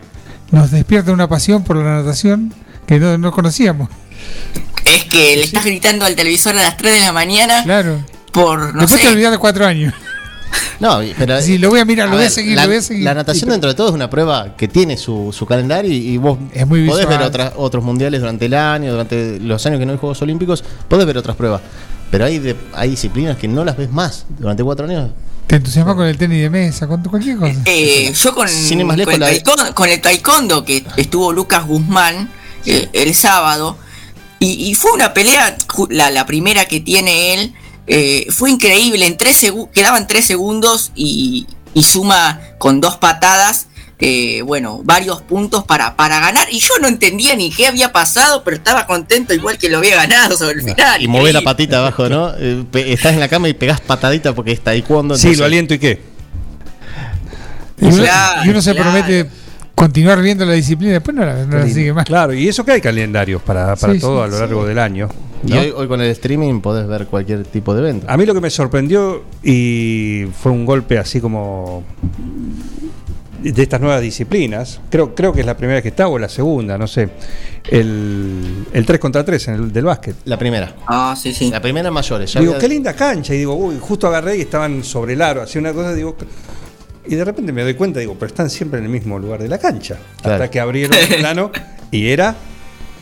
[0.52, 2.54] nos despierta una pasión por la natación
[2.86, 3.90] que no, no conocíamos.
[4.86, 8.04] Es que le estás gritando al televisor a las 3 de la mañana Claro.
[8.32, 9.94] por, no Después te sé, olvidás de cuatro años.
[10.80, 12.82] No, pero Sí, lo voy a mirar, lo voy a seguir, la, lo voy a
[12.82, 13.04] seguir.
[13.04, 16.18] la natación dentro de todo es una prueba que tiene su, su calendario y, y
[16.18, 17.20] vos Es muy podés visual.
[17.20, 20.64] ver otras- otros mundiales durante el año, durante los años que no hay Juegos Olímpicos,
[20.88, 21.62] podés ver otras pruebas.
[22.10, 25.12] Pero hay, de- hay disciplinas que no las ves más durante cuatro años.
[25.48, 27.54] Te entusiasma con el tenis de mesa, con cualquier cosa.
[27.66, 30.84] Eh, yo con, Sin ir más lejos, con, el la- taekwondo, con el taekwondo que
[30.98, 32.30] estuvo Lucas Guzmán
[32.66, 33.78] eh, el sábado
[34.40, 35.56] y, y fue una pelea,
[35.90, 37.54] la primera que tiene él,
[37.94, 43.68] eh, fue increíble, en tres quedaban tres segundos y, y suma con dos patadas,
[44.00, 48.44] eh, bueno, varios puntos para, para ganar y yo no entendía ni qué había pasado,
[48.44, 51.02] pero estaba contento igual que lo había ganado sobre el final.
[51.02, 52.32] Y movés la patita abajo, ¿no?
[52.38, 55.16] Eh, estás en la cama y pegás patadita porque es taekwondo.
[55.16, 56.02] Sí, entonces- lo aliento y qué.
[57.80, 58.92] Y uno, Claro, y uno se claro.
[58.92, 59.30] promete
[59.86, 62.06] continuar viendo la disciplina, después no la, no la sigue más.
[62.06, 64.40] Claro, y eso que hay calendarios para, para Sí, todo sí, a lo sí.
[64.42, 65.10] largo del año.
[65.46, 68.06] Y hoy, hoy con el streaming podés ver cualquier tipo de evento.
[68.08, 71.84] A mí lo que me sorprendió y fue un golpe así como
[73.42, 76.78] de estas nuevas disciplinas, creo, creo que es la primera que está o la segunda,
[76.78, 77.10] no sé,
[77.70, 80.16] el, el 3 contra 3 en el, del básquet.
[80.26, 80.76] La primera.
[80.86, 81.50] Ah, sí, sí.
[81.50, 82.32] La primera mayores.
[82.32, 85.22] ya digo, había- qué linda cancha, y digo, uy, justo agarré y estaban sobre el
[85.24, 86.16] aro, hacía una cosa, digo,
[87.06, 89.48] y de repente me doy cuenta, digo, pero están siempre en el mismo lugar de
[89.50, 90.36] la cancha, Claro.
[90.36, 91.52] hasta que abrieron el plano
[91.92, 92.36] y era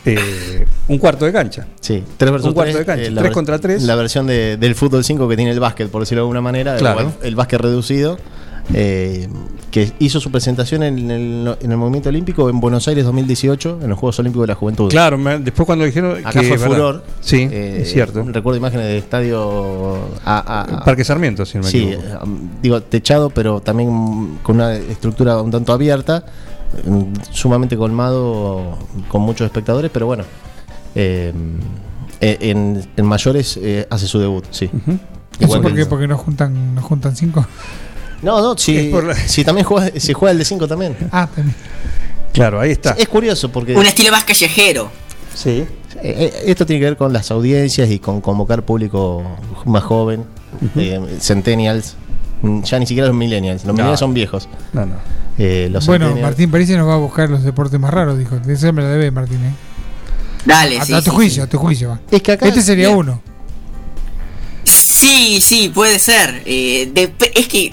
[0.04, 1.66] eh, un cuarto de cancha.
[1.80, 3.82] Sí, 3 versus Un cuarto 3, de cancha, eh, contra tres.
[3.82, 6.76] La versión de- del fútbol 5 que tiene el básquet, por decirlo de alguna manera.
[6.76, 7.12] Claro.
[7.20, 8.18] El, el básquet reducido.
[8.74, 9.28] Eh,
[9.70, 13.88] que hizo su presentación en el, en el movimiento olímpico en Buenos Aires 2018, en
[13.90, 14.88] los Juegos Olímpicos de la Juventud.
[14.90, 16.66] Claro, me- después cuando dijeron Acá que fue ¿verdad?
[16.66, 17.04] furor.
[17.20, 18.22] Sí, Eh, es cierto.
[18.24, 22.06] Recuerdo imágenes del estadio a- a- a- Parque Sarmiento, si no me Sí, equivoco.
[22.06, 22.18] eh,
[22.62, 26.24] digo, techado, pero también con una estructura un tanto abierta,
[26.86, 28.76] mm, sumamente colmado,
[29.08, 30.24] con muchos espectadores, pero bueno,
[30.94, 31.32] eh,
[32.20, 34.68] eh, en, en mayores eh, hace su debut, sí.
[35.38, 35.86] ¿Eso por qué?
[35.86, 37.46] Porque nos juntan, nos juntan cinco.
[38.22, 39.14] No, no, si, la-
[39.44, 40.96] también juega, si juega el de 5 también.
[41.12, 41.56] Ah, también.
[42.32, 42.92] Claro, ahí está.
[42.92, 44.90] Es curioso porque Un estilo más callejero.
[45.34, 45.50] Sí.
[45.50, 45.66] eh,
[46.02, 49.22] eh, esto tiene que ver con las audiencias y con convocar público
[49.64, 50.24] más joven,
[50.76, 51.96] eh, centennials,
[52.42, 53.72] mm, ya ni siquiera los millennials, los No.
[53.74, 54.48] millennials son viejos.
[54.72, 54.94] No, no.
[55.38, 58.36] Eh, los Bueno, Martín París nos va a buscar los deportes más raros, dijo.
[58.48, 59.52] Esa me la debe Martín, ¿eh?
[60.44, 60.92] Dale, A, sí.
[60.92, 61.88] a tu sí, juicio, a tu juicio.
[61.90, 62.00] va.
[62.10, 62.98] Es que acá Este sería Bien.
[62.98, 63.22] uno.
[64.64, 66.42] Sí, sí, puede ser.
[66.44, 66.92] Eh,
[67.34, 67.72] es que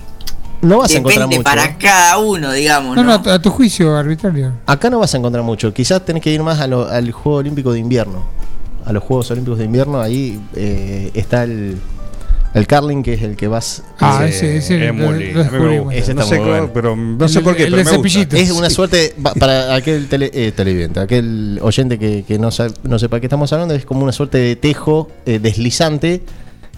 [0.61, 1.43] no vas a encontrar depende mucho.
[1.43, 2.95] para cada uno, digamos.
[2.95, 4.53] No, No, no, a tu- a tu juicio arbitrario.
[4.65, 5.73] Acá no vas a encontrar mucho.
[5.73, 8.25] Quizás tenés que ir más a lo- al Juego Olímpico de Invierno.
[8.85, 11.77] A los Juegos Olímpicos de Invierno, ahí eh, está el,
[12.53, 13.83] el curling, que es el que vas.
[13.99, 15.43] Ah, eh, ese, ese es lo- muy lindo.
[15.43, 16.69] No sé muy cómo, bueno.
[16.73, 18.37] pero no El sé por qué, el pero me gusta.
[18.37, 22.73] Es una suerte pa- para aquel tele- eh, televidente, aquel oyente que, que no, sabe-
[22.83, 26.21] no sepa qué estamos hablando, es como una suerte de tejo eh, deslizante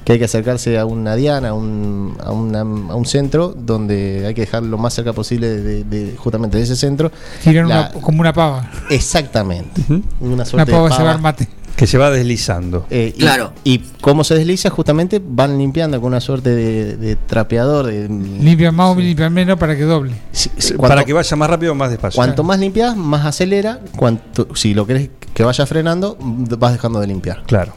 [0.09, 4.23] que hay que acercarse a una diana, a un, a, una- a un centro, donde
[4.25, 7.11] hay que dejar lo más cerca posible de, de- justamente de ese centro.
[7.45, 8.71] Una, como una pava.
[8.89, 9.83] Exactamente.
[9.87, 11.01] Una Una suerte pava de pava.
[11.03, 11.47] llevar mate.
[11.75, 12.87] Que se va deslizando.
[12.89, 13.53] Eh, y- Claro.
[13.63, 17.85] Y, cómo se desliza, justamente van limpiando con una suerte de, de trapeador.
[17.85, 20.13] De, Limpian más o limpian menos para que doble.
[20.31, 22.15] si- Para que vaya más rápido o más despacio.
[22.17, 23.79] Cuanto más limpias, más acelera.
[23.95, 27.43] Cuanto, si lo querés que vaya frenando, vas dejando de limpiar.
[27.45, 27.73] Claro,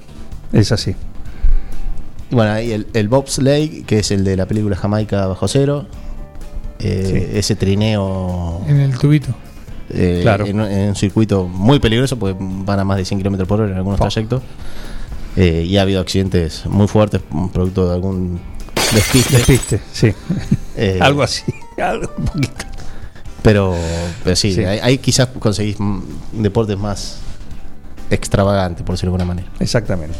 [0.55, 0.97] es así.
[2.33, 5.87] Y bueno, ahí el, el bobsleigh, que es el de la película Jamaica bajo cero.
[6.78, 9.35] eh, Ese trineo En el tubito.
[9.91, 10.47] eh, Claro.
[10.47, 13.61] en, un- en un circuito muy peligroso, porque van a más de 100 km por
[13.61, 14.09] hora en algunos Pa.
[14.09, 14.43] trayectos.
[15.37, 17.20] Eh, y ha habido accidentes muy fuertes,
[17.53, 18.41] producto de algún
[18.95, 19.37] despiste.
[19.37, 20.12] Despiste, sí.
[20.76, 21.43] Eh, Algo así.
[21.76, 22.64] Algo un poquito.
[23.43, 23.74] Pero,
[24.24, 24.64] pero sí, Sí.
[24.64, 26.01] Ahí, ahí quizás conseguís mm,
[26.41, 27.18] deportes más
[28.15, 29.49] extravagantes, por decirlo de alguna manera.
[29.61, 30.17] Exactamente.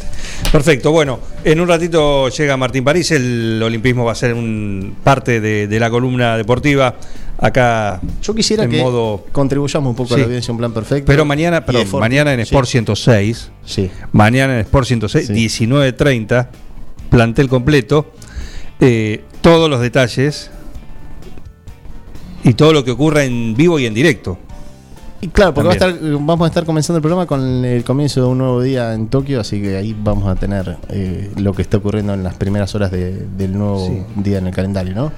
[0.51, 0.91] Perfecto.
[0.91, 3.11] Bueno, en un ratito llega Martín París.
[3.11, 6.95] El olimpismo va a ser un parte de, de la columna deportiva.
[7.37, 7.99] Acá.
[8.21, 9.25] Yo quisiera en que modo.
[9.31, 10.13] contribuyamos un poco Sí.
[10.15, 11.05] a la audiencia un plan perfecto.
[11.07, 13.51] Pero mañana, perdón, mañana en sí, Sport 106.
[13.65, 13.89] Sí.
[14.11, 15.33] Mañana en Sport 106, Sí.
[15.67, 16.49] 19.30.
[17.09, 18.11] Plantel completo.
[18.79, 20.49] eh, todos los detalles.
[22.43, 24.37] Y todo lo que ocurra en vivo y en directo.
[25.23, 28.19] Y claro, porque va a estar, vamos a estar comenzando el programa con el comienzo
[28.21, 31.61] de un nuevo día en Tokio, así que ahí vamos a tener eh, lo que
[31.61, 34.03] está ocurriendo en las primeras horas de- del nuevo Sí.
[34.17, 35.13] día en el calendario, ¿no?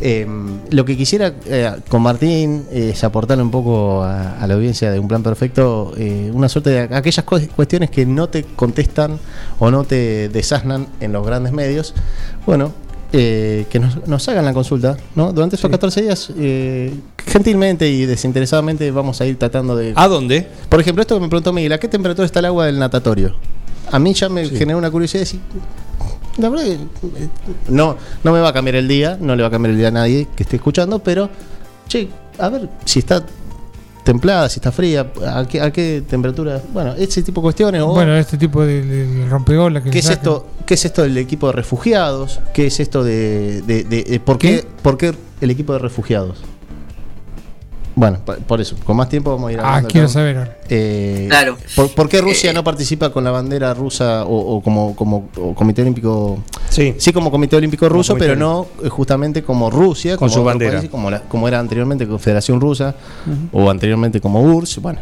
[0.00, 0.26] Eh,
[0.70, 4.98] lo que quisiera eh, con Martín es aportarle un poco a, a la audiencia de
[5.00, 9.18] un plan perfecto, eh, una suerte de aquellas cu- cuestiones que no te contestan
[9.58, 11.94] o no te desasnan en los grandes medios.
[12.46, 12.70] Bueno,
[13.12, 15.32] eh, que nos, nos hagan la consulta, ¿no?
[15.32, 16.92] Durante esos 14 días, eh,
[17.26, 19.92] gentilmente y desinteresadamente vamos a ir tratando de...
[19.96, 20.46] ¿A dónde?
[20.68, 23.34] Por ejemplo, esto que me preguntó Miguel, ¿a qué temperatura está el agua del natatorio?
[23.90, 25.40] A mí ya me generó una curiosidad de decir,
[26.36, 27.28] la verdad que eh,
[27.68, 29.88] no, no me va a cambiar el día, no le va a cambiar el día
[29.88, 31.30] a nadie que esté escuchando, pero,
[31.88, 33.24] che, a ver si está
[34.12, 37.82] templada, si está fría, a qué, a qué temperatura, bueno, ese tipo de cuestiones.
[37.82, 40.46] o- Bueno, este tipo de, de rompeolas que ¿Qué es esto?
[40.64, 42.40] ¿Qué es esto del equipo de refugiados?
[42.54, 46.38] ¿Qué es esto de, de- de- de- por qué, por qué el equipo de refugiados?
[48.00, 49.88] Bueno, por eso, con más tiempo vamos a ir Ah, hablando.
[49.88, 50.56] quiero saber.
[50.68, 51.56] Eh, Claro.
[51.74, 55.28] ¿por, por qué Rusia Eh, no participa con la bandera rusa o, o como, como
[55.36, 56.38] o Comité Olímpico?
[56.70, 56.94] Sí.
[56.96, 60.38] Sí, como Comité Olímpico Como Ruso, Comité pero no eh, justamente como Rusia, Con como
[60.38, 60.72] su bandera.
[60.74, 62.94] países, como, la- como era anteriormente Confederación Rusa
[63.52, 64.78] o anteriormente como URSS.
[64.80, 65.00] Bueno,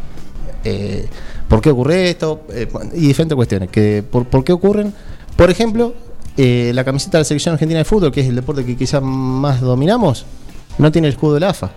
[0.64, 1.06] eh,
[1.48, 2.44] ¿por qué ocurre esto?
[2.48, 3.68] Eh, y diferentes cuestiones.
[3.68, 4.94] Que, por, ¿Por qué ocurren?
[5.36, 5.92] Por ejemplo,
[6.38, 9.02] eh, la camiseta de la selección argentina de fútbol, que es el deporte que quizás
[9.02, 10.24] más dominamos,
[10.78, 11.72] no tiene el escudo de la AFA.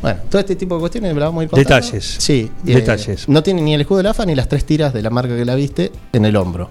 [0.00, 1.74] Bueno, todo este tipo de cuestiones la vamos a ir contando.
[1.74, 2.04] Detalles.
[2.18, 3.28] Sí, eh, Detalles.
[3.28, 5.36] no tiene ni el escudo de la AFA ni las tres tiras de la marca
[5.36, 6.70] que la viste en el hombro.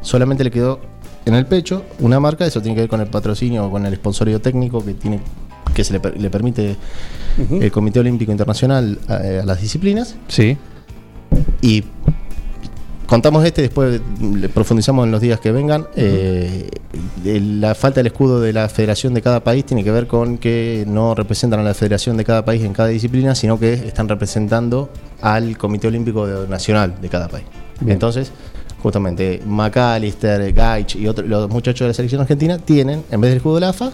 [0.00, 0.80] Solamente le quedó
[1.24, 3.94] en el pecho una marca, eso tiene que ver con el patrocinio o con el
[3.94, 5.20] sponsorio técnico que tiene
[5.74, 6.76] que se le, per- le permite
[7.50, 10.14] el Comité Olímpico Internacional a, a las disciplinas.
[10.28, 10.56] Sí.
[11.62, 11.82] Y
[13.06, 15.86] contamos este, después le profundizamos en los días que vengan.
[15.96, 16.68] Eh,
[17.24, 20.84] la falta del escudo de la federación de cada país tiene que ver con que
[20.86, 24.90] no representan a la federación de cada país en cada disciplina, sino que están representando
[25.20, 27.46] al Comité Olímpico Nacional de cada país.
[27.80, 27.92] Bien.
[27.92, 28.32] Entonces,
[28.82, 33.38] justamente McAllister, Gaich y otros los muchachos de la selección argentina tienen, en vez del
[33.38, 33.92] escudo de la AFA,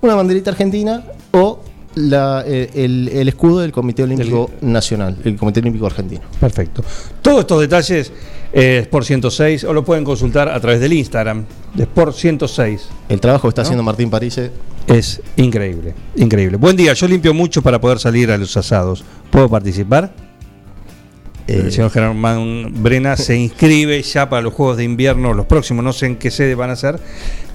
[0.00, 1.60] una banderita argentina o
[1.94, 6.22] la- eh, el, el escudo del Comité Olímpico Nacional, el Comité Olímpico Argentino.
[6.38, 6.82] Perfecto.
[7.22, 8.12] Todos estos detalles
[8.52, 12.88] eh, Sport 106 o lo pueden consultar a través del Instagram de Sport 106.
[13.08, 14.50] El trabajo que está haciendo Martín Parise
[14.86, 16.56] Es increíble, increíble.
[16.56, 19.04] Buen día, yo limpio mucho para poder salir a los asados.
[19.30, 20.12] ¿Puedo participar?
[21.46, 25.84] eh, El señor Germán Brena se inscribe ya para los Juegos de Invierno, los próximos,
[25.84, 26.98] no sé en qué sede van a ser,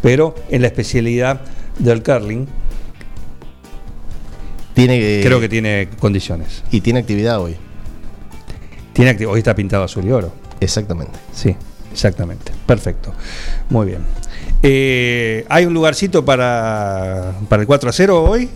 [0.02, 1.42] pero en la especialidad
[1.80, 2.46] del curling
[4.76, 6.64] tiene que, creo que tiene condiciones.
[6.72, 7.56] y tiene actividad hoy.
[8.94, 10.32] Tiene acti- hoy está pintado azul y oro.
[10.60, 11.18] Exactamente.
[11.34, 11.56] Sí,
[11.92, 12.52] exactamente.
[12.68, 13.14] Perfecto.
[13.70, 14.00] Muy bien.
[14.64, 18.50] Eh, ¿Hay un lugarcito para, para el 4 a 0 hoy?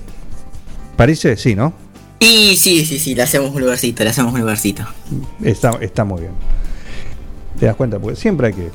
[0.95, 1.35] ¿Parece?
[1.37, 1.73] Sí, ¿no?
[2.19, 4.83] Y sí, sí, sí, le hacemos un lugarcito, le hacemos un lugarcito.
[5.43, 6.33] Está, está muy bien.
[7.59, 7.99] ¿Te das cuenta?
[7.99, 8.69] Porque siempre hay que.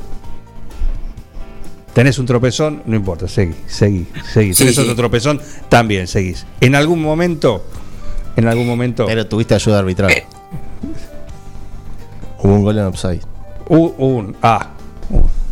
[1.95, 4.53] Tenés un tropezón, no importa, seguí, seguí, seguí.
[4.53, 4.81] Sí, Tenés sí.
[4.83, 6.45] otro tropezón, también seguís.
[6.61, 7.65] En algún momento,
[8.37, 10.11] en algún momento, Pero tuviste ayuda arbitral.
[10.11, 10.25] Eh.
[12.43, 13.21] Hubo un gol en offside.
[13.69, 14.37] hubo un.
[14.43, 14.71] Ah,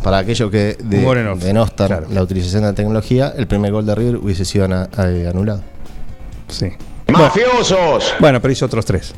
[0.03, 2.07] Para aquellos que de- denostan claro.
[2.09, 5.61] la utilización de la tecnología, el primer gol de River hubiese sido eh, anulado.
[6.49, 6.67] sí.
[7.07, 8.13] ¡Mafiosos!
[8.19, 9.13] Bueno, pero hizo otros tres.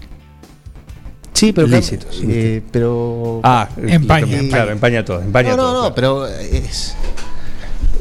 [1.36, 2.19] Sí, pero Lícitos.
[2.27, 4.71] eh, pero Ah, Empaña, claro, empaña.
[4.71, 5.21] empaña todo.
[5.21, 5.95] Empaña no, no, todo, no, claro.
[5.95, 6.95] pero es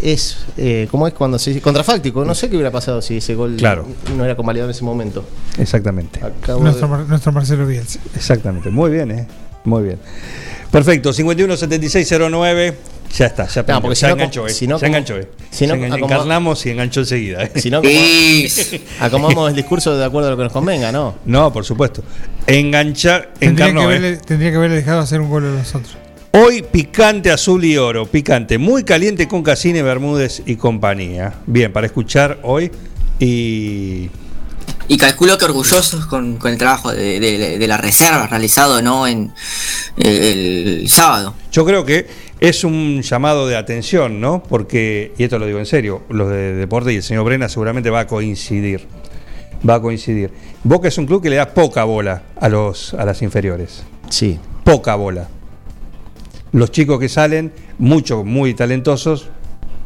[0.03, 2.25] es eh, como es cuando se dice contrafáctico.
[2.25, 3.87] No sé qué hubiera pasado si ese gol Claro.
[4.17, 5.25] no era convalidado en ese momento.
[5.59, 6.21] Exactamente.
[6.61, 7.99] Nuestro, de- nuestro Marcelo Bielsa.
[8.15, 8.71] Exactamente.
[8.71, 9.27] Muy bien, ¿eh?
[9.65, 9.99] Muy bien.
[10.71, 11.13] Perfecto.
[11.13, 12.75] 517609.
[13.17, 14.55] Ya está, ya, No, porque ya si enganchó, como- eh.
[14.55, 15.29] si no, ya enganchó, eh.
[15.51, 17.45] si no, encarnamos y enganchó enseguida.
[17.45, 17.53] eh.
[17.61, 17.81] Si no,
[19.01, 21.15] acomodamos el discurso de acuerdo a lo que nos convenga, ¿no?
[21.25, 22.03] No, por supuesto.
[22.47, 23.81] Enganchar, Tendría que, encarnó.
[23.83, 23.85] eh.
[23.97, 25.97] haberle, tendría que haberle dejado hacer un gol a nosotros.
[26.33, 31.35] Hoy picante azul y oro, picante, muy caliente con Casine, Bermúdez y compañía.
[31.47, 32.73] Bien, para escuchar hoy
[33.21, 34.11] y
[34.89, 39.07] Y calculo que orgullosos con, con el trabajo de, de- de la reserva realizado no
[39.07, 39.33] en
[39.97, 41.35] eh, el sábado.
[41.53, 42.07] yo creo que
[42.49, 44.43] es un llamado de atención, ¿no?
[44.43, 47.89] Porque, y esto lo digo en serio, los de deporte y el señor Brena seguramente
[47.89, 48.87] va a coincidir.
[49.69, 50.31] Va a coincidir.
[50.63, 53.85] Boca es un club que le da poca bola a los a las inferiores.
[54.11, 54.39] Sí.
[54.63, 55.29] Poca bola.
[56.53, 59.31] Los chicos que salen, muchos muy talentosos,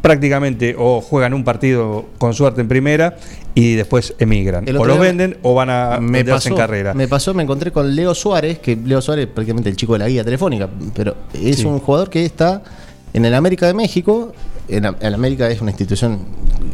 [0.03, 3.17] prácticamente o juegan un partido con suerte en primera
[3.55, 4.65] y después emigran.
[4.77, 6.95] O los venden o van a me pasó, en carrera.
[6.95, 9.99] me pasó, me encontré con Leo Suárez, que Leo Suárez es prácticamente el chico de
[10.01, 11.65] la guía telefónica, pero es Sí.
[11.65, 12.63] un jugador que está
[13.13, 14.33] en el América de México.
[14.69, 16.21] En, el América es una institución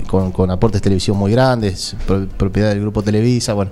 [0.09, 3.71] con, con aportes de televisión muy grandes, pro- propiedad del grupo Televisa, bueno.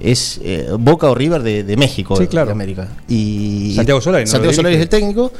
[0.00, 2.46] Es eh, Boca o River de, de México, Sí, de- claro.
[2.46, 2.88] de América.
[3.08, 4.30] Y Santiago Solari, ¿no?
[4.30, 5.30] Santiago Solari es el técnico.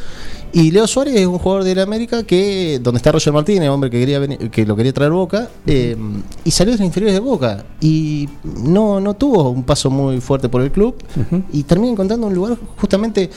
[0.54, 3.88] Y Leo Suárez es un jugador de la América que, donde está Roger Martínez, hombre
[3.88, 5.96] que quería venir- que lo quería traer Boca, eh,
[6.44, 7.64] y salió de las inferiores de Boca.
[7.80, 10.94] Y no, no tuvo un paso muy fuerte por el club.
[11.52, 13.30] Y termina encontrando un lugar justamente.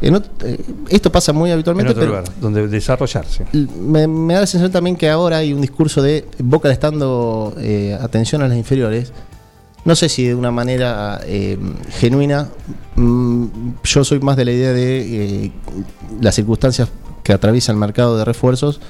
[0.00, 3.44] en eh, esto pasa muy en habitualmente, otro pero lugar, donde desarrollarse.
[3.78, 6.74] me, me da la sensación también que ahora hay un discurso de Boca le
[7.58, 9.12] eh, atención a las inferiores.
[9.86, 11.56] No sé si de una manera eh,
[11.90, 12.48] genuina.
[12.96, 13.46] Mm,
[13.84, 15.52] yo soy más de la idea de eh,
[16.20, 16.88] las circunstancias
[17.22, 18.80] que atraviesa el mercado de refuerzos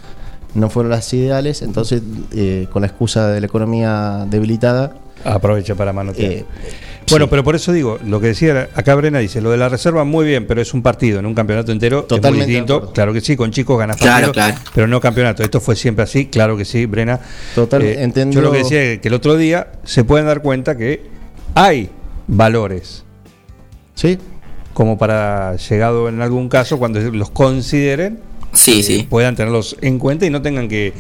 [0.55, 1.61] no fueron las ideales.
[1.61, 4.97] Entonces, eh, con la excusa de la economía debilitada.
[5.23, 6.45] Aprovecha para manotear.
[7.11, 7.31] Bueno, sí.
[7.31, 10.27] pero por eso digo, lo que decía acá Brena dice, lo de la reserva muy
[10.27, 12.93] bien, pero es un partido, en un campeonato entero Totalmente es muy distinto.
[12.93, 14.71] Claro que sí, con chicos ganas Claro, partidos, claro.
[14.75, 15.43] pero no campeonato.
[15.43, 17.21] Esto fue siempre así, claro que sí, Brena.
[17.55, 20.43] Total, Eh, entendió- Yo lo que decía es que el otro día se pueden dar
[20.43, 21.03] cuenta que
[21.55, 21.91] hay
[22.27, 23.05] valores
[23.95, 24.19] Sí,
[24.75, 28.19] como para llegado en algún caso cuando los consideren
[28.53, 29.07] Sí, eh, sí.
[29.09, 30.93] puedan tenerlos en cuenta y no tengan que,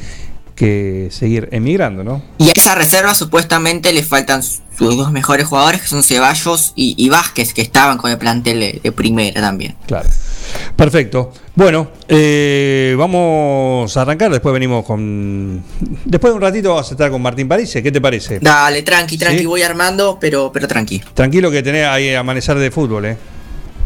[0.57, 2.22] que seguir emigrando, ¿no?
[2.38, 4.59] Y a esa reserva supuestamente le faltan sus
[4.96, 8.80] dos mejores jugadores, que son Ceballos y, y Vázquez, que estaban con el plantel de,
[8.82, 9.76] de primera también.
[9.86, 10.09] Claro.
[10.74, 11.32] Perfecto.
[11.54, 14.30] Bueno, eh, vamos a arrancar.
[14.30, 15.62] Después venimos con.
[16.04, 17.70] Después de un ratito vamos a estar con Martín París.
[17.82, 18.38] ¿Qué te parece?
[18.40, 19.46] Dale, tranqui, tranqui, Sí.
[19.46, 21.00] voy armando, pero, pero tranqui.
[21.14, 23.16] Tranquilo que tenés ahí amanecer de fútbol, ¿eh?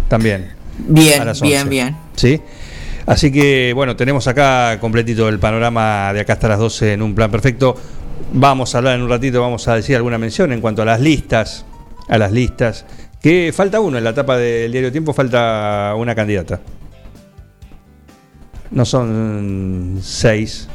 [0.09, 0.53] También.
[0.79, 1.65] Bien, bien, 11.
[1.69, 1.97] bien.
[2.17, 2.41] ¿Sí?
[3.07, 7.15] Así que, bueno, tenemos acá completito el panorama de acá hasta las 12 en un
[7.15, 7.77] plan perfecto.
[8.33, 11.01] Vamos a hablar en un ratito, vamos a decir alguna mención en cuanto a las
[11.01, 11.65] listas.
[12.09, 12.85] A las listas.
[13.21, 16.61] Que falta uno, en la etapa del diario Tiempo falta una candidata.
[18.71, 20.69] No son seis.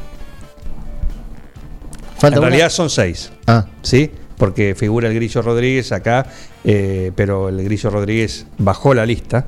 [2.18, 3.30] falta en una- realidad son seis.
[3.46, 4.10] Ah, ¿sí?
[4.38, 6.26] Porque figura el Grillo Rodríguez acá,
[6.64, 9.46] eh, pero el Grillo Rodríguez bajó la lista.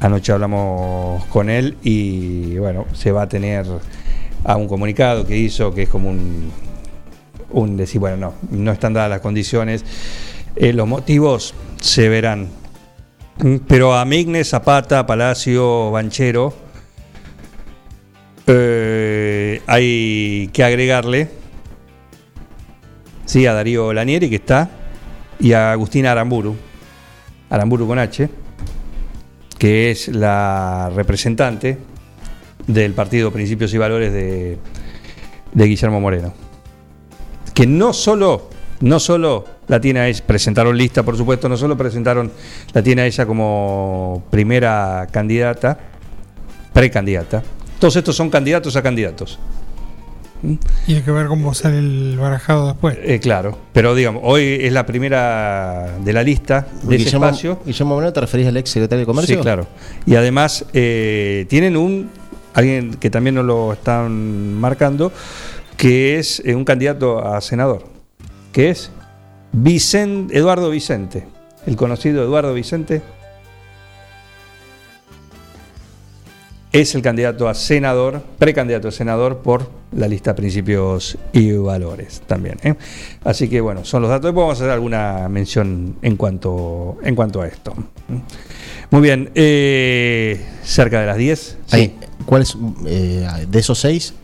[0.00, 3.66] Anoche hablamos con él y bueno, se va a tener
[4.44, 6.52] a un comunicado que hizo que es como un,
[7.50, 9.84] un decir, bueno, no, no están dadas las condiciones.
[10.54, 12.48] Eh, los motivos se verán.
[13.42, 16.54] Mm, Pero a Migne, Zapata, Palacio, Banchero,
[18.46, 21.28] eh, hay que agregarle
[23.28, 24.70] sí, a Darío Lanieri, que está,
[25.38, 26.56] y a Agustina Aramburu,
[27.50, 28.28] Aramburu con H,
[29.58, 31.78] que es la representante
[32.66, 34.58] del partido Principios y Valores de,
[35.52, 36.32] de Guillermo Moreno.
[37.54, 38.48] Que no solo,
[38.80, 42.30] no solo la tiene a ella, presentaron lista, por supuesto, no solo presentaron,
[42.72, 45.78] la tiene a ella como primera candidata,
[46.72, 47.42] precandidata.
[47.78, 49.38] Todos estos son candidatos a candidatos.
[50.86, 52.96] Y hay que ver cómo sale el barajado después.
[53.02, 57.60] Eh, claro, pero digamos, hoy es la primera de la lista de ese Guillermo, espacio.
[57.64, 59.36] Guillermo Moreno, ¿te referís al ex secretario de Comercio?
[59.36, 59.66] Sí, claro.
[60.06, 62.10] Y además eh, tienen un,
[62.54, 65.12] alguien que también nos lo están marcando,
[65.76, 67.84] que es eh, un candidato a senador,
[68.52, 68.90] que es
[69.52, 71.26] Vicente, Eduardo Vicente,
[71.66, 73.02] el conocido Eduardo Vicente.
[76.80, 82.56] Es el candidato a senador, precandidato a senador por la lista Principios y Valores también.
[82.62, 82.74] ¿eh?
[83.24, 84.26] Así que bueno, son los datos.
[84.28, 87.74] Después vamos a hacer alguna mención en cuanto, en cuanto a esto.
[88.90, 91.58] Muy bien, eh, cerca de las 10.
[91.66, 91.76] Sí.
[91.76, 92.56] Ahí, ¿Cuál es,
[92.86, 94.14] eh, de esos seis?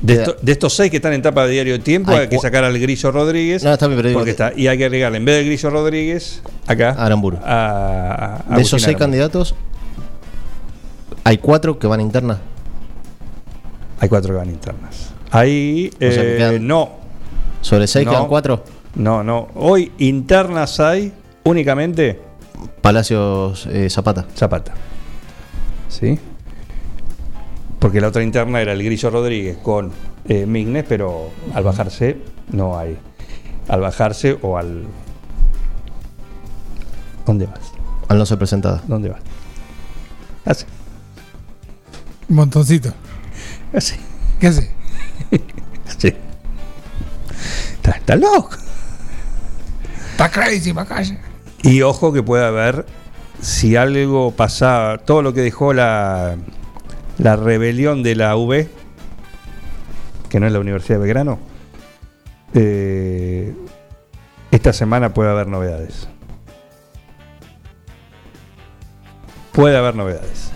[0.00, 2.18] De, Queda- esto- de estos seis que están en tapa de diario de tiempo, Hay
[2.20, 3.64] hay que sacar al Grillo Rodríguez.
[3.64, 4.52] No, está bien, pero porque que- está.
[4.56, 6.90] Y hay que agregarle, en vez del Grillo Rodríguez, acá.
[6.90, 7.36] Aramburu.
[7.44, 8.98] a- a de esos seis Aramburu.
[9.00, 9.54] candidatos,
[11.28, 12.38] hay cuatro que van a interna.
[14.00, 15.10] Hay cuatro que van internas.
[15.30, 15.90] Ahí.
[15.94, 16.92] O sea, que eh, no,
[17.60, 18.12] Sobre seis No.
[18.12, 18.64] quedan cuatro.
[18.94, 19.48] no, no.
[19.54, 21.12] Hoy internas hay
[21.44, 22.18] únicamente
[22.80, 24.24] Palacios eh, Zapata.
[24.34, 24.72] Zapata.
[25.90, 26.18] ¿Sí?
[27.78, 29.92] Porque la otra interna era el Grillo Rodríguez con
[30.26, 32.16] eh, Mignes, pero al bajarse
[32.52, 32.96] no hay.
[33.68, 34.84] Al bajarse o al.
[37.26, 37.60] ¿Dónde vas?
[38.08, 38.82] Al no ser presentada.
[38.86, 39.20] ¿Dónde vas?
[40.46, 40.64] Así.
[42.28, 42.92] Un montoncito.
[44.40, 44.70] ¿Qué hace?
[45.98, 46.12] Sí.
[47.72, 48.50] Está, está loco.
[50.10, 51.18] Está crazy, Macaya.
[51.62, 52.84] Y ojo que puede haber,
[53.40, 56.36] si algo pasaba, todo lo que dejó la,
[57.16, 58.68] la rebelión de la UB,
[60.28, 61.38] que no es la Universidad de Belgrano,
[62.54, 63.54] eh,
[64.50, 66.08] esta semana puede haber novedades.
[69.52, 70.52] Puede haber novedades.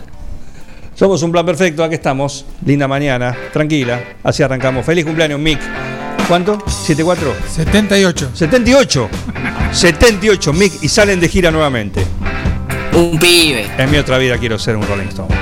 [0.95, 2.45] Somos un plan perfecto, aquí estamos.
[2.65, 4.01] Linda mañana, tranquila.
[4.23, 4.85] Así arrancamos.
[4.85, 5.61] Feliz cumpleaños, Mick.
[6.29, 6.59] ¿Cuánto?
[6.59, 7.17] ¿74?
[7.49, 8.31] 78.
[8.35, 9.09] 78.
[9.73, 12.05] 78, Mick, y salen de gira nuevamente.
[12.95, 13.67] Un pibe.
[13.79, 15.42] En mi otra vida quiero ser un Rolling Stone.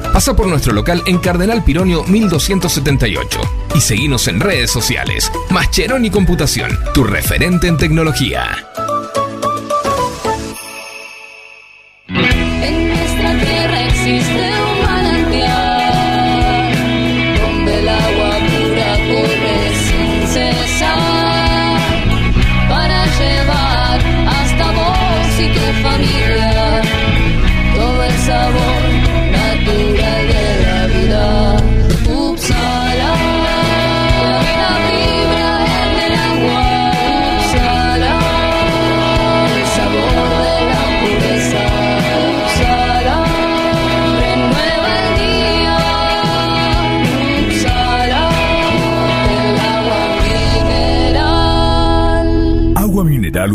[0.13, 3.39] Pasa por nuestro local en Cardenal Pironio 1278
[3.75, 5.31] y seguinos en redes sociales.
[5.49, 8.70] Mascheroni Computación, tu referente en tecnología.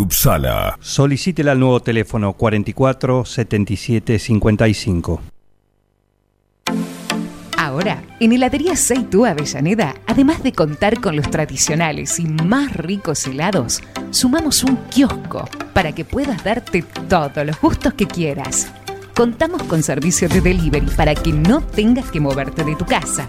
[0.07, 0.79] Upsala.
[0.81, 5.21] Solicítela al nuevo teléfono 44 77 55.
[7.59, 13.83] Ahora, en Heladería Seitú Avellaneda, además de contar con los tradicionales y más ricos helados,
[14.11, 18.69] sumamos un kiosco para que puedas darte todos los gustos que quieras.
[19.13, 23.29] Contamos con servicio de delivery para que no tengas que moverte de tu casa.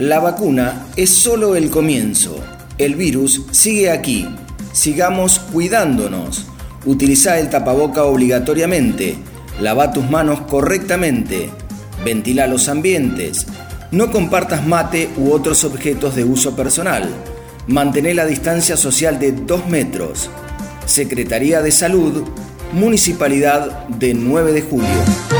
[0.00, 2.34] La vacuna es solo el comienzo.
[2.78, 4.26] El virus sigue aquí.
[4.72, 6.46] Sigamos cuidándonos.
[6.86, 9.18] Utiliza el tapaboca obligatoriamente.
[9.60, 11.50] Lava tus manos correctamente.
[12.02, 13.46] Ventila los ambientes.
[13.90, 17.06] No compartas mate u otros objetos de uso personal.
[17.66, 20.30] Mantén la distancia social de 2 metros.
[20.86, 22.24] Secretaría de Salud,
[22.72, 25.39] Municipalidad de 9 de Julio.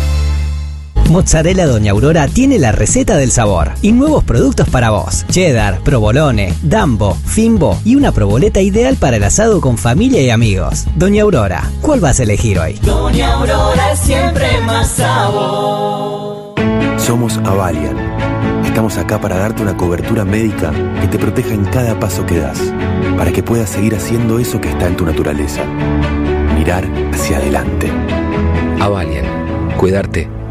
[1.11, 5.25] Mozzarella Doña Aurora tiene la receta del sabor y nuevos productos para vos.
[5.29, 10.85] Cheddar, provolone, dambo, fimbo y una proboleta ideal para el asado con familia y amigos.
[10.95, 12.79] Doña Aurora, ¿cuál vas a elegir hoy?
[12.81, 16.55] Doña Aurora es siempre más sabor.
[16.97, 17.97] Somos Avalian.
[18.65, 22.57] Estamos acá para darte una cobertura médica que te proteja en cada paso que das,
[23.17, 25.61] para que puedas seguir haciendo eso que está en tu naturaleza.
[26.57, 27.91] Mirar hacia adelante.
[28.79, 29.25] Avalian,
[29.75, 30.40] cuidarte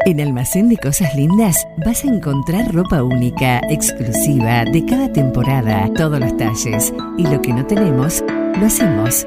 [0.07, 6.19] En Almacén de Cosas Lindas vas a encontrar ropa única, exclusiva, de cada temporada, todos
[6.19, 6.93] los talles.
[7.19, 8.25] Y lo que no tenemos,
[8.59, 9.27] lo hacemos.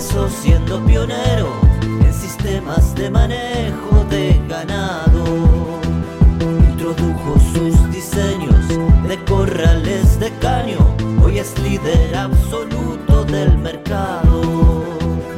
[0.00, 5.78] siendo pionero en sistemas de manejo de ganado.
[6.40, 8.66] Introdujo sus diseños
[9.06, 10.78] de corrales de caño,
[11.22, 14.84] hoy es líder absoluto del mercado.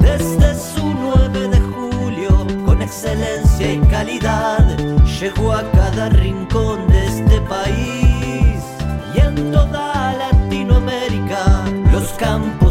[0.00, 4.76] Desde su 9 de julio, con excelencia y calidad,
[5.20, 8.62] llegó a cada rincón de este país
[9.14, 11.64] y en toda Latinoamérica.
[11.90, 12.61] Los campos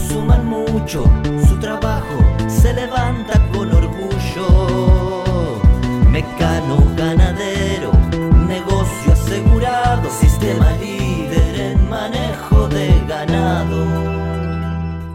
[0.82, 1.04] mucho,
[1.48, 2.18] su trabajo
[2.48, 5.24] se levanta con orgullo.
[6.10, 7.92] Mecano ganadero,
[8.48, 14.02] negocio asegurado, sistema líder en manejo de ganado.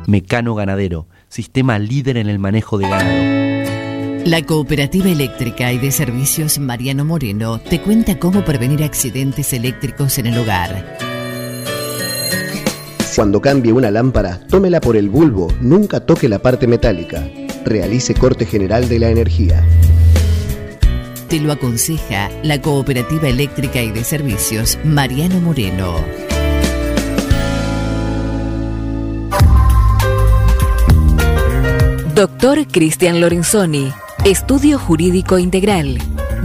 [0.06, 4.24] Mecano Ganadero, sistema líder en el manejo de ganado.
[4.24, 10.26] La Cooperativa Eléctrica y de Servicios Mariano Moreno te cuenta cómo prevenir accidentes eléctricos en
[10.26, 11.05] el hogar.
[13.16, 17.26] Cuando cambie una lámpara, tómela por el bulbo, nunca toque la parte metálica.
[17.64, 19.64] Realice corte general de la energía.
[21.26, 25.96] Te lo aconseja la Cooperativa Eléctrica y de Servicios Mariano Moreno.
[32.14, 33.92] Doctor Cristian Lorenzoni,
[34.26, 35.96] Estudio Jurídico Integral,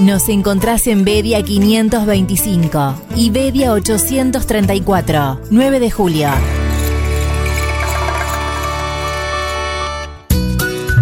[0.00, 6.30] Nos encontrás en Bedia 525 y Bedia 834, 9 de julio.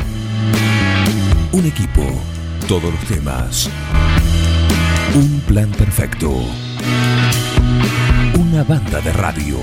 [1.52, 2.02] Un equipo,
[2.68, 3.70] todos los temas.
[5.14, 6.30] Un plan perfecto.
[8.38, 9.56] Una banda de radio.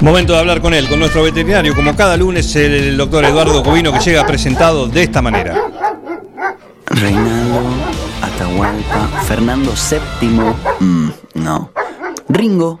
[0.00, 3.92] Momento de hablar con él, con nuestro veterinario, como cada lunes, el doctor Eduardo Covino,
[3.92, 5.54] que llega presentado de esta manera.
[6.86, 7.60] Reinaldo,
[8.20, 9.72] Atahualpa, Fernando
[10.20, 10.28] VII.
[10.80, 11.70] Mm, no.
[12.28, 12.80] Ringo,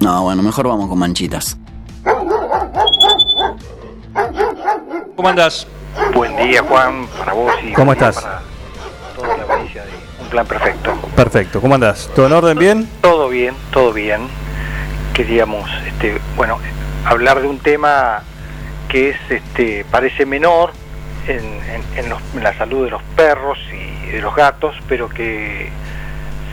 [0.00, 1.56] No, bueno, mejor vamos con manchitas.
[5.16, 5.66] ¿Cómo andás?
[6.14, 8.16] Buen día, Juan, para vos y ¿Cómo estás?
[8.22, 8.40] para
[9.16, 9.90] toda la audiencia de
[10.20, 10.94] Un Plan Perfecto.
[11.16, 12.08] Perfecto, ¿cómo andás?
[12.14, 12.88] ¿Todo en orden, bien?
[13.00, 14.28] Todo bien, todo bien.
[15.14, 16.58] Queríamos, este, bueno,
[17.04, 18.22] hablar de un tema
[18.88, 20.70] que es, este, parece menor
[21.26, 25.08] en, en- en los- en la salud de los perros y de los gatos, pero
[25.08, 25.70] que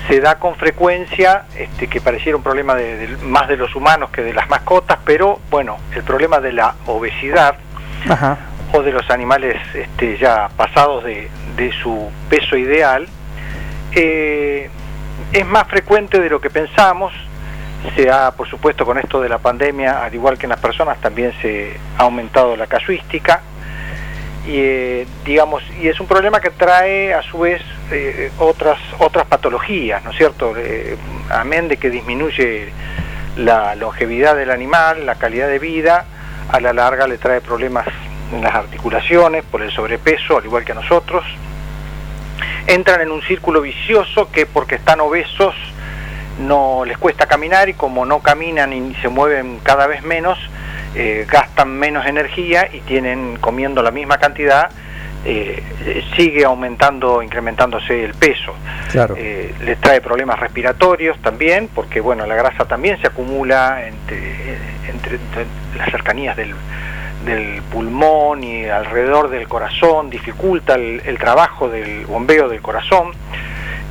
[0.07, 4.09] se da con frecuencia, este, que pareciera un problema de- de- más de los humanos
[4.11, 7.55] que de las mascotas, pero bueno, el problema de la obesidad
[8.09, 8.37] Ajá.
[8.73, 13.07] o de los animales este, ya pasados de, de su peso ideal,
[13.93, 14.69] eh,
[15.31, 17.13] es más frecuente de lo que pensamos.
[17.95, 20.99] Se ha, por supuesto, con esto de la pandemia, al igual que en las personas,
[21.01, 23.41] también se ha aumentado la casuística.
[24.47, 29.25] Y, eh, digamos, y es un problema que trae a su vez eh, otras, otras
[29.25, 30.53] patologías, ¿no es cierto?
[30.57, 30.97] Eh,
[31.29, 32.69] amén de que disminuye
[33.37, 36.05] la longevidad del animal, la calidad de vida,
[36.51, 37.87] a la larga le trae problemas
[38.31, 41.25] en las articulaciones por el sobrepeso, al igual que a nosotros.
[42.67, 45.55] Entran en un círculo vicioso que porque están obesos
[46.39, 50.37] no les cuesta caminar y como no caminan y se mueven cada vez menos,
[50.95, 54.69] eh, gastan menos energía y tienen comiendo la misma cantidad,
[55.25, 58.53] eh, eh, sigue aumentando, incrementándose el peso.
[58.91, 59.15] Claro.
[59.17, 64.17] Eh, les trae problemas respiratorios también, porque bueno, la grasa también se acumula entre,
[64.87, 65.45] entre- entre
[65.77, 66.53] las cercanías del,
[67.25, 73.11] del pulmón y alrededor del corazón, dificulta el, el trabajo del bombeo del corazón.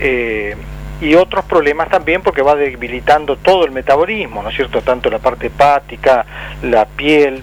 [0.01, 0.57] Eh,
[1.01, 4.82] y otros problemas también porque va debilitando todo el metabolismo, ¿no es cierto?
[4.82, 6.24] Tanto la parte hepática,
[6.62, 7.42] la piel.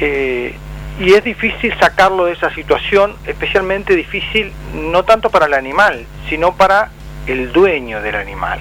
[0.00, 0.54] eh,
[0.98, 6.56] y es difícil sacarlo de esa situación, especialmente difícil no tanto para el animal, sino
[6.56, 6.90] para
[7.26, 8.60] el dueño del animal.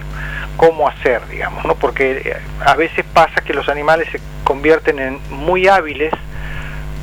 [0.58, 1.64] ¿Cómo hacer, digamos?
[1.64, 1.76] ¿no?
[1.76, 6.12] Porque eh, a veces pasa que los animales se convierten en muy hábiles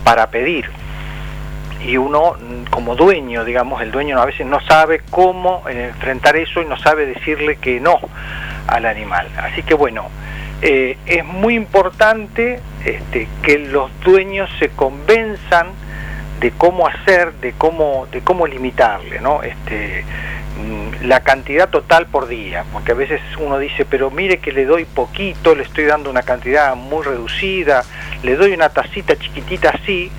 [0.04, 0.68] para pedir.
[1.86, 6.36] Y uno, mm, como dueño, digamos, el dueño a veces no sabe cómo eh, enfrentar
[6.36, 7.98] eso y no sabe decirle que no
[8.66, 9.28] al animal.
[9.36, 10.08] Así que bueno,
[10.62, 15.68] eh, es muy importante este, que los dueños se convenzan
[16.40, 19.42] de cómo hacer, de cómo, de cómo limitarle, ¿no?
[19.42, 20.04] Este,
[20.58, 24.64] mm, la cantidad total por día, porque a veces uno dice, pero mire que le
[24.64, 27.84] doy poquito, le estoy dando una cantidad muy reducida,
[28.22, 30.10] le doy una tacita chiquitita así,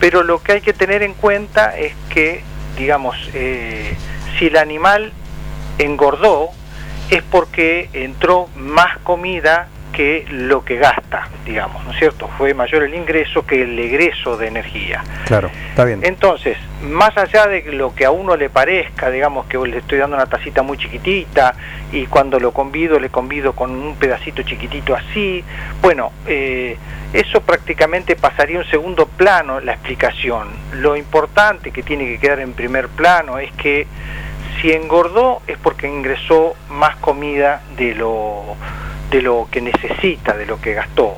[0.00, 2.42] pero lo que hay que tener en cuenta es que,
[2.76, 3.96] digamos, eh,
[4.38, 5.12] si el animal
[5.78, 6.50] engordó,
[7.10, 12.28] es porque entró más comida que lo que gasta, digamos, ¿no es cierto?
[12.36, 15.02] Fue mayor el ingreso que el egreso de energía.
[15.24, 16.00] Claro, está bien.
[16.02, 20.16] Entonces, más allá de lo que a uno le parezca, digamos que le estoy dando
[20.16, 21.54] una tacita muy chiquitita
[21.92, 25.44] y cuando lo convido le convido con un pedacito chiquitito así,
[25.80, 26.76] bueno, eh,
[27.12, 30.48] eso prácticamente pasaría a un segundo plano la explicación.
[30.72, 33.86] Lo importante que tiene que quedar en primer plano es que
[34.60, 38.56] si engordó es porque ingresó más comida de lo
[39.14, 41.16] de lo que necesita, de lo que gastó.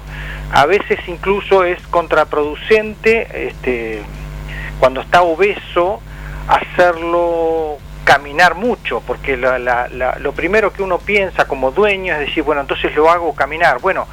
[0.52, 4.02] A veces incluso es contraproducente este,
[4.78, 6.02] cuando está obeso
[6.46, 12.94] hacerlo caminar mucho, porque lo primero que uno piensa como dueño es decir, bueno, entonces
[12.94, 13.80] lo hago caminar.
[13.80, 14.06] Bueno,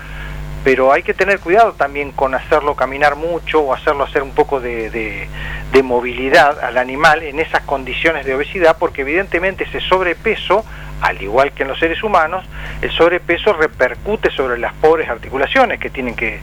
[0.63, 4.61] pero hay que tener cuidado también con hacerlo caminar mucho o hacerlo hacer un poco
[4.61, 5.27] de-
[5.73, 10.63] de movilidad al animal en esas condiciones de obesidad, porque evidentemente ese sobrepeso
[11.01, 12.45] al igual que en los seres humanos,
[12.81, 16.39] el sobrepeso repercute sobre las pobres articulaciones que tienen que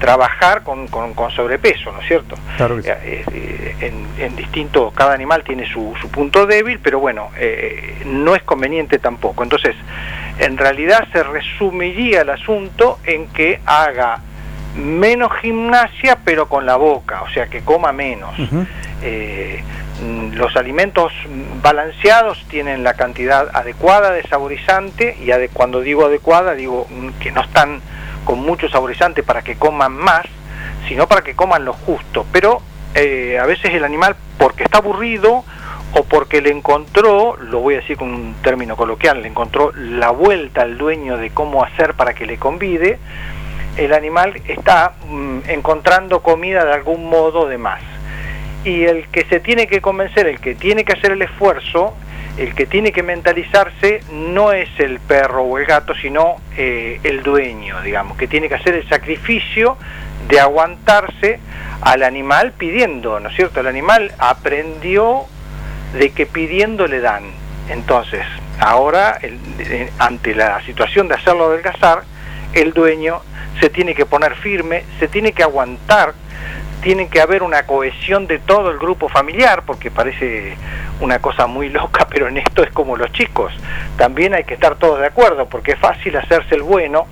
[0.00, 2.34] trabajar con, con- con sobrepeso, ¿no es cierto?
[2.56, 2.88] Claro sí.
[2.88, 8.02] Eh, eh, en, en distinto, cada animal tiene su, su punto débil, pero bueno, eh,
[8.06, 9.44] no es conveniente tampoco.
[9.44, 9.76] Entonces,
[10.40, 14.18] en realidad se resumiría el asunto en que haga
[14.76, 18.34] menos gimnasia, pero con la boca, o sea, que coma menos.
[19.02, 19.62] Eh,
[20.34, 21.12] los alimentos
[21.62, 27.30] balanceados tienen la cantidad adecuada de saborizante y ade- cuando digo adecuada digo mm, que
[27.32, 27.80] no están
[28.24, 30.24] con mucho saborizante para que coman más,
[30.88, 32.24] sino para que coman lo justo.
[32.32, 32.62] Pero
[32.94, 35.44] eh, a veces el animal, porque está aburrido
[35.92, 40.10] o porque le encontró, lo voy a decir con un término coloquial, le encontró la
[40.10, 42.98] vuelta al dueño de cómo hacer para que le convide,
[43.76, 47.80] el animal está mm, encontrando comida de algún modo de más.
[48.64, 51.94] Y el que se tiene que convencer, el que tiene que hacer el esfuerzo,
[52.36, 57.22] el que tiene que mentalizarse, no es el perro o el gato, sino eh, el
[57.22, 59.76] dueño, digamos, que tiene que hacer el sacrificio
[60.28, 61.40] de aguantarse
[61.80, 63.60] al animal pidiendo, ¿no es cierto?
[63.60, 65.24] El animal aprendió
[65.94, 67.24] de que pidiendo le dan.
[67.70, 68.22] Entonces,
[68.58, 72.02] ahora, el- eh, ante la situación de hacerlo adelgazar,
[72.52, 73.22] el dueño
[73.58, 76.14] se tiene que poner firme, se tiene que aguantar,
[76.82, 80.54] tiene que haber una cohesión de todo el grupo familiar, porque parece
[81.00, 83.52] una cosa muy loca, pero en esto es como los chicos.
[83.96, 87.06] También hay que estar todos de acuerdo, porque es fácil hacerse el bueno,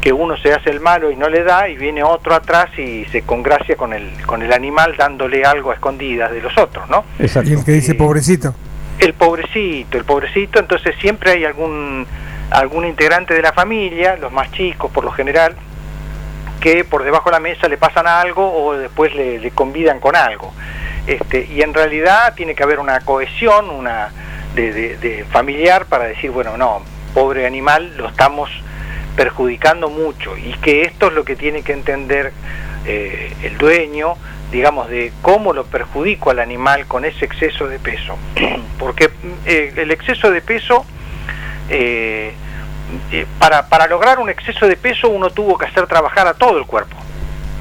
[0.00, 3.04] que uno se hace el malo y no le da, y viene otro atrás y
[3.06, 7.04] se congracia con el, con el animal dándole algo a escondidas de los otros, ¿no?
[7.18, 8.54] Y el que dice pobrecito.
[8.98, 12.06] El pobrecito, el pobrecito, entonces siempre hay algún
[12.50, 15.56] algún integrante de la familia, los más chicos por lo general,
[16.62, 20.52] que por debajo de la mesa le pasan algo o después le, convidan con algo.
[21.06, 24.10] Este, y en realidad tiene que haber una cohesión, una
[24.54, 26.82] de, de- familiar para decir, bueno, no,
[27.14, 28.48] pobre animal, lo estamos
[29.16, 32.32] perjudicando mucho y que esto es lo que tiene que entender
[32.86, 34.14] eh, el dueño,
[34.52, 38.16] digamos, de cómo lo perjudico al animal con ese exceso de peso.
[38.78, 39.10] Porque
[39.46, 40.86] eh, el exceso de peso,
[41.68, 42.32] eh,
[43.38, 46.66] para, para lograr un exceso de peso uno tuvo que hacer trabajar a todo el
[46.66, 46.96] cuerpo.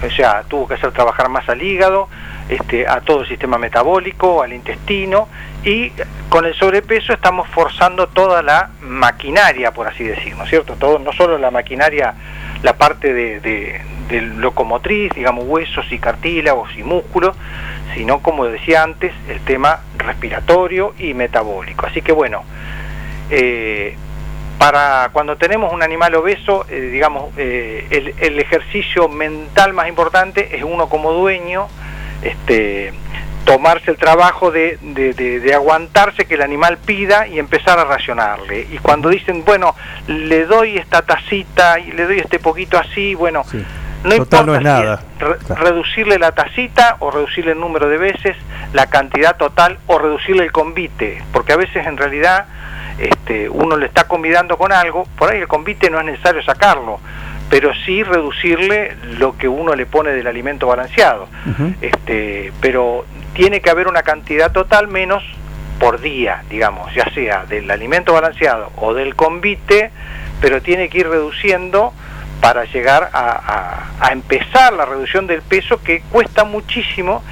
[0.06, 2.10] O sea, tuvo que hacer trabajar más al hígado,
[2.50, 5.28] este, a todo el sistema metabólico, al intestino,
[5.64, 5.92] y
[6.30, 10.74] con el sobrepeso estamos forzando toda la maquinaria, por así decir, ¿no es cierto?
[10.76, 12.16] Todo, no solo la maquinaria,
[12.64, 17.38] la parte de, de- de locomotriz, digamos, huesos y cartílagos y músculos,
[17.94, 21.86] sino, como decía antes, el tema respiratorio y metabólico.
[21.86, 22.44] Así que bueno,
[23.30, 23.96] eh,
[24.58, 30.56] para cuando tenemos un animal obeso, eh, digamos, eh, el, el ejercicio mental más importante
[30.56, 31.68] es uno como dueño,
[32.22, 32.94] este,
[33.46, 37.86] tomarse el trabajo de, de- de- de aguantarse que el animal pida y empezar a
[37.86, 38.68] racionarle.
[38.72, 39.76] Y cuando dicen, bueno,
[40.08, 43.44] le doy esta tacita y le doy este poquito así, bueno,
[44.04, 45.02] no importa no es si nada.
[45.20, 48.38] re- reducirle la tacita o reducirle el número de veces,
[48.74, 52.46] la cantidad total o reducirle el convite, porque a veces en realidad
[52.98, 57.00] este, uno le está convidando con algo, por ahí el convite no es necesario sacarlo,
[57.50, 61.28] pero sí reducirle lo que uno le pone del alimento balanceado.
[61.82, 65.24] Este, pero tiene que haber una cantidad total menos
[65.80, 69.92] por día, digamos, ya sea del alimento balanceado o del convite,
[70.40, 71.94] pero tiene que ir reduciendo
[72.40, 73.30] para llegar a,
[74.00, 77.24] a- a empezar la reducción del peso que cuesta muchísimo,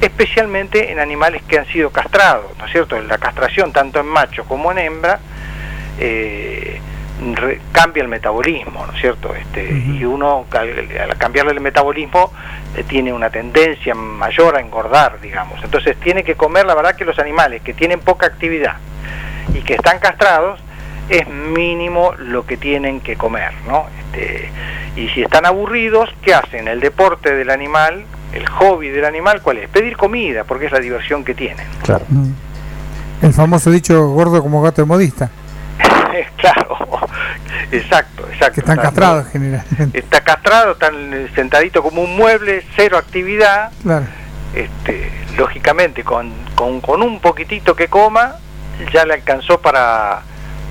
[0.00, 3.00] especialmente en animales que han sido castrados, ¿no es cierto?
[3.00, 5.20] La castración, tanto en macho como en hembra,
[5.98, 6.80] eh,
[7.34, 9.34] re- cambia el metabolismo, ¿no es cierto?
[9.34, 12.32] Este, Y uno, al, al cambiarle el metabolismo,
[12.76, 15.62] eh, tiene una tendencia mayor a engordar, digamos.
[15.64, 18.76] Entonces tiene que comer, la verdad que los animales que tienen poca actividad
[19.54, 20.60] y que están castrados,
[21.08, 23.86] es mínimo lo que tienen que comer, ¿no?
[24.00, 24.50] Este,
[24.96, 26.66] y si están aburridos, ¿qué hacen?
[26.66, 28.04] El deporte del animal,
[28.36, 29.68] el hobby del animal, ¿cuál es?
[29.68, 31.66] Pedir comida, porque es la diversión que tienen.
[31.82, 32.04] Claro.
[33.22, 35.30] El famoso dicho gordo como gato de modista,
[36.36, 36.76] claro,
[37.72, 38.54] exacto, exacto.
[38.54, 39.98] que están Está- castrados generalmente.
[39.98, 43.72] Está castrado, están sentadito como un mueble, cero actividad.
[43.82, 44.06] Claro.
[44.54, 48.36] Este, lógicamente, con, con, con un poquitito que coma,
[48.92, 50.20] ya le alcanzó para,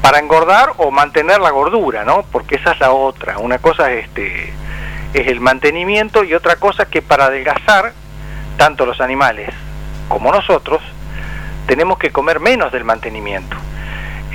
[0.02, 2.24] para engordar o mantener la gordura, ¿no?
[2.32, 3.38] Porque esa es la otra.
[3.38, 4.54] Una cosa es, este,
[5.16, 7.94] es el mantenimiento y otra cosa que para adelgazar,
[8.58, 9.50] tanto los animales
[10.10, 10.82] como nosotros,
[11.68, 13.56] tenemos que comer menos del mantenimiento.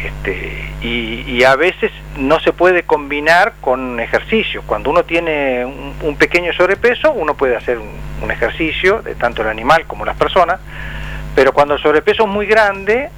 [0.03, 4.63] Este, y, a veces no se puede combinar con ejercicio.
[4.67, 9.87] Cuando uno tiene un, pequeño sobrepeso, uno puede hacer un, ejercicio, de tanto el animal
[9.87, 10.61] como las personas,
[11.35, 13.11] pero cuando el sobrepeso es muy grande,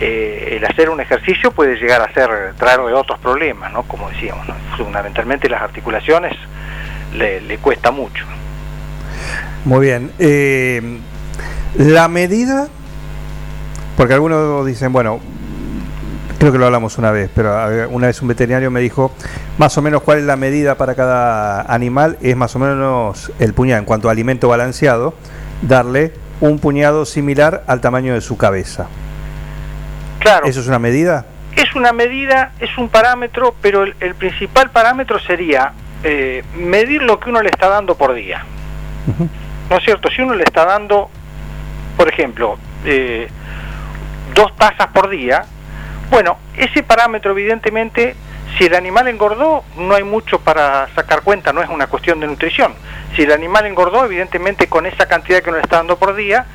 [0.00, 3.82] eh, el hacer un ejercicio puede llegar a ser traerle otros problemas, ¿no?
[3.82, 6.36] Como decíamos, fundamentalmente las articulaciones
[7.14, 8.24] le, le cuesta mucho.
[9.64, 10.12] Muy bien.
[10.18, 10.98] Eh,
[11.76, 12.68] la medida,
[13.96, 15.20] porque algunos dicen, bueno,
[16.38, 17.54] creo que lo hablamos una vez, pero
[17.90, 19.12] una vez un veterinario me dijo
[19.58, 23.52] más o menos cuál es la medida para cada animal, es más o menos el
[23.52, 25.14] puñado en cuanto a alimento balanceado,
[25.60, 28.86] darle un puñado similar al tamaño de su cabeza.
[30.20, 30.46] Claro.
[30.46, 31.26] ¿Eso es una medida?
[31.54, 37.20] Es una medida, es un parámetro, pero el, el principal parámetro sería eh, medir lo
[37.20, 38.44] que uno le está dando por día.
[39.68, 40.10] ¿No es cierto?
[40.10, 41.10] Si uno le está dando,
[41.96, 43.28] por ejemplo, eh,
[44.34, 45.44] dos tazas por día,
[46.10, 48.16] bueno, ese parámetro evidentemente,
[48.58, 52.26] si el animal engordó, no hay mucho para sacar cuenta, no es una cuestión de
[52.26, 52.74] nutrición.
[53.14, 56.46] Si el animal engordó, evidentemente con esa cantidad que uno le está dando por día,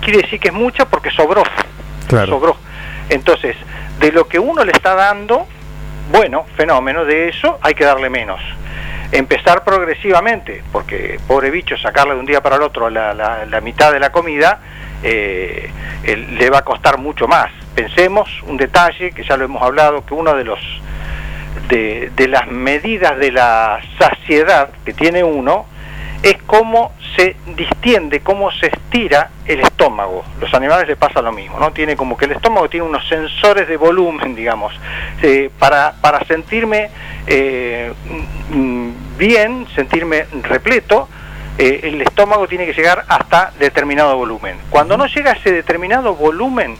[0.00, 1.42] quiere decir que es mucha porque sobró.
[2.08, 2.56] Sobró.
[3.08, 3.56] Entonces,
[4.00, 5.46] de lo que uno le está dando,
[6.10, 8.40] bueno, fenómeno, de eso hay que darle menos.
[9.14, 13.60] Empezar progresivamente, porque pobre bicho, sacarle de un día para el otro la, la- la
[13.60, 14.58] mitad de la comida,
[15.04, 15.70] eh,
[16.04, 17.50] le va a costar mucho más.
[17.76, 20.58] Pensemos un detalle, que ya lo hemos hablado, que uno de los
[21.68, 25.66] de, de las medidas de la saciedad que tiene uno
[26.24, 30.24] es cómo se distiende, cómo se estira el estómago.
[30.40, 31.72] Los animales le pasa lo mismo, ¿no?
[31.72, 34.74] Tiene como que el estómago tiene unos sensores de volumen, digamos,
[35.22, 36.90] eh, para, para sentirme
[37.26, 37.92] eh,
[38.50, 41.08] mm, bien, sentirme repleto,
[41.56, 44.56] eh, el estómago tiene que llegar hasta determinado volumen.
[44.70, 46.76] Cuando no llega a ese determinado volumen,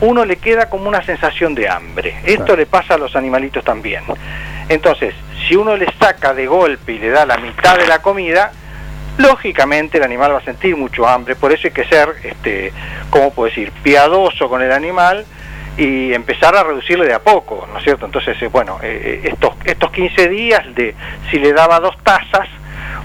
[0.00, 2.16] uno le queda como una sensación de hambre.
[2.24, 4.02] Esto le pasa a los animalitos también.
[4.68, 5.14] Entonces,
[5.46, 8.52] si uno le saca de golpe y le da la mitad de la comida,
[9.20, 12.72] lógicamente el animal va a sentir mucho hambre, por eso hay que ser, este,
[13.10, 15.24] ¿cómo puedo decir?, piadoso con el animal
[15.76, 18.06] y empezar a reducirle de a poco, ¿no es cierto?
[18.06, 20.94] Entonces, eh, bueno, eh, eh, estos, estos 15 días de
[21.30, 22.48] si le daba dos tazas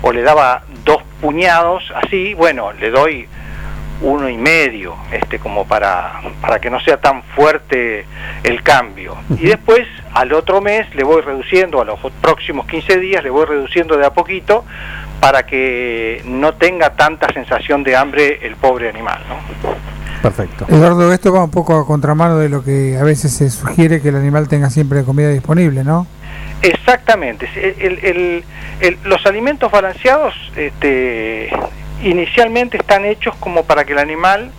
[0.01, 3.27] o le daba dos puñados, así, bueno, le doy
[4.01, 8.05] uno y medio, este, como para, para que no sea tan fuerte
[8.43, 9.15] el cambio.
[9.39, 13.45] Y después, al otro mes, le voy reduciendo, a los próximos 15 días, le voy
[13.45, 14.65] reduciendo de a poquito
[15.19, 19.75] para que no tenga tanta sensación de hambre el pobre animal, ¿no?
[20.21, 20.65] Perfecto.
[20.69, 24.09] Eduardo, esto va un poco a contramano de lo que a veces se sugiere que
[24.09, 26.07] el animal tenga siempre comida disponible, ¿no?
[26.61, 27.47] Exactamente.
[27.55, 28.43] El- el- el-
[28.81, 31.49] el- los alimentos balanceados este,
[32.03, 34.51] inicialmente están hechos como para que el animal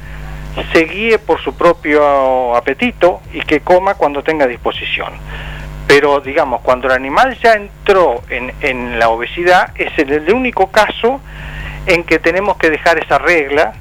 [0.72, 5.12] se guíe por su propio apetito y que coma cuando tenga disposición.
[5.86, 11.20] Pero digamos, cuando el animal ya entró en, en la obesidad, es el, único caso
[11.86, 13.72] en que tenemos que dejar esa regla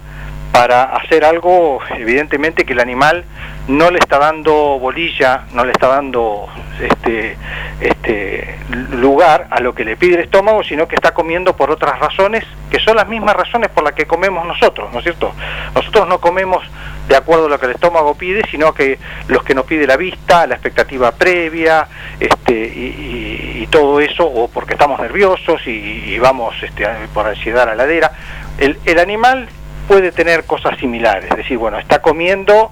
[0.52, 3.26] para hacer algo, evidentemente, que el animal
[3.68, 6.48] no le está dando bolilla, no le está dando
[6.80, 7.36] este,
[7.82, 8.56] este
[8.92, 12.46] lugar a lo que le pide el estómago, sino que está comiendo por otras razones,
[12.70, 15.34] que son las mismas razones por las que comemos nosotros, ¿no es cierto?
[15.74, 16.64] Nosotros no comemos
[17.08, 19.96] de acuerdo a lo que el estómago pide, sino que los que nos pide la
[19.98, 21.88] vista, la expectativa previa,
[22.20, 27.28] este, y, y- y todo eso, o porque estamos nerviosos y, y vamos este, por
[27.28, 28.12] ansiedad a la ladera.
[28.58, 29.48] El, el animal
[29.88, 32.70] puede tener cosas similares, es decir, bueno, está comiendo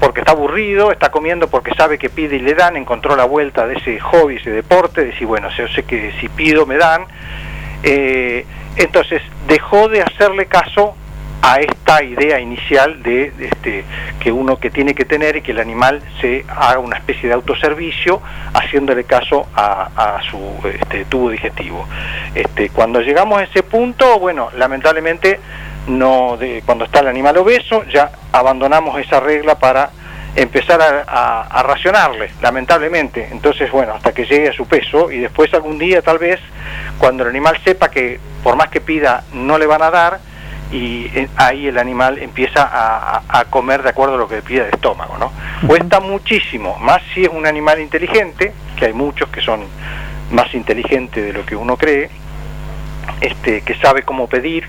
[0.00, 3.66] porque está aburrido, está comiendo porque sabe que pide y le dan, encontró la vuelta
[3.66, 7.04] de ese hobby, ese deporte, decir, bueno, yo sé que si pido me dan,
[7.82, 8.44] eh,
[8.76, 10.96] entonces dejó de hacerle caso
[11.46, 13.84] a esta idea inicial de, este
[14.18, 17.34] que uno que tiene que tener y que el animal se haga una especie de
[17.34, 18.22] autoservicio
[18.54, 21.86] haciéndole caso a, su este, tubo digestivo.
[22.34, 25.38] Este, cuando llegamos a ese punto, bueno, lamentablemente
[25.86, 29.90] no de, cuando está el animal obeso ya abandonamos esa regla para
[30.36, 33.28] empezar a racionarle, lamentablemente.
[33.30, 36.40] Entonces, bueno, hasta que llegue a su peso y después algún día tal vez,
[36.96, 40.20] cuando el animal sepa que por más que pida no le van a dar,
[40.72, 44.42] y eh, ahí el animal empieza a, a- comer de acuerdo a lo que le
[44.42, 45.30] pide el estómago, ¿no?
[45.66, 49.64] Cuesta muchísimo, más si es un animal inteligente, que hay muchos que son
[50.32, 52.10] más inteligentes de lo que uno cree,
[53.20, 54.64] este, que sabe cómo pedir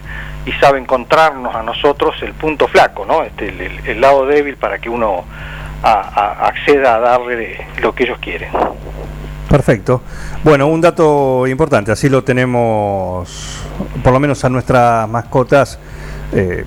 [0.46, 3.24] y sabe encontrarnos a nosotros el punto flaco, ¿no?
[3.24, 5.24] Este, el, el- el lado débil para que uno
[5.82, 8.50] a- a- acceda a darle lo que ellos quieren.
[9.50, 10.02] Perfecto.
[10.44, 13.60] Bueno, un dato importante, así lo tenemos,
[14.04, 15.80] por lo menos a nuestras mascotas,
[16.34, 16.66] eh,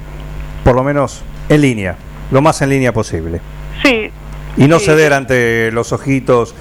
[0.64, 1.96] por lo menos en línea,
[2.30, 3.40] lo más en línea posible.
[3.82, 4.10] Sí.
[4.56, 4.86] Y no Sí.
[4.86, 6.54] ceder ante los ojitos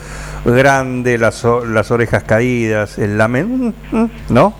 [0.45, 3.73] grandes, las, las orejas caídas, el lamen,
[4.30, 4.53] ¿no?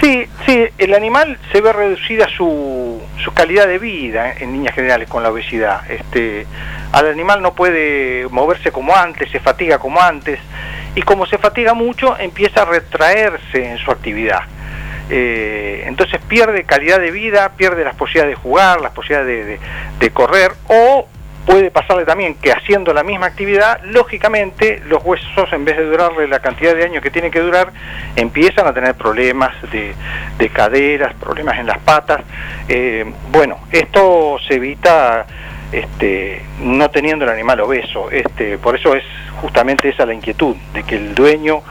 [0.00, 5.08] Sí, sí, el animal se ve reducida su, su calidad de vida en líneas generales
[5.08, 5.90] con la obesidad.
[5.90, 6.46] Este,
[6.92, 10.38] al animal no puede moverse como antes, se fatiga como antes,
[10.96, 14.40] y como se fatiga mucho, empieza a retraerse en su actividad.
[15.10, 19.60] Eh, entonces pierde calidad de vida, pierde las posibilidades de jugar, las posibilidades
[20.00, 21.06] de, correr, o
[21.44, 26.26] puede pasarle también que haciendo la misma actividad, lógicamente los huesos, en vez de durarle
[26.28, 27.72] la cantidad de años que tiene que durar,
[28.16, 29.94] empiezan a tener problemas de,
[30.38, 32.22] de caderas, problemas en las patas.
[32.68, 35.26] Eh, bueno, esto se evita
[35.72, 38.10] este, no teniendo el animal obeso.
[38.10, 39.04] Este, por eso es
[39.40, 41.62] justamente esa la inquietud, de que el dueño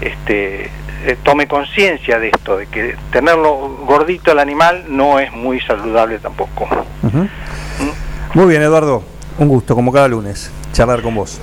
[0.00, 0.70] este,
[1.04, 6.18] eh, tome conciencia de esto, de que tenerlo gordito al animal no es muy saludable
[6.18, 6.68] tampoco.
[7.02, 7.28] Ujú.
[8.34, 9.02] Muy bien, Eduardo.
[9.38, 11.40] Un gusto, como cada lunes, charlar con vos.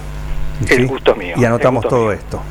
[0.70, 2.42] El gusto mío, Y anotamos el todo esto.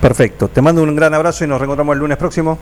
[0.00, 0.48] Perfecto.
[0.48, 2.58] Te mando un gran abrazo y nos reencontramos el lunes próximo.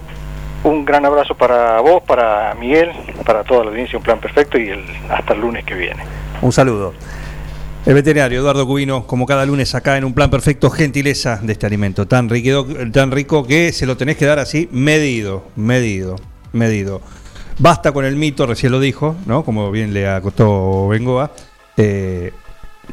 [0.64, 2.90] Un gran abrazo para vos, para Miguel,
[3.24, 6.02] para toda la audiencia, un plan perfecto y el, hasta el lunes que viene.
[6.42, 6.92] Un saludo.
[7.86, 11.66] El veterinario Eduardo Cubino, como cada lunes acá en un plan perfecto, gentileza de este
[11.66, 16.16] alimento tan rico, tan rico que se lo tenés que dar así, medido, medido,
[16.52, 17.00] medido.
[17.60, 19.44] Basta con el mito, recién lo dijo, ¿no?
[19.44, 21.30] Como bien le acostó Bengoa,
[21.76, 22.32] eh,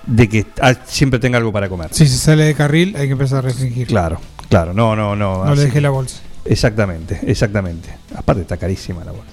[0.05, 1.89] de que ah, siempre tenga algo para comer.
[1.91, 3.87] Si se sale de carril, hay que empezar a restringir.
[3.87, 5.43] Claro, claro, no, no, no.
[5.43, 6.21] No así le dejé la bolsa.
[6.45, 7.89] Exactamente, exactamente.
[8.15, 9.31] Aparte está carísima la bolsa.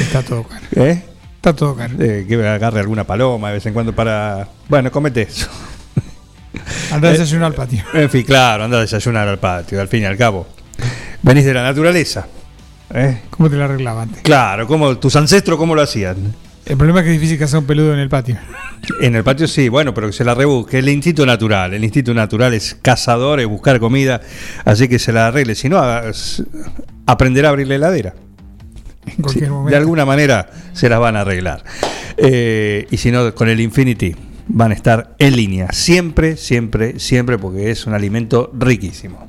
[0.00, 0.64] Está todo caro.
[0.76, 1.02] ¿Eh?
[1.36, 1.94] Está todo caro.
[1.98, 4.48] Eh, que agarre alguna paloma de vez en cuando para.
[4.68, 5.48] Bueno, comete eso.
[6.90, 7.82] Anda a Eh, desayunar al patio.
[7.94, 10.46] En fin, claro, anda a desayunar al patio, al fin y al cabo.
[11.22, 12.26] Venís de la naturaleza.
[12.94, 13.22] ¿eh?
[13.30, 14.22] ¿Cómo te la arreglaba antes?
[14.22, 16.34] Claro, ¿cómo, tus ancestros cómo lo hacían?
[16.66, 18.36] El problema es que es difícil cazar un peludo en el patio.
[19.00, 20.78] En el patio sí, bueno, pero que se la rebusque.
[20.78, 24.20] El instinto natural, el instinto natural es cazador, es buscar comida,
[24.64, 25.54] así que se la arregle.
[25.56, 25.80] Si no,
[27.06, 28.14] aprenderá a abrir la heladera.
[29.06, 29.70] En cualquier Sí, momento.
[29.70, 31.64] de alguna manera se las van a arreglar.
[32.16, 34.14] Eh, y si no, con el Infinity
[34.46, 35.72] van a estar en línea.
[35.72, 39.28] Siempre, siempre, siempre, porque es un alimento riquísimo.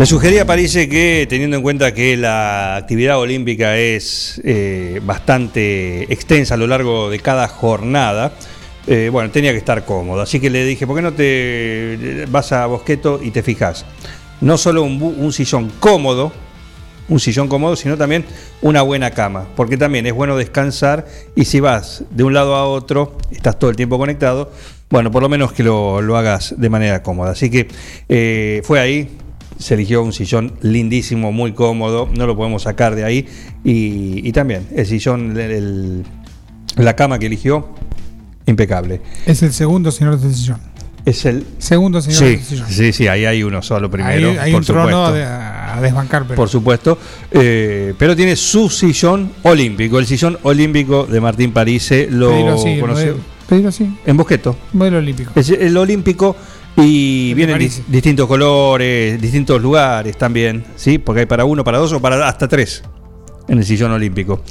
[0.00, 6.54] Le sugería París que, teniendo en cuenta que la actividad olímpica es eh, bastante extensa
[6.54, 8.32] a lo largo de cada jornada,
[8.86, 10.22] eh, bueno, tenía que estar cómodo.
[10.22, 13.84] Así que le dije, ¿por qué no te vas a Bosqueto y te fijas?
[14.40, 16.32] No solo un sillón cómodo,
[17.10, 18.24] un sillón cómodo, sino también
[18.62, 21.06] una buena cama, porque también es bueno descansar
[21.36, 24.50] y si vas de un lado a otro, estás todo el tiempo conectado,
[24.88, 27.32] bueno, por lo menos que lo, lo hagas de manera cómoda.
[27.32, 27.68] Así que
[28.08, 29.10] eh, fue ahí,
[29.60, 33.26] se eligió un sillón lindísimo, muy cómodo, no lo podemos sacar de ahí
[33.62, 36.04] y, y también el sillón, el- el-
[36.76, 37.68] la cama que eligió,
[38.46, 39.00] impecable.
[39.26, 40.58] Es el segundo señor del sillón.
[41.04, 42.66] Es el segundo señor Sí, del sillón.
[42.68, 44.30] sí, sí, ahí hay uno solo primero.
[44.32, 45.04] Ahí hay por un trono supuesto.
[45.06, 46.98] a, de- a desbancar, pero Por supuesto.
[47.30, 49.98] Eh, pero tiene su sillón olímpico.
[49.98, 53.16] El sillón olímpico de Martín Parise lo conoció.
[53.48, 53.90] Pedilo así.
[54.06, 54.56] en Bosqueto.
[54.74, 55.32] Modelo olímpico.
[55.34, 56.36] Es el olímpico
[56.82, 60.98] y vienen dis- distintos colores, distintos lugares también, ¿sí?
[60.98, 62.82] Porque hay para uno, para dos o para hasta tres
[63.48, 64.42] en el sillón olímpico.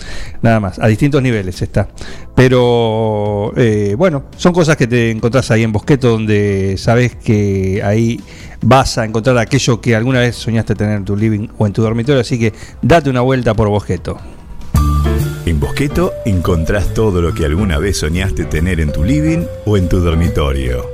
[0.42, 1.88] Nada más, a distintos niveles está.
[2.36, 8.20] Pero eh, bueno, son cosas que te encontrás ahí en Bosqueto donde sabes que ahí
[8.62, 11.82] vas a encontrar aquello que alguna vez soñaste tener en tu living o en tu
[11.82, 12.52] dormitorio, así que
[12.82, 14.18] date una vuelta por Bosqueto.
[15.46, 19.88] En Bosqueto encontrás todo lo que alguna vez soñaste tener en tu living o en
[19.88, 20.86] tu dormitorio.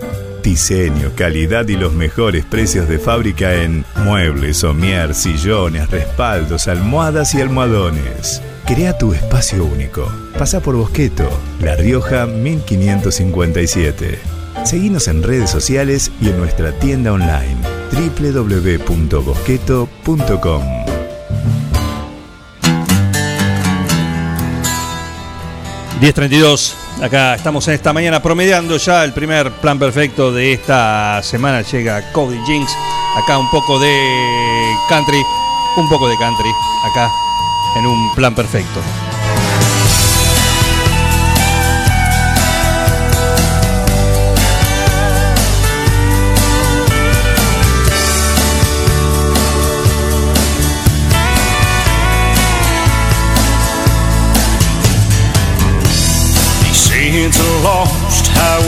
[0.46, 7.42] Diseño, calidad y los mejores precios de fábrica en muebles, somier, sillones, respaldos, almohadas y
[7.42, 8.44] almohadones.
[8.68, 10.08] Crea tu espacio único.
[10.38, 11.28] Pasa por Bosqueto,
[11.62, 14.20] La Rioja 1557.
[14.66, 17.58] Seguinos en redes sociales y en nuestra tienda online
[17.92, 20.64] www.bosqueto.com.
[26.02, 31.62] ...10.32, acá estamos en esta mañana promediando ya el primer plan perfecto de esta semana.
[31.62, 32.72] Llega Cody Jinx,
[33.24, 33.94] acá un poco de
[34.90, 35.22] country,
[35.78, 36.50] un poco de country,
[36.92, 37.12] acá
[37.78, 38.82] en un plan perfecto.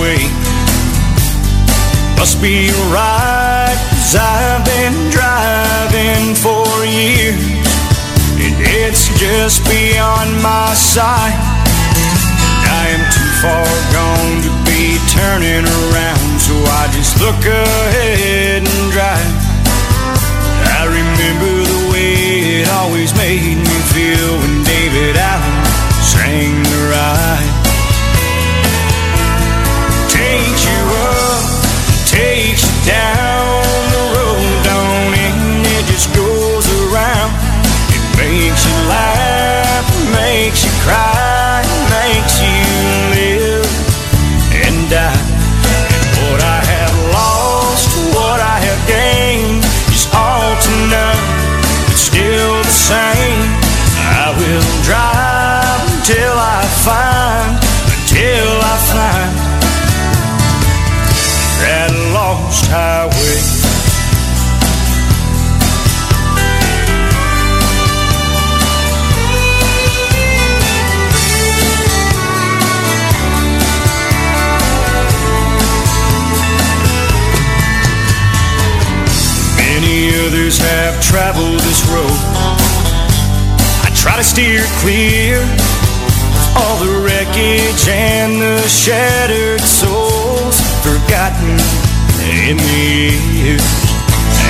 [0.08, 0.24] Highway.
[2.18, 7.38] Must be right, cause I've been driving for years.
[8.40, 11.36] And it's just beyond my sight.
[12.68, 18.92] I am too far gone to be turning around, so I just look ahead and
[18.92, 19.36] drive.
[20.78, 25.57] I remember the way it always made me feel when David Allen
[81.02, 82.20] traveled this road.
[83.86, 85.78] I try to steer clear of
[86.58, 91.58] all the wreckage and the shattered souls forgotten
[92.46, 93.98] in the years.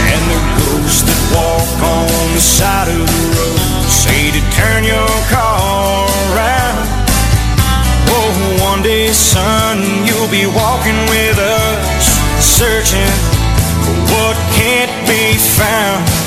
[0.07, 5.14] And the ghosts that walk on the side of the road say to turn your
[5.28, 6.88] car around.
[8.07, 12.06] Oh, one day, son, you'll be walking with us,
[12.40, 13.14] searching
[13.84, 16.26] for what can't be found.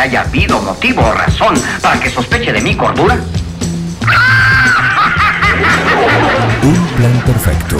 [0.00, 3.18] Haya habido motivo o razón para que sospeche de mi cordura?
[6.62, 7.76] Un plan perfecto.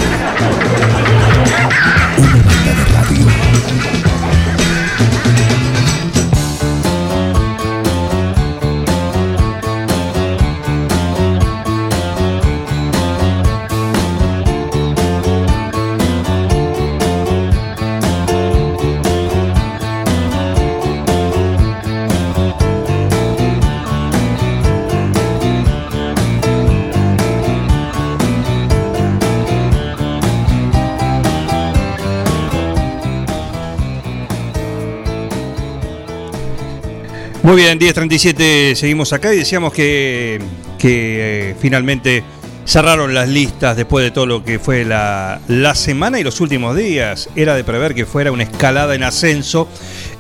[37.51, 40.41] Muy bien, 10.37, seguimos acá y decíamos que,
[40.85, 42.23] eh, finalmente
[42.65, 45.41] cerraron las listas después de todo lo que fue la,
[45.75, 47.29] semana y los últimos días.
[47.35, 49.67] Era de prever que fuera una escalada en ascenso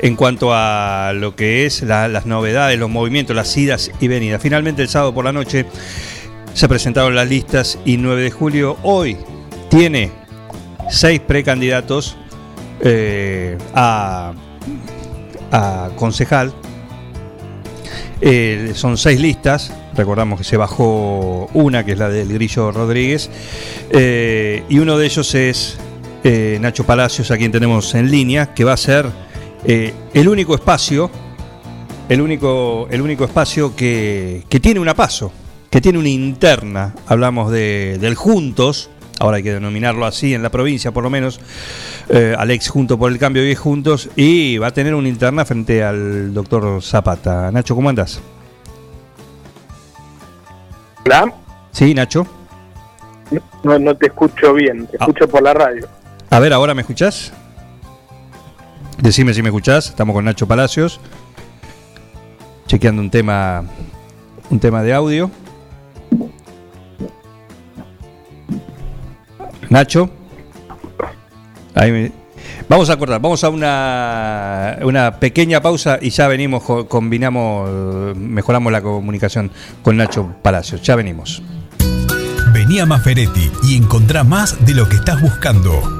[0.01, 4.43] en cuanto a lo que es la- las novedades, los movimientos, las idas y venidas.
[4.43, 5.67] Finalmente el sábado por la noche
[6.53, 9.17] se presentaron las listas y 9 de julio hoy
[9.69, 10.11] tiene
[10.91, 12.17] seis precandidatos
[12.81, 14.33] eh, a
[15.95, 16.53] concejal.
[18.21, 19.73] Eh, son seis listas.
[19.95, 23.31] Recordamos que se bajó una, que es la del Grillo Rodríguez.
[23.91, 25.79] Eh, y uno de ellos es
[26.25, 29.07] eh, Nacho Palacios, a quien tenemos en línea, que va a ser
[29.63, 31.11] el único espacio
[32.11, 35.33] el único, el único espacio que, que tiene una paso,
[35.71, 36.93] que tiene una interna.
[37.07, 38.91] Hablamos de, del Juntos,
[39.21, 41.41] ahora hay que denominarlo así en la provincia por lo menos,
[42.09, 45.85] eh, Alex Junto por el Cambio y Juntos, y va a tener una interna frente
[45.85, 47.53] al doctor Zapata.
[47.53, 48.21] Nacho, ¿cómo andas?
[51.07, 51.33] Hola.
[51.71, 52.27] Sí, Nacho.
[53.63, 55.87] No, no te escucho bien, te escucho por la radio.
[56.31, 57.33] A ver, ¿ahora me escuchás?
[58.99, 59.89] Decime si me escuchás.
[59.89, 61.01] Estamos con Nacho Palacios.
[62.67, 63.65] Chequeando un tema.
[64.51, 65.31] Un tema de audio.
[69.71, 70.11] Nacho.
[72.69, 78.83] Vamos a acordar, vamos a una, una pequeña pausa y ya venimos, combinamos, mejoramos la
[78.83, 79.51] comunicación
[79.83, 80.83] con Nacho Palacios.
[80.83, 81.43] Ya venimos.
[82.53, 86.00] Vení a Maferetti y encontrá más de lo que estás buscando.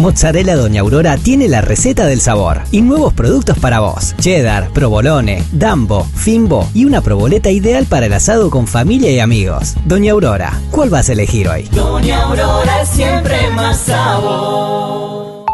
[0.00, 4.14] Mozzarella Doña Aurora tiene la receta del sabor y nuevos productos para vos.
[4.18, 9.74] Cheddar, provolone, dambo, fimbo y una proboleta ideal para el asado con familia y amigos.
[9.84, 11.68] Doña Aurora, ¿cuál vas a elegir hoy?
[11.72, 15.44] Doña Aurora es siempre más sabor.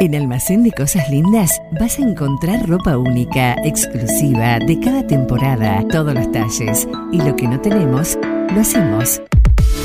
[0.00, 6.12] En Almacén de Cosas Lindas vas a encontrar ropa única, exclusiva, de cada temporada, todos
[6.12, 6.86] los talles.
[7.12, 8.18] Y lo que no tenemos,
[8.54, 9.22] lo hacemos.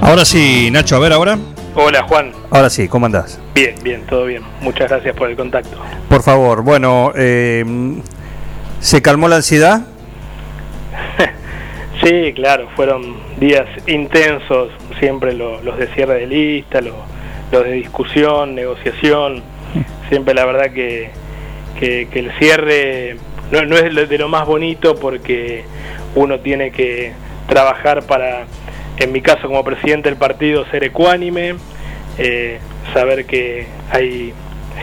[0.00, 1.38] Ahora sí, Nacho, a ver ahora.
[1.74, 3.38] Hola Juan, Ahora sí, ¿cómo andás?
[3.54, 4.42] bien, bien, todo bien.
[4.62, 5.76] Muchas gracias por el contacto.
[6.08, 7.64] Por favor, bueno, eh,
[8.80, 9.80] ¿se calmó la ansiedad?
[12.04, 14.68] Sí, claro, fueron días intensos,
[15.00, 16.94] siempre lo- los de cierre de lista, lo-
[17.50, 19.42] los de discusión, negociación.
[20.10, 21.10] Siempre la verdad que,
[21.80, 23.16] que- que el cierre
[23.50, 25.64] no, no es de lo más bonito porque
[26.14, 27.12] uno tiene que
[27.48, 28.44] trabajar para,
[28.98, 31.56] en mi caso como presidente del partido, ser ecuánime,
[32.18, 32.58] eh,
[32.92, 34.32] saber que hay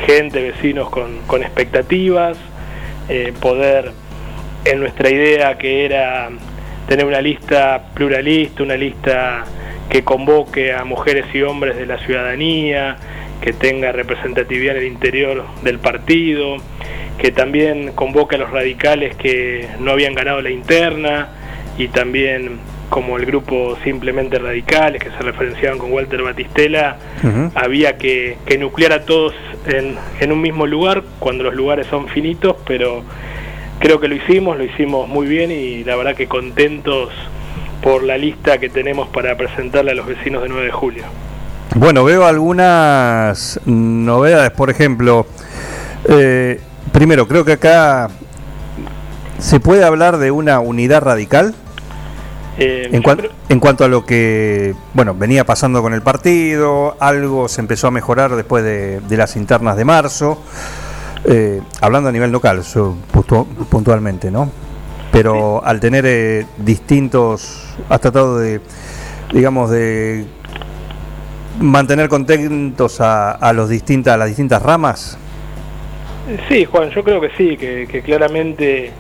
[0.06, 2.38] gente, vecinos con, expectativas,
[3.10, 3.92] eh, poder
[4.66, 6.30] en nuestra idea que era
[6.88, 9.44] tener una lista pluralista, una lista
[9.90, 12.98] que convoque a mujeres y hombres de la ciudadanía,
[13.42, 16.58] que tenga representatividad en el interior del partido,
[17.18, 21.30] que también convoque a los radicales que no habían ganado la interna
[21.78, 26.98] y también como el grupo simplemente radicales que se referenciaban con Walter Batistela,
[27.56, 29.34] había que, que nuclear a todos
[29.66, 33.04] en, en un mismo lugar cuando los lugares son finitos, pero
[33.80, 37.10] creo que lo hicimos, lo hicimos muy bien y la verdad que contentos
[37.82, 41.04] por la lista que tenemos para presentarle a los vecinos de 9 de julio.
[41.76, 45.26] Bueno, veo algunas novedades, por ejemplo,
[46.08, 46.62] eh,
[46.92, 48.10] primero, creo que acá
[49.40, 51.56] se puede hablar de una unidad radical
[52.58, 56.02] Eh, en, yo cuan- creo- en cuanto a lo que, bueno, venía pasando con el
[56.02, 60.40] partido, algo se empezó a mejorar después de, de las internas de marzo,
[61.26, 64.52] eh, hablando a nivel local, so- puntu- puntualmente, ¿no?
[65.12, 68.62] Pero al tener eh, distintos, has tratado de,
[69.32, 70.26] digamos, de
[71.60, 75.18] mantener contentos a, a los distintas, a las distintas ramas.
[76.50, 78.92] Sí, Juan, yo creo que sí, que, que claramente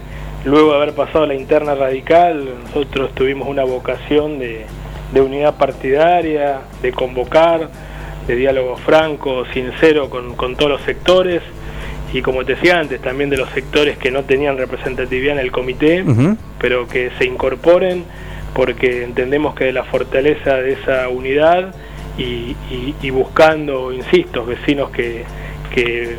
[0.45, 4.65] luego de haber pasado la interna radical, nosotros tuvimos una vocación de,
[5.13, 7.69] de unidad partidaria, de convocar,
[8.27, 11.41] de diálogo franco, sincero con, con todos los sectores.
[12.13, 15.51] Y como te decía antes, también de los sectores que no tenían representatividad en el
[15.51, 16.03] comité,
[16.59, 18.03] pero que se incorporen
[18.53, 21.73] porque entendemos que de la fortaleza de esa unidad
[22.17, 25.23] y, y- y buscando, insisto, vecinos que,
[25.73, 26.17] que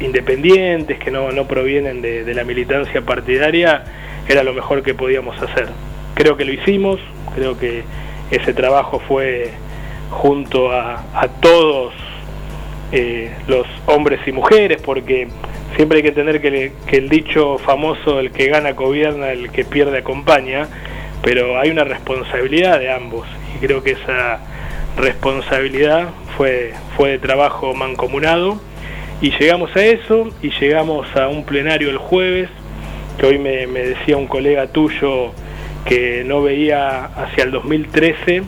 [0.00, 3.84] independientes, que no, no provienen de, la militancia partidaria,
[4.28, 5.68] era lo mejor que podíamos hacer.
[6.14, 7.00] Creo que lo hicimos,
[7.34, 7.82] creo que
[8.30, 9.50] ese trabajo fue
[10.10, 11.04] junto a,
[11.40, 11.94] todos
[12.92, 15.28] eh, los hombres y mujeres, porque
[15.76, 19.64] siempre hay que entender que, que el dicho famoso, el que gana gobierna, el que
[19.64, 20.68] pierde acompaña,
[21.22, 24.40] pero hay una responsabilidad de ambos y creo que esa
[24.96, 28.60] responsabilidad fue, fue de trabajo mancomunado
[29.20, 32.48] y llegamos a eso y llegamos a un plenario el jueves,
[33.18, 35.32] que hoy me, me decía un colega tuyo
[35.86, 38.42] que no veía hacia el 2013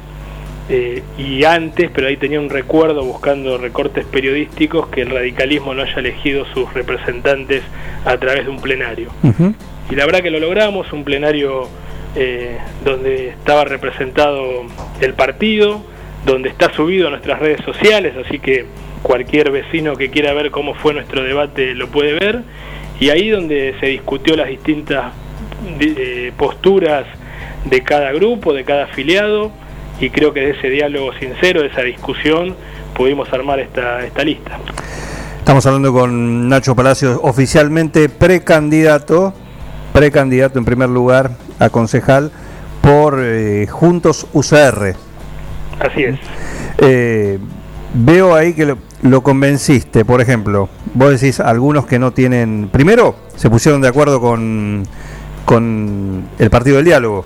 [0.71, 5.83] eh, y antes, pero ahí tenía un recuerdo buscando recortes periodísticos que el radicalismo no
[5.83, 7.63] haya elegido sus representantes
[8.05, 9.11] a través de un plenario.
[9.91, 11.69] Y la verdad que lo logramos, un plenario
[12.15, 14.65] eh, donde estaba representado
[15.01, 15.81] el partido,
[16.27, 18.67] donde está subido a nuestras redes sociales, así que
[19.03, 22.43] cualquier vecino que quiera ver cómo fue nuestro debate lo puede ver,
[23.01, 25.13] y ahí donde se discutió las distintas
[25.81, 27.07] eh, posturas
[27.65, 29.51] de cada grupo, de cada afiliado,
[30.01, 32.55] y creo que de ese diálogo sincero, de esa discusión,
[32.95, 34.59] pudimos armar esta, esta lista.
[35.39, 39.33] Estamos hablando con Nacho Palacios, oficialmente precandidato,
[39.93, 42.31] precandidato en primer lugar a concejal
[42.83, 44.95] por eh, Juntos UCR.
[45.81, 46.19] Así es.
[46.79, 47.39] Eh,
[48.05, 53.17] veo ahí que lo, lo convenciste, por ejemplo, vos decís algunos que no tienen, primero
[53.37, 54.85] se pusieron de acuerdo con,
[55.45, 57.25] con el Partido del Diálogo.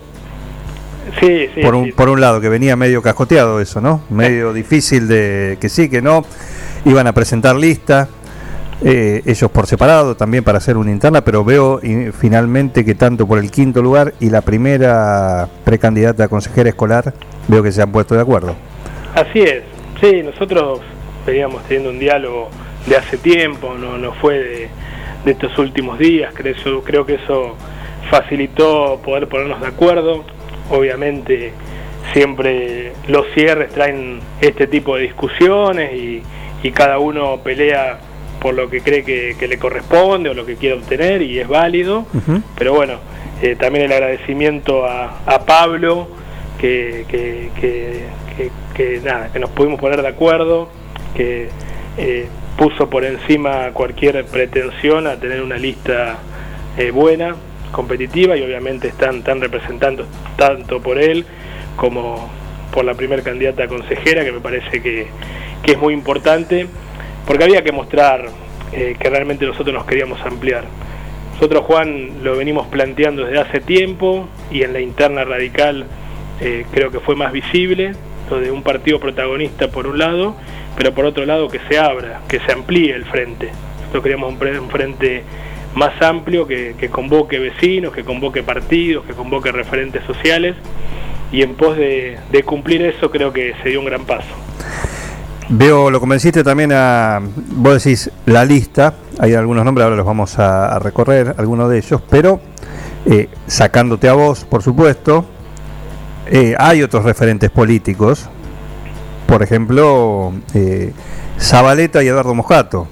[1.21, 1.61] Sí, sí.
[1.61, 1.93] por, un, sí.
[1.93, 4.03] por un lado, que venía medio cascoteado eso, ¿no?
[4.09, 6.25] Medio difícil de que sí, que no.
[6.85, 8.09] Iban a presentar lista,
[8.85, 13.27] eh, ellos por separado también para hacer una interna, pero veo y, finalmente que tanto
[13.27, 17.13] por el quinto lugar y la primera precandidata a consejera escolar,
[17.49, 18.57] veo que se han puesto de acuerdo.
[19.15, 19.63] Así es,
[20.03, 20.81] sí, nosotros
[21.25, 22.51] veníamos teniendo un diálogo
[22.87, 24.69] de hace tiempo, no, no fue de,
[25.25, 27.57] de estos últimos días, creo, yo creo que eso
[28.11, 30.25] facilitó poder ponernos de acuerdo,
[30.71, 31.53] obviamente
[32.13, 36.23] siempre los cierres traen este tipo de discusiones y,
[36.63, 38.01] y cada uno pelea
[38.41, 41.47] por lo que cree que, que le corresponde o lo que quiere obtener y es
[41.47, 42.07] válido,
[42.59, 42.95] pero bueno,
[43.41, 46.09] eh, también el agradecimiento a, a Pablo,
[46.61, 48.01] que, que, que,
[48.75, 50.69] que- nada, que nos pudimos poner de acuerdo,
[51.15, 51.49] que
[51.97, 56.19] eh, puso por encima cualquier pretensión a tener una lista
[56.79, 57.35] eh, buena,
[57.71, 60.07] competitiva y obviamente están, están representando
[60.37, 61.25] tanto por él
[61.77, 62.31] como
[62.73, 65.07] por la primer candidata a consejera, que me parece que,
[65.63, 66.67] que es muy importante,
[67.27, 68.27] porque había que mostrar
[68.73, 70.65] eh, que realmente nosotros nos queríamos ampliar.
[71.35, 75.87] Nosotros, Juan, lo venimos planteando desde hace tiempo y en la interna radical
[76.73, 77.93] creo que fue más visible,
[78.41, 80.35] de un partido protagonista por un lado,
[80.77, 83.51] pero por otro lado que se abra, que se amplíe el frente.
[83.81, 85.23] Nosotros queríamos un, frente
[85.75, 90.57] más amplio que, que convoque vecinos, que convoque partidos, que convoque referentes sociales
[91.33, 94.29] y en pos de, cumplir eso creo que se dio un gran paso.
[95.49, 100.39] Veo, lo convenciste también a, vos decís, la lista, hay algunos nombres, ahora los vamos
[100.39, 102.41] a, a recorrer, algunos de ellos, pero
[103.07, 105.27] eh, sacándote a vos, por supuesto,
[106.31, 108.29] eh, hay otros referentes políticos,
[109.27, 110.93] por ejemplo, eh,
[111.39, 112.89] Zabaleta y Eduardo Moscato,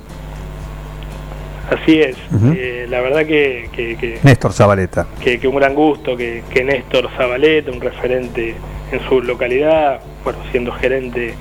[1.70, 2.16] Así es.
[2.56, 5.06] Eh, la verdad que, que- que- Néstor Zabaleta.
[5.22, 8.56] que, que un gran gusto que, que Néstor Zabaleta, un referente
[8.90, 11.34] en su localidad, bueno, siendo gerente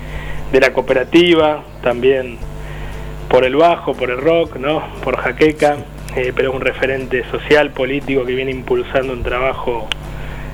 [0.52, 2.38] de la cooperativa, también
[3.28, 4.84] por el bajo, por el rock, ¿no?
[5.04, 5.78] por Jaqueca,
[6.16, 9.88] eh, pero es un referente social, político que viene impulsando un trabajo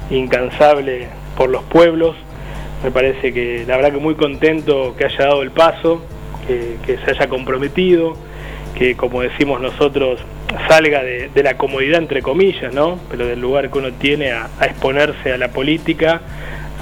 [0.09, 1.07] incansable
[1.37, 2.15] por los pueblos.
[2.83, 6.03] Me parece que la verdad que muy contento que haya dado el paso,
[6.47, 8.15] que, se haya comprometido,
[8.77, 10.19] que como decimos nosotros
[10.67, 12.99] salga de, la comodidad entre comillas, ¿no?
[13.09, 16.21] Pero del lugar que uno tiene a, exponerse a la política,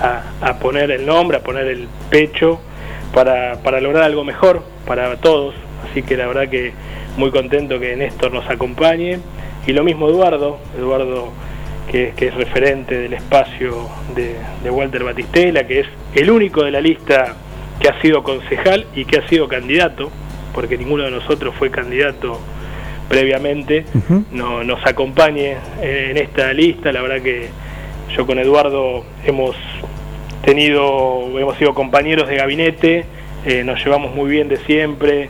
[0.01, 2.59] a, a poner el nombre, a poner el pecho
[3.13, 5.55] para, para lograr algo mejor para todos.
[5.89, 6.73] Así que la verdad que
[7.17, 9.19] muy contento que Néstor nos acompañe.
[9.65, 11.31] Y lo mismo Eduardo, Eduardo
[11.93, 16.71] que, que es referente del espacio de, de Walter Batistela, que es el único de
[16.71, 17.35] la lista
[17.79, 20.09] que ha sido concejal y que ha sido candidato,
[20.55, 22.39] porque ninguno de nosotros fue candidato
[23.09, 23.85] previamente,
[24.31, 26.91] no, nos acompañe en esta lista.
[26.91, 27.49] La verdad que
[28.17, 29.55] yo con Eduardo hemos
[30.43, 33.05] tenido, hemos sido compañeros de gabinete,
[33.45, 35.29] eh, nos llevamos muy bien de siempre,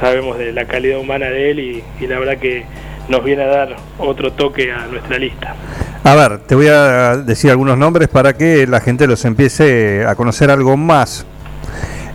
[0.00, 2.64] sabemos de la calidad humana de él y, y la verdad que
[3.10, 5.54] nos viene a dar otro toque a nuestra lista.
[6.04, 10.14] A ver, te voy a decir algunos nombres para que la gente los empiece a
[10.14, 11.26] conocer algo más.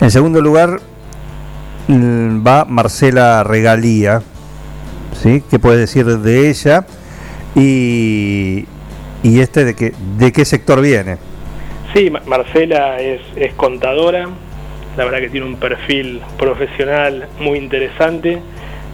[0.01, 0.79] En segundo lugar
[1.87, 4.21] mm, va Marcela Regalía,
[5.21, 5.43] ¿sí?
[5.49, 6.85] ¿Qué puedes decir de ella?
[7.55, 8.65] Y,
[9.21, 11.17] y este de qué, de qué sector viene.
[11.93, 14.27] Sí, Ma- Marcela es, es contadora,
[14.97, 18.39] la verdad que tiene un perfil profesional muy interesante.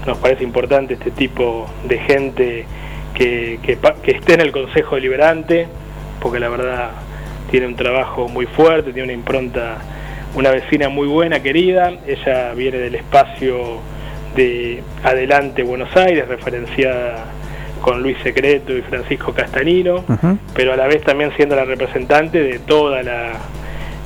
[0.06, 2.66] nos parece importante este tipo de gente
[3.20, 5.68] que, que, pa- que esté en el Consejo Deliberante,
[6.20, 6.90] porque la verdad
[7.52, 9.78] tiene un trabajo muy fuerte, tiene una impronta,
[10.36, 11.91] una vecina muy buena, querida.
[12.08, 13.80] Ella viene del espacio
[14.36, 17.26] de Adelante Buenos Aires, referenciada
[17.82, 20.04] con Luis Secreto y Francisco Castanino,
[20.54, 23.34] pero a la vez también siendo la representante de toda la,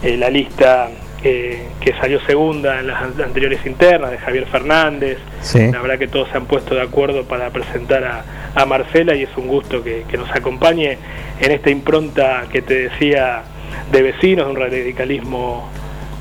[0.03, 0.89] eh, la lista
[1.23, 5.17] eh, que salió segunda en las an- anteriores internas, de Javier Fernández.
[5.41, 5.71] Sí.
[5.71, 8.23] La verdad que todos se han puesto de acuerdo para presentar a,
[8.55, 10.97] a Marcela y es un gusto que, que nos acompañe
[11.39, 13.43] en esta impronta que te decía
[13.91, 15.69] de vecinos, de un radicalismo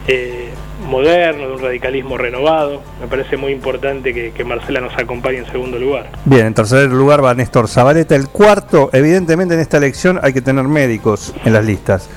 [0.08, 0.48] eh,
[0.88, 2.82] moderno, de un radicalismo renovado.
[3.00, 6.10] Me parece muy importante que, que Marcela nos acompañe en segundo lugar.
[6.24, 8.16] Bien, en tercer lugar va Néstor Zabaleta.
[8.16, 12.08] El cuarto, evidentemente en esta elección hay que tener médicos en las listas.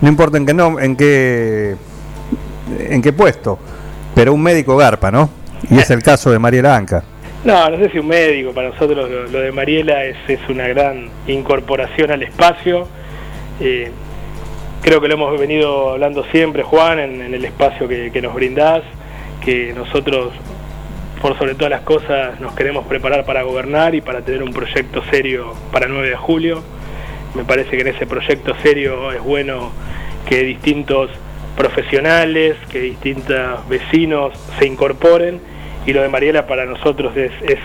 [0.00, 1.76] No importa en qué, no, en qué,
[2.78, 3.58] en qué puesto,
[4.14, 5.30] pero un médico garpa, ¿no?
[5.70, 7.02] Y es el caso de Mariela Anca.
[7.44, 11.08] No, no sé si un médico, para nosotros lo, de Mariela es, es una gran
[11.26, 12.88] incorporación al espacio.
[13.60, 13.90] Eh,
[14.82, 18.34] creo que lo hemos venido hablando siempre, Juan, en, en el espacio que, que nos
[18.34, 18.82] brindás,
[19.44, 20.32] que nosotros,
[21.22, 25.02] por sobre todas las cosas, nos queremos preparar para gobernar y para tener un proyecto
[25.10, 26.62] serio para el 9 de julio.
[27.34, 29.70] Me parece que en ese proyecto serio es bueno
[30.28, 31.10] que distintos
[31.58, 35.40] profesionales, que distintos vecinos se incorporen
[35.84, 37.58] y lo de Mariela para nosotros es, es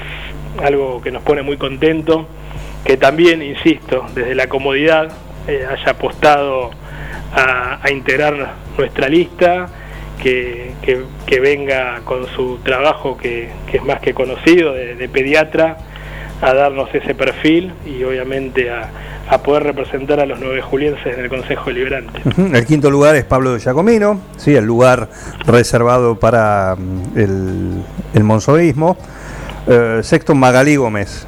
[0.61, 2.27] algo que nos pone muy contento,
[2.83, 5.11] que también, insisto, desde la comodidad
[5.47, 6.71] eh, haya apostado
[7.35, 9.69] a, integrar nuestra lista,
[10.21, 15.77] que, que- venga con su trabajo que, que es más que conocido de pediatra
[16.41, 18.89] a darnos ese perfil y obviamente a,
[19.29, 22.21] a poder representar a los nueve julienses en el Consejo Deliberante.
[22.25, 22.53] Ujú.
[22.53, 25.09] El quinto lugar es Pablo de Giacomino, sí, el lugar
[25.45, 27.81] reservado para mm, el,
[28.13, 28.97] el monzoísmo.
[29.67, 31.25] Eh, sexto, Magalí Gómez.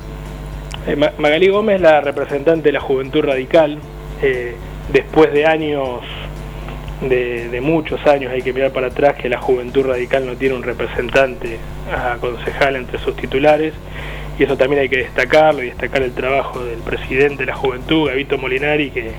[0.87, 3.79] Eh, Ma- Magalí Gómez, la representante de la Juventud Radical,
[4.21, 4.55] eh,
[4.91, 6.01] después de años,
[7.01, 10.55] de, de muchos años, hay que mirar para atrás que la Juventud Radical no tiene
[10.55, 11.57] un representante
[11.91, 13.73] a concejal entre sus titulares,
[14.37, 18.07] y eso también hay que destacarlo y destacar el trabajo del presidente de la Juventud,
[18.07, 19.11] Gavito Molinari, que,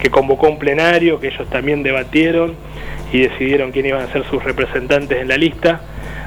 [0.00, 2.54] que convocó un plenario, que ellos también debatieron
[3.12, 5.80] y decidieron quién iban a ser sus representantes en la lista.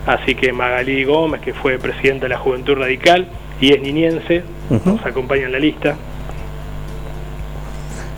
[0.06, 3.28] Así que Magalí Gómez, que fue presidenta de la Juventud Radical
[3.62, 5.96] y es niñense, nos acompaña en la lista.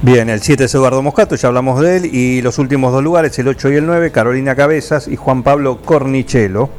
[0.02, 2.06] Bien, el 7 es Eduardo Moscato, ya hablamos de él.
[2.06, 5.82] Y los últimos dos lugares, el 8 y el 9, Carolina Cabezas y Juan Pablo
[5.84, 6.70] Cornichelo.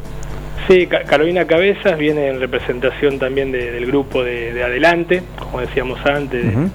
[0.68, 5.60] Sí, Ca- Carolina Cabezas viene en representación también de- del grupo de, de Adelante, como
[5.60, 6.68] decíamos antes, de-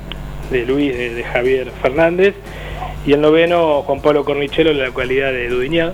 [0.59, 2.35] de, Luis, de, de Javier Fernández.
[3.05, 5.93] Y el noveno, Juan Pablo Cornichelo, en la localidad de Dudiñá,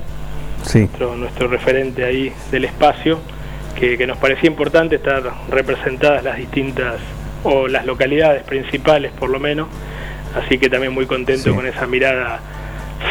[0.64, 0.80] Sí.
[0.80, 3.20] nuestro, nuestro referente ahí del espacio,
[3.80, 6.96] que, que nos parecía importante estar representadas las distintas,
[7.44, 9.68] o las localidades principales por lo menos,
[10.36, 11.56] así que también muy contento Sí.
[11.56, 12.40] con esa mirada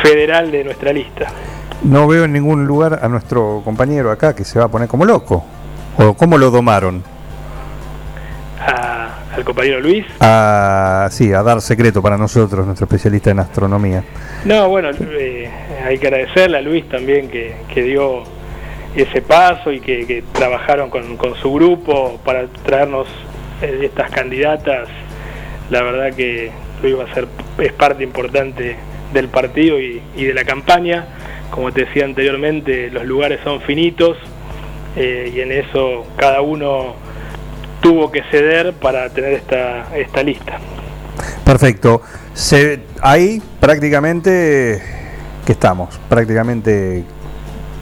[0.02, 1.26] federal de nuestra lista.
[1.82, 5.04] No veo en ningún lugar a nuestro compañero acá que se va a poner como
[5.04, 5.44] loco.
[5.98, 7.02] ¿O cómo lo domaron?
[8.60, 10.04] A- al compañero Luis.
[10.20, 14.02] A, sí, a dar secreto para nosotros, nuestro especialista en astronomía.
[14.44, 15.50] No, bueno, eh,
[15.84, 18.22] hay que agradecerle a Luis también que, que dio
[18.94, 23.06] ese paso y que, que trabajaron con, con su grupo para traernos
[23.60, 24.88] eh, estas candidatas.
[25.70, 26.50] La verdad que
[26.82, 27.28] Luis va a ser
[27.58, 28.76] es parte importante
[29.12, 31.04] del partido y, y de la campaña.
[31.56, 34.18] Como te decía anteriormente, los lugares son finitos
[34.94, 36.94] eh, y en eso cada uno
[37.80, 40.58] tuvo que ceder para tener esta, esta lista.
[41.46, 42.02] Perfecto.
[42.34, 44.82] Se, ahí prácticamente
[45.46, 47.04] que estamos, prácticamente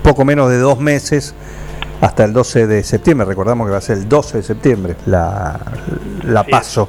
[0.04, 1.34] poco menos de dos meses
[2.00, 3.26] hasta el 12 de septiembre.
[3.26, 5.58] Recordamos que va a ser el 12 de septiembre la,
[6.22, 6.88] la paso.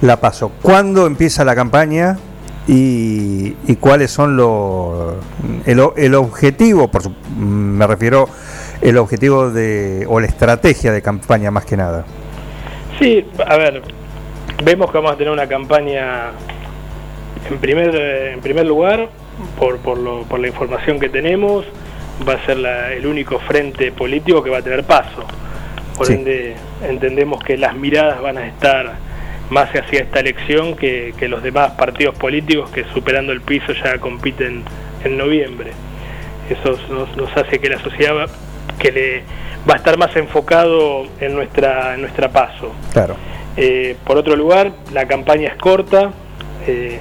[0.00, 0.52] La paso.
[0.62, 2.16] ¿Cuándo empieza la campaña
[2.68, 5.14] y, y cuáles son los
[5.66, 6.88] el, el objetivo?
[6.88, 8.28] Por su- me refiero
[8.80, 12.04] el objetivo de o la estrategia de campaña más que nada.
[13.00, 13.82] Sí, a ver,
[14.64, 16.30] vemos que vamos a tener una campaña
[17.50, 17.94] en primer,
[18.34, 19.08] en primer lugar,
[19.58, 21.64] por, por, lo- por la información que tenemos,
[22.28, 25.24] va a ser la- el único frente político que va a tener paso.
[25.96, 26.12] Por Sí.
[26.14, 26.54] ende,
[26.86, 28.92] entendemos que las miradas van a estar
[29.50, 33.98] más hacia esta elección que, que los demás partidos políticos que superando el piso ya
[33.98, 34.62] compiten
[35.04, 35.72] en noviembre.
[36.50, 38.26] Eso nos, nos hace que la sociedad va,
[38.78, 39.22] que le
[39.68, 42.72] va a estar más enfocado en nuestra, en nuestra paso.
[42.92, 43.16] Claro.
[43.56, 46.12] Eh, por otro lugar, la campaña es corta,
[46.66, 47.00] eh,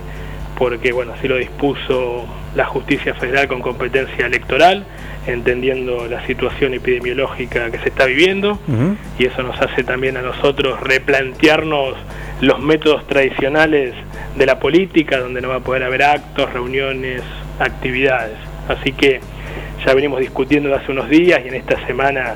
[0.57, 2.26] porque bueno, así lo dispuso
[2.56, 4.86] la justicia federal con competencia electoral,
[5.28, 8.57] entendiendo la situación epidemiológica que se está viviendo
[9.19, 11.95] y eso nos hace también a nosotros replantearnos
[12.41, 13.93] los métodos tradicionales
[14.35, 17.22] de la política, donde no va a poder haber actos, reuniones,
[17.59, 18.38] actividades.
[18.68, 19.19] Así que
[19.85, 22.35] ya venimos discutiendo hace unos días y en esta semana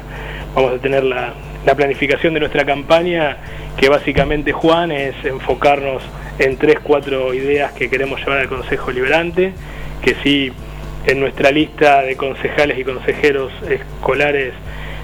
[0.55, 1.33] vamos a tener la,
[1.65, 3.37] la planificación de nuestra campaña,
[3.77, 6.01] que básicamente, Juan, es enfocarnos
[6.39, 9.53] en tres, cuatro ideas que queremos llevar al Consejo Liberante,
[10.01, 10.51] que sí,
[11.05, 14.53] en nuestra lista de concejales y consejeros escolares,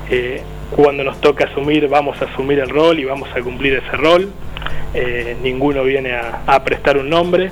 [0.09, 0.41] eh,
[0.71, 4.31] cuando nos toca asumir, vamos a asumir el rol y vamos a cumplir ese rol.
[4.93, 7.51] Eh, ninguno viene a, prestar un nombre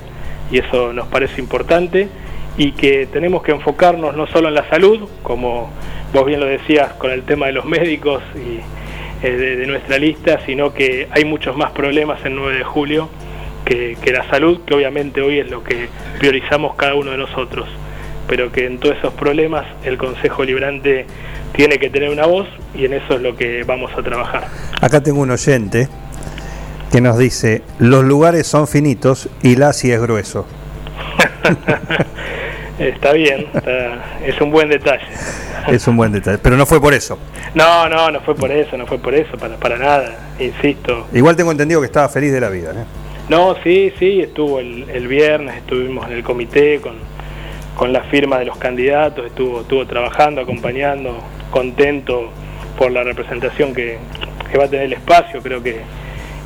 [0.50, 2.08] y eso nos parece importante
[2.56, 5.70] y que tenemos que enfocarnos no solo en la salud, como
[6.12, 8.60] vos bien lo decías con el tema de los médicos y
[9.24, 13.08] eh, de, nuestra lista, sino que hay muchos más problemas el 9 de julio
[13.64, 15.88] que, que la salud, que obviamente hoy es lo que
[16.18, 17.68] priorizamos cada uno de nosotros,
[18.26, 21.06] pero que en todos esos problemas el Consejo Librante
[21.52, 24.48] tiene que tener una voz y en eso es lo que vamos a trabajar.
[24.80, 25.88] Acá tengo un oyente
[26.92, 30.46] que nos dice, los lugares son finitos y la sí es grueso.
[32.78, 35.04] Está bien, está- es un buen detalle.
[35.66, 37.18] Es un buen detalle, pero no fue por eso.
[37.54, 41.08] No, no, no fue por eso, no fue por eso, para, para nada, insisto.
[41.12, 42.70] Igual tengo entendido que estaba feliz de la vida.
[42.70, 42.84] ¿eh?
[43.28, 46.94] No, sí, sí, estuvo el, el viernes, estuvimos en el comité con,
[47.74, 51.18] con la firma de los candidatos, estuvo, estuvo trabajando, acompañando,
[51.50, 52.30] contento
[52.78, 53.98] por la representación que,
[54.52, 55.80] que va a tener el espacio, creo que,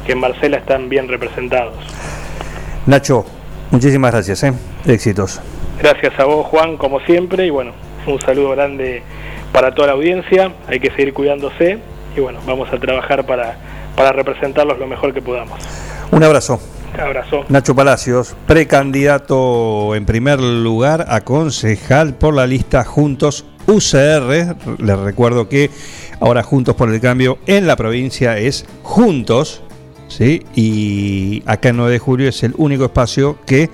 [0.06, 1.74] que en Marcela están bien representados.
[2.86, 3.24] Nacho,
[3.70, 4.42] muchísimas gracias.
[4.44, 4.52] ¿eh?
[4.86, 5.40] Éxitos.
[5.80, 7.72] Gracias a vos, Juan, como siempre, y bueno,
[8.06, 9.02] un saludo grande
[9.52, 11.78] para toda la audiencia, hay que seguir cuidándose,
[12.16, 13.56] y bueno, vamos a trabajar para,
[13.96, 15.58] para representarlos lo mejor que podamos.
[16.10, 16.60] Un abrazo.
[16.94, 17.44] Un abrazo.
[17.48, 24.56] Nacho Palacios, precandidato en primer lugar a concejal por la lista Juntos UCR.
[24.78, 25.70] Les recuerdo que
[26.20, 29.62] ahora Juntos por el Cambio en la provincia es Juntos,
[30.10, 30.42] ¿sí?
[30.54, 33.70] Y acá en 9 de julio es el único espacio que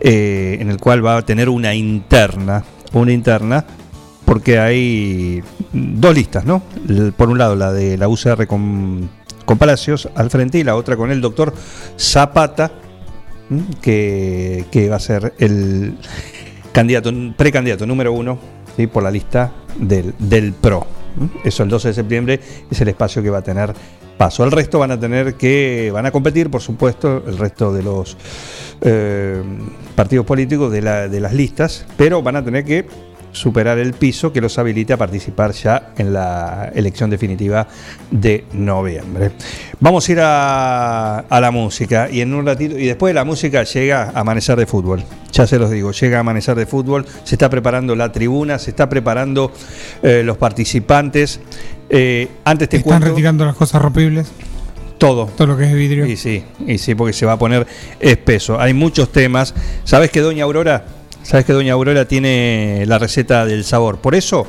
[0.00, 3.64] eh, en el cual va a tener una interna, una interna,
[4.24, 5.42] porque hay
[5.72, 6.62] dos listas, ¿no?
[7.16, 9.10] Por un lado la de la UCR con,
[9.58, 11.54] Palacios al frente y la otra con el doctor
[11.98, 12.70] Zapata,
[13.80, 15.96] que, que va a ser el
[16.70, 18.38] candidato, precandidato número uno
[18.76, 18.86] ¿sí?
[18.86, 20.86] por la lista del, del PRO.
[21.44, 22.40] Eso el 12 de septiembre
[22.70, 23.72] es el espacio que va a tener
[24.18, 24.44] paso.
[24.44, 28.16] El resto van a tener que, van a competir, por supuesto, el resto de los
[28.82, 29.42] eh,
[29.94, 32.86] partidos políticos de, de las listas, pero van a tener que
[33.32, 37.68] superar el piso que los habilite a participar ya en la elección definitiva
[38.10, 39.32] de noviembre.
[39.80, 43.24] Vamos a ir a, a la música y en un ratito, y después de la
[43.24, 45.04] música llega Amanecer de Fútbol.
[45.38, 48.88] Ya se los digo, llega Amanecer de Fútbol, se está preparando la tribuna, se está
[48.88, 49.52] preparando
[50.02, 51.38] eh, los participantes.
[51.88, 54.32] Eh, antes te Están cuento retirando las cosas rompibles.
[54.98, 55.26] todo.
[55.26, 56.06] Todo lo que es vidrio.
[56.06, 57.68] Y sí, y sí, porque se va a poner
[58.00, 58.58] espeso.
[58.60, 59.54] Hay muchos temas.
[59.84, 60.86] ¿Sabes que Doña Aurora?
[61.22, 63.98] ¿Sabes que Doña Aurora tiene la receta del sabor?
[63.98, 64.44] Por eso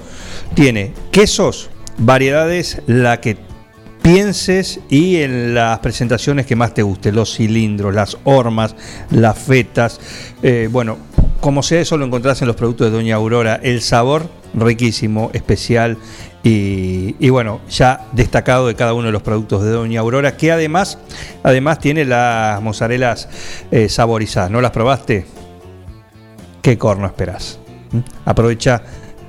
[0.55, 3.37] tiene quesos, variedades, la que
[4.01, 8.75] pienses y en las presentaciones que más te guste, los cilindros, las hormas,
[9.11, 9.99] las fetas,
[10.41, 10.97] eh, bueno,
[11.39, 15.97] como sea eso lo encontrás en los productos de Doña Aurora, el sabor riquísimo, especial
[16.41, 20.97] y, bueno, ya destacado de cada uno de los productos de Doña Aurora, que además,
[21.43, 23.27] además tiene las mozarelas
[23.71, 25.25] eh, saborizadas, ¿no las probaste?
[26.61, 27.59] ¿Qué corno esperás?
[27.91, 27.99] ¿Mm?
[28.25, 28.81] Aprovecha,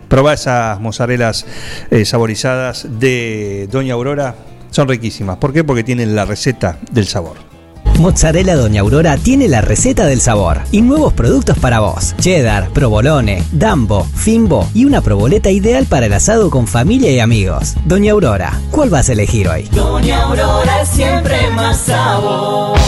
[0.09, 1.47] probá esas mozarelas
[1.91, 4.37] eh, saborizadas de Doña Aurora,
[4.71, 5.37] son riquísimas.
[5.39, 5.65] ¿Por qué?
[5.65, 7.51] Porque tienen la receta del sabor.
[7.99, 12.15] Mozzarella Doña Aurora tiene la receta del sabor y nuevos productos para vos.
[12.19, 17.75] Cheddar, provolone, dambo, fimbo y una proboleta ideal para el asado con familia y amigos.
[17.85, 19.65] Doña Aurora, ¿cuál vas a elegir hoy?
[19.73, 22.79] Doña Aurora es siempre más sabor.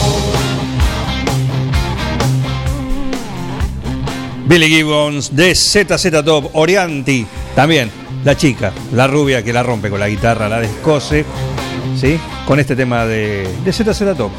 [4.46, 7.90] Billy Gibbons de ZZ Top, Orianti, también
[8.24, 11.24] la chica, la rubia que la rompe con la guitarra, la descose,
[11.96, 12.18] ¿sí?
[12.46, 14.32] Con este tema de, de ZZ Top.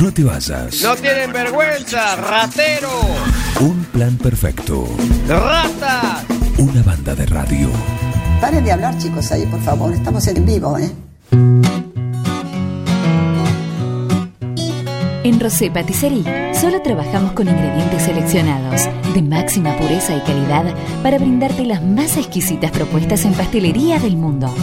[0.00, 0.80] No te vayas.
[0.82, 2.88] No tienen vergüenza, ratero.
[3.60, 4.86] Un plan perfecto.
[5.26, 6.24] Rata.
[6.58, 7.68] Una banda de radio.
[8.40, 9.92] Paren de hablar, chicos, ahí, por favor.
[9.92, 10.92] Estamos en vivo, ¿eh?
[15.24, 21.64] En Rosé Patisserie solo trabajamos con ingredientes seleccionados de máxima pureza y calidad para brindarte
[21.64, 24.54] las más exquisitas propuestas en pastelería del mundo.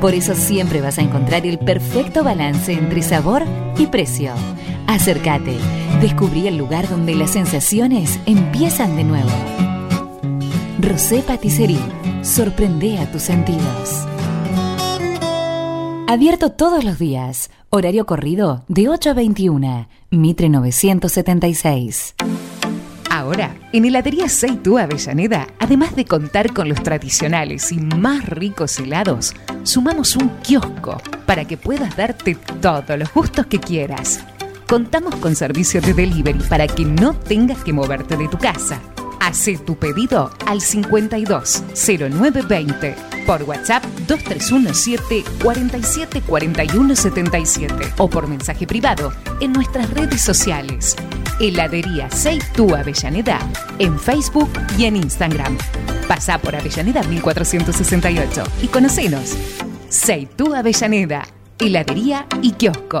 [0.00, 3.42] Por eso siempre vas a encontrar el perfecto balance entre sabor
[3.76, 4.32] y precio.
[4.86, 5.56] Acércate,
[6.00, 9.30] descubrí el lugar donde las sensaciones empiezan de nuevo.
[10.80, 11.80] Rosé Patisserie,
[12.22, 14.06] sorprende a tus sentidos.
[16.08, 17.50] Abierto todos los días.
[17.68, 19.88] Horario corrido de 8 a 21.
[20.10, 22.14] Mitre 976.
[23.10, 29.34] Ahora, en Heladería Seitú Avellaneda, además de contar con los tradicionales y más ricos helados,
[29.64, 34.20] sumamos un kiosco para que puedas darte todos los gustos que quieras.
[34.68, 38.80] Contamos con servicio de delivery para que no tengas que moverte de tu casa.
[39.20, 48.66] Hacé tu pedido al 52 0920 por WhatsApp 2317 47 41 77 o por mensaje
[48.66, 50.96] privado en nuestras redes sociales.
[51.38, 53.38] Heladería Seitú Avellaneda
[53.78, 55.56] en Facebook y en Instagram.
[56.08, 59.36] Pasá por Avellaneda 1468 y conocenos.
[59.88, 61.24] Seitú Avellaneda,
[61.60, 63.00] heladería y kiosco.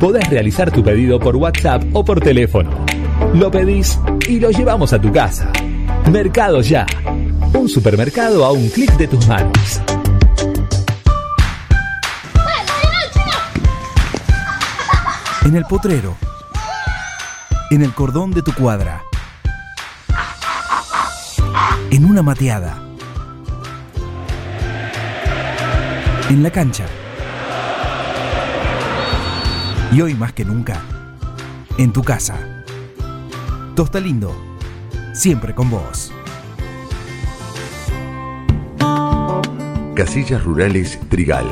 [0.00, 2.70] Podés realizar tu pedido por WhatsApp o por teléfono.
[3.32, 3.98] Lo pedís
[4.28, 5.50] y lo llevamos a tu casa.
[6.10, 6.84] Mercado Ya.
[7.54, 9.80] Un supermercado a un clic de tus manos.
[15.46, 16.14] En el potrero.
[17.70, 19.02] En el cordón de tu cuadra.
[21.90, 22.82] En una mateada.
[26.28, 26.84] En la cancha.
[29.92, 30.82] Y hoy más que nunca,
[31.78, 32.64] en tu casa.
[33.74, 34.34] Tosta Lindo,
[35.14, 36.12] siempre con vos.
[39.94, 41.46] Casillas Rurales Trigal,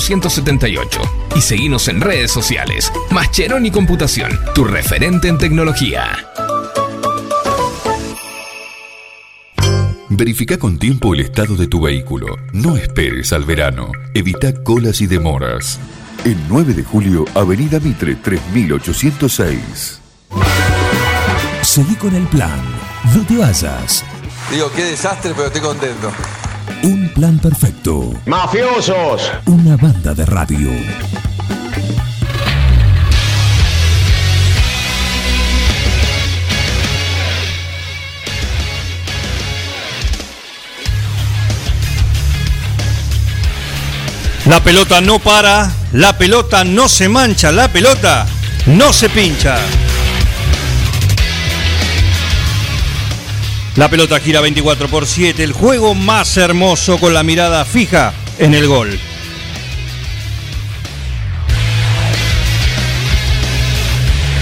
[0.09, 1.01] 1278
[1.35, 2.91] y seguinos en redes sociales.
[3.11, 6.17] Mascheroni Computación, tu referente en tecnología.
[10.09, 12.35] Verifica con tiempo el estado de tu vehículo.
[12.51, 13.91] No esperes al verano.
[14.13, 15.79] Evita colas y demoras.
[16.25, 20.01] El 9 de julio, Avenida Mitre 3806.
[21.61, 22.59] Seguí con el plan.
[23.15, 24.03] No te vayas.
[24.51, 26.11] Digo, qué desastre, pero estoy contento.
[26.83, 28.13] Un plan perfecto.
[28.25, 29.31] ¡Mafiosos!
[29.45, 30.69] Una banda de radio.
[44.47, 48.25] La pelota no para, la pelota no se mancha, la pelota
[48.65, 49.59] no se pincha.
[53.77, 58.53] La pelota gira 24 por 7, el juego más hermoso con la mirada fija en
[58.53, 58.99] el gol.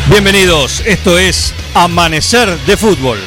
[0.10, 3.19] Bienvenidos, esto es Amanecer de Fútbol.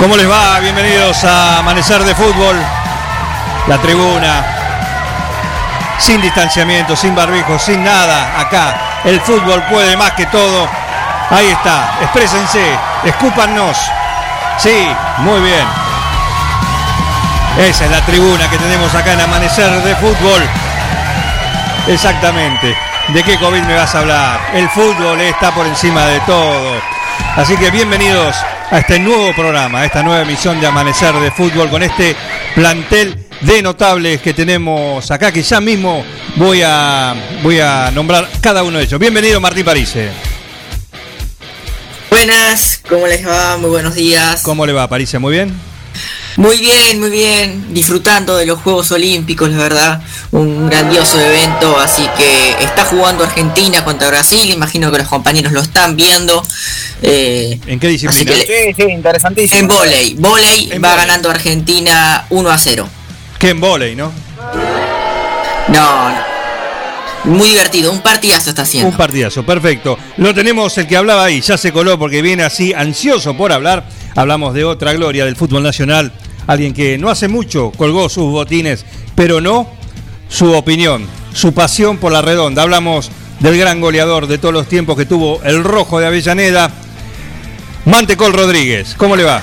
[0.00, 0.58] ¿Cómo les va?
[0.60, 2.56] Bienvenidos a Amanecer de Fútbol.
[3.66, 4.42] La tribuna.
[5.98, 8.40] Sin distanciamiento, sin barbijo, sin nada.
[8.40, 9.02] Acá.
[9.04, 10.66] El fútbol puede más que todo.
[11.28, 11.98] Ahí está.
[12.00, 12.64] Exprésense.
[13.04, 13.76] Escúpanos.
[14.56, 15.66] Sí, muy bien.
[17.58, 20.48] Esa es la tribuna que tenemos acá en Amanecer de Fútbol.
[21.88, 22.74] Exactamente.
[23.08, 24.40] ¿De qué COVID me vas a hablar?
[24.54, 26.80] El fútbol está por encima de todo.
[27.36, 28.34] Así que bienvenidos
[28.70, 32.14] a este nuevo programa, a esta nueva emisión de Amanecer de Fútbol con este
[32.54, 36.04] plantel de notables que tenemos acá, que ya mismo
[36.36, 39.00] voy a, voy a nombrar cada uno de ellos.
[39.00, 40.10] Bienvenido Martín Parise.
[42.10, 43.56] Buenas, ¿cómo les va?
[43.56, 44.42] Muy buenos días.
[44.42, 45.18] ¿Cómo le va Parise?
[45.18, 45.69] ¿Muy bien?
[46.36, 47.74] Muy bien, muy bien.
[47.74, 50.02] Disfrutando de los Juegos Olímpicos, la verdad.
[50.30, 51.78] Un grandioso evento.
[51.78, 54.50] Así que está jugando Argentina contra Brasil.
[54.50, 56.42] Imagino que los compañeros lo están viendo.
[57.02, 58.32] Eh, ¿En qué disciplina?
[58.32, 59.60] sí, sí, interesantísimo.
[59.60, 60.14] En volei.
[60.14, 62.88] Volei va ganando Argentina 1 a 0.
[63.38, 64.12] Que en volei, ¿no?
[65.68, 66.30] No, no.
[67.24, 68.88] Muy divertido, un partidazo está haciendo.
[68.88, 69.98] Un partidazo, perfecto.
[70.16, 73.84] Lo tenemos el que hablaba ahí, ya se coló porque viene así ansioso por hablar.
[74.16, 76.12] Hablamos de otra gloria del fútbol nacional,
[76.46, 78.84] alguien que no hace mucho colgó sus botines,
[79.14, 79.68] pero no
[80.28, 82.62] su opinión, su pasión por la redonda.
[82.62, 83.10] Hablamos
[83.40, 86.70] del gran goleador de todos los tiempos que tuvo el rojo de Avellaneda,
[87.86, 88.94] Mantecol Rodríguez.
[88.96, 89.42] ¿Cómo le va?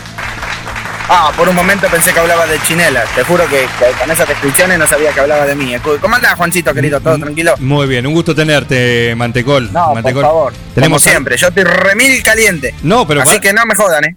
[1.10, 3.06] Ah, por un momento pensé que hablaba de Chinela.
[3.16, 5.74] Te juro que, que con esas descripciones no sabía que hablaba de mí.
[6.02, 7.00] ¿Cómo andás, Juancito, querido?
[7.00, 7.56] ¿Todo tranquilo?
[7.60, 9.72] Muy bien, un gusto tenerte, Mantecol.
[9.72, 10.22] No, Mantecol.
[10.24, 10.54] por favor.
[10.76, 12.76] Tenemos Como siempre, yo estoy remil caliente.
[12.84, 14.16] No, pero Así que no me jodan, ¿eh?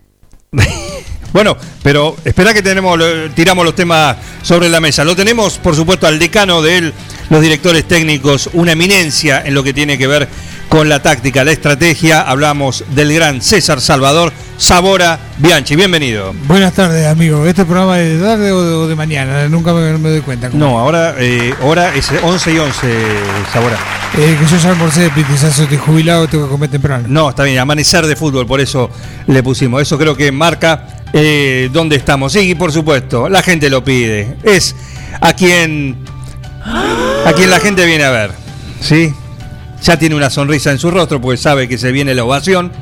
[1.32, 2.98] Bueno, pero espera que tenemos,
[3.36, 5.04] tiramos los temas sobre la mesa.
[5.04, 6.94] Lo tenemos, por supuesto, al decano de él,
[7.28, 10.28] los directores técnicos, una eminencia en lo que tiene que ver
[10.70, 12.22] con la táctica, la estrategia.
[12.22, 15.74] Hablamos del gran César Salvador Sabora Bianchi.
[15.74, 16.32] Bienvenido.
[16.46, 17.44] Buenas tardes, amigo.
[17.44, 19.48] ¿Este programa es de tarde o de, de mañana?
[19.48, 20.48] Nunca me, me doy cuenta.
[20.52, 22.88] No, ahora eh, hora es 11 y 11,
[23.52, 23.76] Sabora.
[24.16, 27.04] Eh, que yo ya almorcé, pitizazo, estoy jubilado, tengo que comer temprano.
[27.08, 28.90] No, está bien, amanecer de fútbol, por eso
[29.26, 29.82] le pusimos.
[29.82, 32.32] Eso creo que marca eh, dónde estamos.
[32.32, 34.36] Sí, por supuesto, la gente lo pide.
[34.44, 34.76] Es
[35.20, 35.96] a quien,
[36.64, 38.30] a quien la gente viene a ver.
[38.80, 39.12] ¿Sí?
[39.82, 42.72] Ya tiene una sonrisa en su rostro porque sabe que se viene la ovación.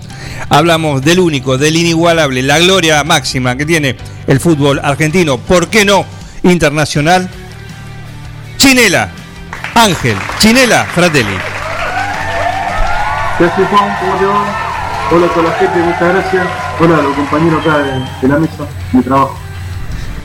[0.48, 3.96] Hablamos del único, del inigualable, la gloria máxima que tiene
[4.26, 5.38] el fútbol argentino.
[5.38, 6.04] ¿Por qué no?
[6.42, 7.28] Internacional.
[8.56, 9.10] Chinela,
[9.74, 11.36] Ángel, Chinela, Fratelli.
[13.38, 14.68] ¿cómo te va?
[15.10, 16.46] Hola a toda la gente, muchas gracias.
[16.80, 17.92] Hola a los compañeros acá de,
[18.22, 19.47] de la mesa, de trabajo.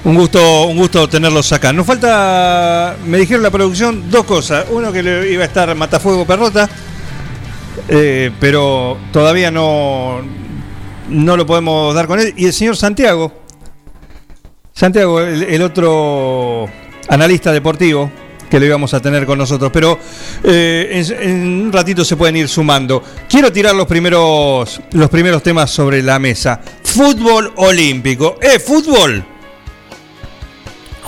[0.06, 1.72] Un gusto, un gusto tenerlos acá.
[1.72, 4.66] Nos falta, me dijeron la producción, dos cosas.
[4.70, 6.70] Uno que le iba a estar Matafuego Perrota,
[7.88, 10.22] eh, pero todavía no,
[11.08, 12.34] no lo podemos dar con él.
[12.36, 13.32] Y el señor Santiago,
[14.74, 16.68] Santiago, el, otro
[17.08, 18.12] analista deportivo
[18.50, 19.98] que lo íbamos a tener con nosotros, pero
[20.44, 23.02] eh, en, en un ratito se pueden ir sumando.
[23.30, 26.60] Quiero tirar los primeros, los primeros temas sobre la mesa.
[26.84, 28.38] Fútbol olímpico.
[28.42, 29.28] ¿Es fútbol?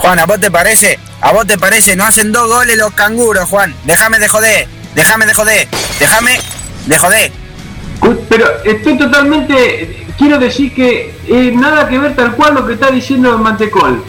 [0.06, 0.99] Juan, ¿a vos te parece?
[1.19, 1.95] ¿A vos te parece?
[1.95, 3.73] No hacen dos goles los canguros, Juan.
[3.86, 4.68] Déjame de joder.
[4.94, 5.68] Déjame de joder.
[5.99, 6.40] Déjame
[6.86, 7.32] de joder.
[8.30, 10.06] Pero estoy totalmente.
[10.15, 14.06] Quiero decir que eh, nada que ver tal cual lo que está diciendo Mantecol.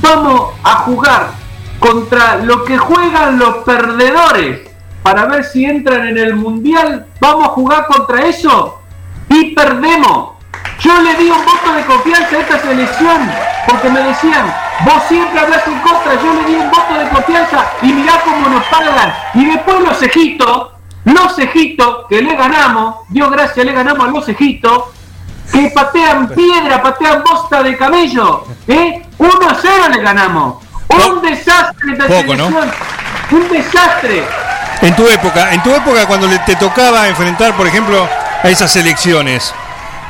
[0.00, 1.32] Vamos a jugar
[1.78, 4.60] contra lo que juegan los perdedores
[5.02, 7.04] para ver si entran en el mundial.
[7.20, 8.80] Vamos a jugar contra eso
[9.28, 10.31] y perdemos.
[10.80, 13.30] Yo le di un voto de confianza a esta selección
[13.68, 14.52] porque me decían,
[14.84, 18.48] vos siempre hablas en contra, yo le di un voto de confianza y mirá cómo
[18.48, 19.14] nos pagan.
[19.34, 20.68] Y después los ejitos,
[21.04, 24.84] los ejitos que le ganamos, Dios gracias, le ganamos a los ejitos,
[25.52, 28.44] que patean piedra, patean bosta de camello.
[28.66, 29.02] ¿eh?
[29.18, 30.64] 1-0 le ganamos.
[30.88, 32.48] Un desastre esta Poco, ¿no?
[32.48, 32.72] selección.
[33.30, 34.24] Un desastre.
[34.82, 38.08] En tu época, en tu época cuando le- te tocaba enfrentar, por ejemplo,
[38.42, 39.61] a esas selecciones, a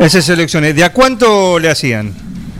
[0.06, 2.12] esas selecciones, ¿de a cuánto le hacían?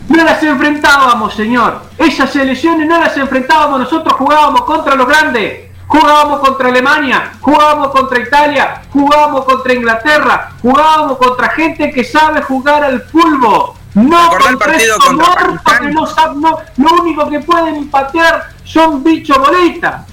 [0.09, 1.83] No las enfrentábamos, señor.
[1.99, 3.81] Esas selecciones no las enfrentábamos.
[3.81, 5.71] Nosotros jugábamos contra los grandes.
[5.87, 12.83] Jugábamos contra Alemania, jugábamos contra Italia, jugábamos contra Inglaterra, jugábamos contra gente que sabe jugar
[12.83, 13.73] al fútbol.
[13.95, 19.05] No ¿Recordás el contra partido muertos que no no- lo único que pueden patear son
[19.05, 20.07] bichos bolitas.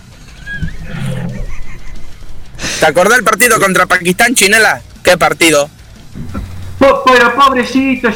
[2.82, 4.82] ¿Te acordás el partido contra Pakistán, Chinela?
[5.02, 5.70] ¿Qué partido?
[6.80, 8.10] Po- Pero pobrecito,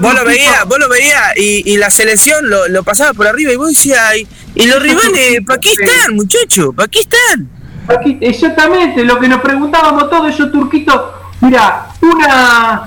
[0.00, 3.52] Vos, lo veías, vos lo veías y, y la selección lo, lo pasaba por arriba
[3.52, 7.48] y vos decías, y, y los rivales, Pakistán, muchacho, Pakistán.
[7.88, 11.00] Aquí, exactamente, lo que nos preguntábamos todos esos turquitos.
[11.40, 12.84] Mira, una.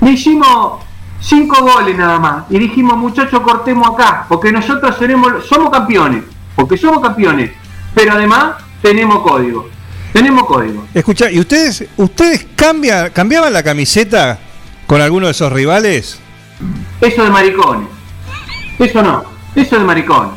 [0.00, 0.84] Le hicimos
[1.20, 2.44] cinco goles nada más.
[2.50, 4.26] Y dijimos, muchachos, cortemos acá.
[4.28, 6.24] Porque nosotros seremos, somos campeones.
[6.54, 7.52] Porque somos campeones.
[7.94, 9.68] Pero además, tenemos código.
[10.12, 10.86] Tenemos código.
[10.92, 14.38] Escucha, ¿y ustedes, ustedes cambia, cambiaban la camiseta
[14.88, 16.18] con alguno de esos rivales?
[17.00, 17.88] Eso de maricones.
[18.78, 19.22] Eso no.
[19.54, 20.32] Eso de maricones.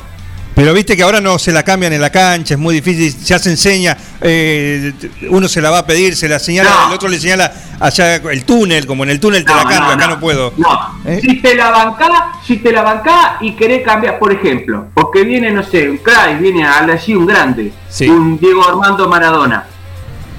[0.53, 3.39] Pero viste que ahora no se la cambian en la cancha, es muy difícil, ya
[3.39, 4.91] se enseña, eh,
[5.29, 8.43] uno se la va a pedir, se la señala, el otro le señala allá el
[8.43, 10.19] túnel, como en el túnel te la cambio, no, acá no.
[10.19, 10.53] puedo.
[10.57, 11.21] No, ¿Eh?
[11.21, 12.11] si te la bancás,
[12.45, 16.41] si te la bancás y querés cambiar, por ejemplo, porque viene, no sé, un crack,
[16.41, 17.71] viene así un grande,
[18.01, 19.65] un Diego Armando Maradona,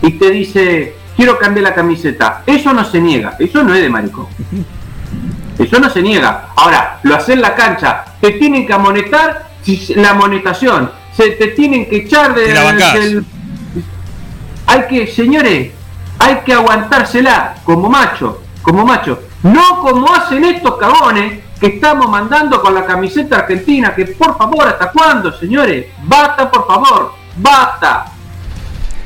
[0.02, 2.42] y te dice, quiero cambiar la camiseta.
[2.46, 4.26] Eso no se niega, eso no es de maricón.
[5.58, 6.48] Eso no se niega.
[6.56, 9.50] Ahora, lo hace en la cancha, te tienen que amonetar
[9.96, 13.24] la amonestación, se te tienen que echar de, del,
[14.66, 15.70] hay que, señores,
[16.18, 19.22] hay que aguantársela como macho, como macho.
[19.42, 24.68] No como hacen estos cagones que estamos mandando con la camiseta argentina, que por favor,
[24.68, 25.86] ¿hasta cuándo, señores?
[26.04, 28.06] Basta, por favor, basta.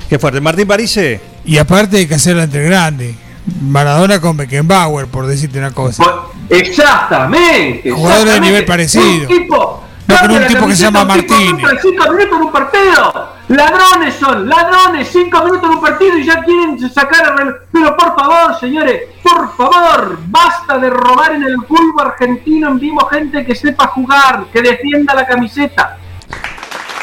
[0.09, 0.41] Qué fuerte.
[0.41, 1.36] Martín Parise.
[1.47, 3.15] Y aparte hay que hacerla entre grande.
[3.63, 6.03] Maradona con Beckenbauer, por decirte una cosa.
[6.51, 7.91] Exactamente.
[7.91, 9.05] Jugadores de nivel parecido.
[9.05, 11.69] Un tipo, No con un tipo que se llama Martínez.
[11.81, 13.37] Cinco minutos en un partido.
[13.49, 15.09] Ladrones son, ladrones.
[15.13, 17.41] Cinco minutos en un partido y ya quieren sacar.
[17.41, 22.81] el Pero por favor, señores, por favor, basta de robar en el fútbol argentino en
[22.81, 25.97] vivo gente que sepa jugar, que defienda la camiseta.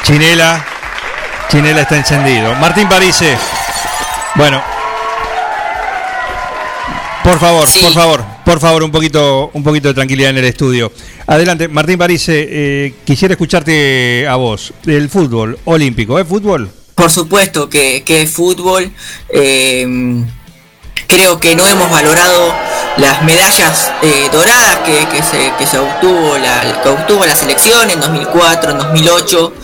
[0.02, 0.62] Chinela,
[1.48, 2.54] Chinela está encendido.
[2.56, 3.38] Martín Parise.
[4.36, 4.62] Bueno.
[7.22, 10.92] Por favor, por favor, por favor, un poquito, un poquito de tranquilidad en el estudio.
[11.26, 14.74] Adelante, Martín Parise, eh, quisiera escucharte a vos.
[14.86, 16.70] El fútbol olímpico, ¿es fútbol?
[16.94, 18.92] Por supuesto que, que es fútbol.
[19.30, 19.86] eh,
[21.06, 22.54] creo que no hemos valorado
[22.98, 27.88] las medallas eh, doradas que, que se, que se obtuvo la, que obtuvo la selección
[27.90, 29.54] en 2004, en 2008,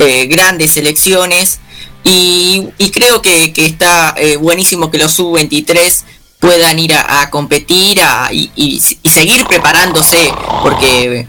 [0.00, 1.58] eh, grandes selecciones.
[2.04, 6.02] Y, y creo que, que está eh, buenísimo que los sub-23
[6.40, 11.26] puedan ir a, a competir a- y, y- y seguir preparándose, porque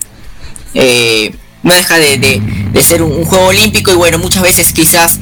[0.73, 2.41] eh, no deja de, de-
[2.71, 5.19] de ser un, un juego olímpico y bueno, muchas veces quizás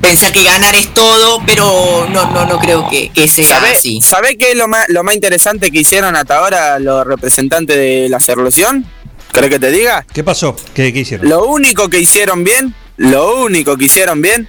[0.00, 4.00] pensar que ganar es todo, pero no, no, no creo que, que sea ¿Sabe, así.
[4.00, 8.08] ¿Sabe qué es lo más, lo más interesante que hicieron hasta ahora los representantes de
[8.08, 8.86] la selección?
[9.32, 10.06] ¿Querés que te diga?
[10.12, 10.56] ¿Qué pasó?
[10.74, 11.28] ¿Qué, qué hicieron?
[11.28, 14.48] Lo único que hicieron bien, lo único que hicieron bien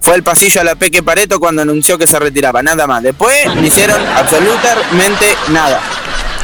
[0.00, 3.02] fue el pasillo a la Peque Pareto cuando anunció que se retiraba, nada más.
[3.02, 5.80] Después no hicieron absolutamente nada.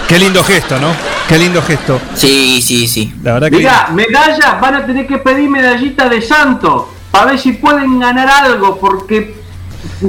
[0.09, 0.95] Qué lindo gesto, ¿no?
[1.28, 2.01] Qué lindo gesto.
[2.15, 3.12] Sí, sí, sí.
[3.23, 3.57] La verdad que.
[3.57, 8.28] Mirá, medallas, van a tener que pedir medallita de santo para ver si pueden ganar
[8.28, 9.35] algo, porque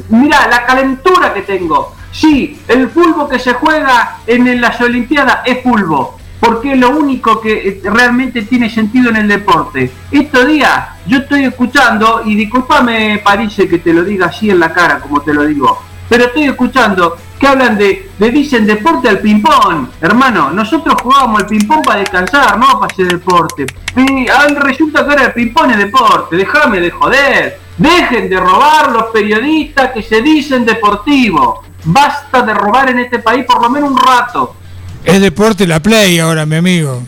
[0.10, 1.95] mira la calentura que tengo.
[2.11, 7.41] Sí, el fútbol que se juega en las Olimpiadas es fútbol, porque es lo único
[7.41, 9.91] que eh, realmente tiene sentido en el deporte.
[10.11, 14.73] Estos días yo estoy escuchando, y discúlpame Parise que te lo diga así en la
[14.73, 19.19] cara como te lo digo, pero estoy escuchando que hablan de, le dicen deporte al
[19.19, 19.89] ping-pong.
[20.01, 23.65] Hermano, nosotros jugábamos al ping-pong para descansar, no para hacer deporte.
[23.95, 27.68] Y ahora resulta que ahora el ping-pong es deporte, déjame de joder.
[27.77, 31.59] Dejen de robar los periodistas que se dicen deportivos.
[31.84, 34.55] Basta de robar en este país por lo menos un rato.
[35.07, 37.01] Es deporte la play ahora, mi amigo.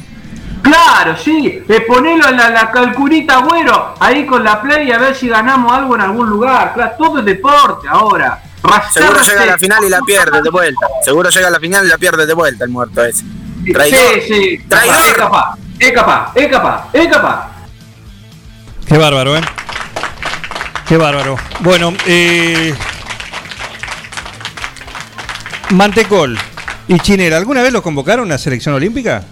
[0.61, 5.13] Claro, sí, eh, ponelo en la, la calculita, güero, ahí con la play a ver
[5.13, 6.73] si ganamos algo en algún lugar.
[6.73, 8.41] Claro, todo es deporte ahora.
[8.93, 10.87] Seguro llega a la final y la pierde de vuelta.
[11.03, 13.25] Seguro llega a la final y la pierde de vuelta el muerto ese.
[13.73, 13.99] Traidor.
[14.13, 14.95] Sí, sí, Traidor.
[15.05, 17.47] es capaz, es capaz, es capaz, es capaz.
[18.87, 19.41] Qué bárbaro, ¿eh?
[20.87, 21.35] Qué bárbaro.
[21.59, 22.73] Bueno, eh.
[25.71, 26.39] Mantecol
[26.89, 29.23] y Chinera, ¿alguna vez los convocaron a la selección olímpica?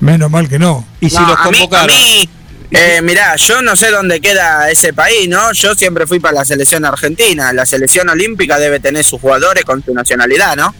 [0.00, 0.84] Menos mal que no.
[1.00, 1.90] Y si No, los a mí- convocaron.
[1.90, 2.28] a mí,
[2.70, 5.52] eh, mirá, yo no sé dónde queda ese país, ¿no?
[5.52, 7.52] Yo siempre fui para la selección argentina.
[7.52, 10.74] La selección olímpica debe tener sus jugadores con su nacionalidad, ¿no?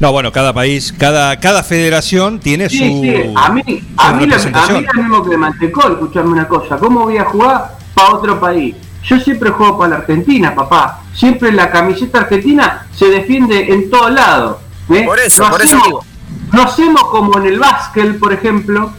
[0.00, 2.84] No, bueno, cada país, cada, cada federación tiene Sí, su.
[3.02, 3.62] sí, a mí,
[3.96, 7.24] a mí, lo, a mí lo mismo que Mantecol, escuchame una cosa, ¿cómo voy a
[7.24, 8.76] jugar para otro país?
[9.04, 11.02] Yo siempre juego para la Argentina, papá.
[11.14, 14.56] Siempre la camiseta argentina se defiende en todos lados.
[14.90, 15.04] ¿eh?
[15.04, 16.04] Por eso, No por eso hacemos- digo.
[16.52, 18.92] No hacemos como en el básquet, por ejemplo,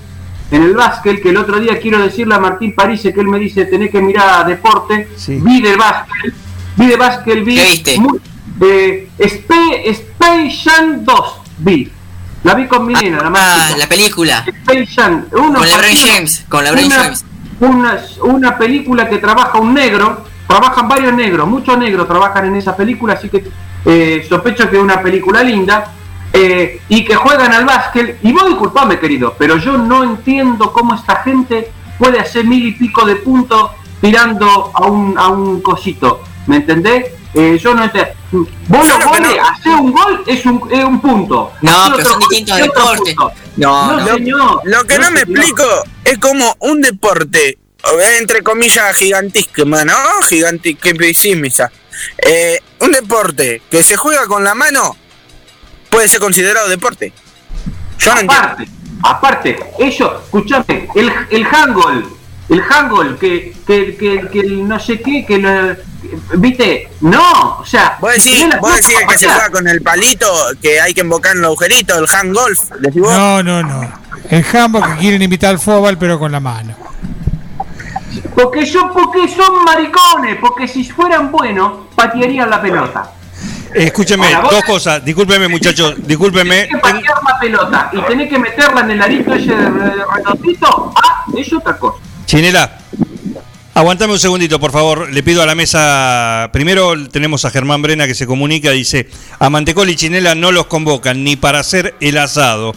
[0.52, 3.40] en el básquet, que el otro día quiero decirle a Martín Parise que él me
[3.40, 6.34] dice tenés que mirar a deporte, vi de básquet,
[6.76, 8.00] vi de básquet, vi ¿Qué viste?
[8.00, 8.20] muy-
[8.62, 11.92] eh, Spe- Space Jam 2, vi.
[12.44, 14.46] La vi con mi nena, la más Ah, la película.
[14.48, 17.26] Space Jam, unos Con LeBron James, con LeBron James.
[17.60, 22.76] Una, una película que trabaja un negro, trabajan varios negros, muchos negros trabajan en esa
[22.76, 23.44] película, así que
[23.86, 25.94] eh, sospecho que es una película linda.
[26.32, 30.94] eh, y que juegan al básquet, y vos disculpame querido, pero yo no entiendo cómo
[30.94, 36.22] esta gente puede hacer mil y pico de puntos tirando a un, a un cosito,
[36.48, 37.06] ¿me entendés?
[37.34, 38.12] Eh, yo no entiendo.
[38.32, 41.52] Vos los goles, no- hacer un gol es un, es un punto.
[41.62, 43.16] No, Hacer pero son distintos deportes.
[43.16, 44.14] No, No, no.
[44.16, 44.62] señor.
[44.66, 45.38] Lo que no, me señor.
[45.40, 45.64] explico
[46.06, 47.58] es como un deporte,
[48.20, 49.94] entre comillas, gigantísimo, ¿no?
[50.28, 51.46] Gigantísimo.
[52.18, 54.96] Eh, un deporte que se juega con la mano
[55.90, 57.14] puede ser considerado deporte.
[58.00, 58.46] Yo no entiendo.
[58.48, 58.70] aparte,
[59.04, 62.06] aparte, ellos, escuchame, el, el handball,
[62.50, 65.76] el handball, que, que, que, que el no sé qué, que lo,
[66.38, 70.28] viste, no, o sea, Vos decís, vos que se juega con el palito,
[70.62, 73.14] que hay que embocar en el agujerito, el hand golf, decís vos.
[73.14, 73.92] No, no, no.
[74.30, 76.76] El handball que quieren imitar al fútbol, pero con la mano.
[78.34, 83.12] Porque son, porque son maricones, porque si fueran buenos, patearían la pelota.
[83.74, 85.04] Eh, escúcheme, dos cosas.
[85.06, 85.96] Discúlpeme, muchachos.
[86.00, 86.68] Discúlpeme.
[86.68, 90.94] Tenés que patear la pelota y tenés que meterla en el arito ese de redondito,
[90.96, 92.09] ah, es otra cosa.
[92.30, 92.78] Chinela,
[93.74, 95.12] aguantame un segundito, por favor.
[95.12, 96.48] Le pido a la mesa.
[96.54, 98.70] Primero tenemos a Germán Brena que se comunica.
[98.70, 102.76] Dice: A Mantecol y Chinela no los convocan ni para hacer el asado.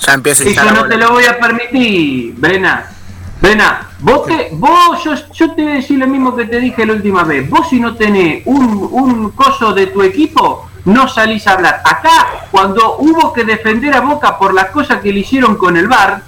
[0.00, 0.88] Ya empieza la no bola.
[0.90, 2.90] te lo voy a permitir, Brena.
[3.40, 6.84] Brena, vos, te, vos yo, yo te voy a decir lo mismo que te dije
[6.84, 7.48] la última vez.
[7.48, 11.80] Vos si no tenés un, un coso de tu equipo, no salís a hablar.
[11.82, 15.88] Acá, cuando hubo que defender a Boca por las cosas que le hicieron con el
[15.88, 16.27] bar,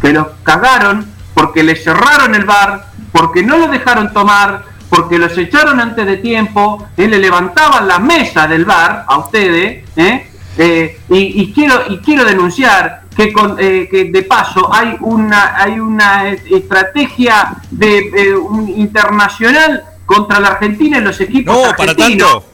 [0.00, 5.36] que los cagaron, porque le cerraron el bar, porque no lo dejaron tomar, porque los
[5.36, 10.30] echaron antes de tiempo, eh, le levantaban la mesa del bar a ustedes, ¿eh?
[10.60, 15.56] Eh, y, y quiero y quiero denunciar que, con, eh, que de paso hay una,
[15.56, 21.92] hay una estrategia de, eh, un internacional contra la Argentina en los equipos No, para
[21.92, 22.32] argentinos.
[22.32, 22.44] tanto.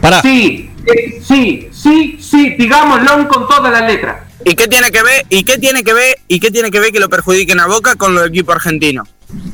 [0.00, 0.22] Para.
[0.22, 0.70] Sí,
[1.22, 4.24] sí, sí, sí, digámoslo con toda la letra.
[4.44, 5.26] ¿Y qué tiene que ver?
[5.28, 6.18] ¿Y qué tiene que ver?
[6.28, 9.08] ¿Y qué tiene que ver que lo perjudiquen a Boca con los equipos argentinos?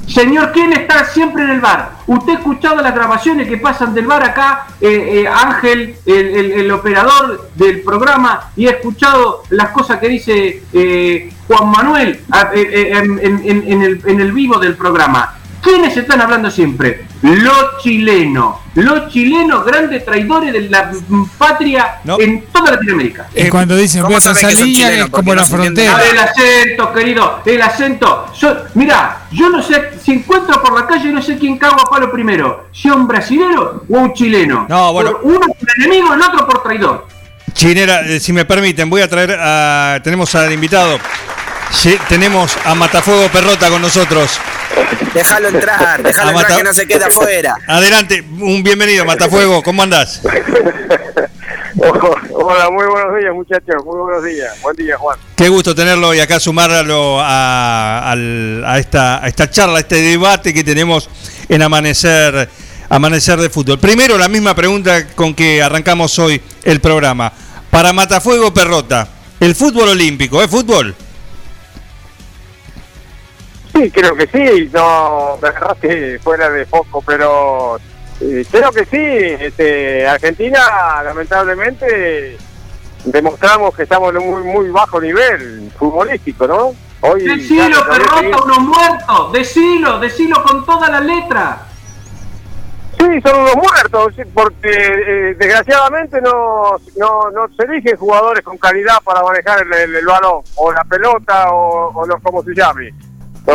[0.09, 1.93] Señor, ¿quién está siempre en el bar?
[2.06, 4.66] ¿Usted ha escuchado las grabaciones que pasan del bar acá?
[4.81, 11.31] eh, eh, Ángel, el, operador del programa, y ha escuchado las cosas que dice eh,
[11.47, 15.39] Juan Manuel ah, eh, eh, en el vivo del programa.
[15.62, 17.05] ¿Quiénes están hablando siempre?
[17.22, 18.56] Los chilenos.
[18.74, 20.90] Los chilenos, grandes traidores de la
[21.36, 23.26] patria en toda Latinoamérica.
[23.35, 25.97] Y cuando dicen voy a esa línea es como la frontera.
[25.97, 28.26] Ah, el acento, querido, el acento.
[28.39, 31.90] Yo, mira, yo no sé, si encuentro por la calle, no sé quién cago a
[31.90, 32.68] palo primero.
[32.72, 34.66] Si un brasilero o un chileno.
[34.68, 35.18] No, bueno.
[35.18, 37.09] Por uno por enemigo, el otro por traidor.
[37.52, 40.01] Chinera, eh, si me permiten, voy a traer a.
[40.05, 40.98] Tenemos al invitado.
[41.70, 44.39] Sí, tenemos a Matafuego Perrota con nosotros.
[45.15, 47.57] Déjalo entrar, déjalo entrar Mata- que no se quede afuera.
[47.66, 50.20] Adelante, un bienvenido, Matafuego, ¿cómo andás?
[52.31, 54.61] Hola, muy buenos días muchachos, muy buenos días.
[54.62, 55.19] Buen día Juan.
[55.36, 58.15] Qué gusto tenerlo y acá sumarlo a
[58.78, 61.09] esta, a esta charla, a este debate que tenemos
[61.49, 62.49] en Amanecer,
[62.89, 63.78] Amanecer de Fútbol.
[63.78, 67.32] Primero, la misma pregunta con que arrancamos hoy el programa.
[67.70, 69.07] Para Matafuego Perrota,
[69.39, 70.95] ¿el fútbol olímpico es fútbol?
[73.79, 77.77] Sí, creo que sí, no, me agarraste fuera de foco, pero
[78.21, 79.45] eh, creo que sí.
[79.45, 82.37] Este, Argentina, lamentablemente,
[83.05, 86.75] demostramos que estamos en un muy, muy bajo nivel futbolístico, ¿no?
[87.03, 89.33] Hoy Decilo, tenido- unos muertos.
[89.33, 91.63] Decilo, decilo con toda la letra.
[92.99, 98.97] Sí, son unos muertos, porque eh, desgraciadamente no, no, no se eligen jugadores con calidad
[99.05, 102.93] para manejar el, el- el balón, o la pelota, o, o lo, como se llame.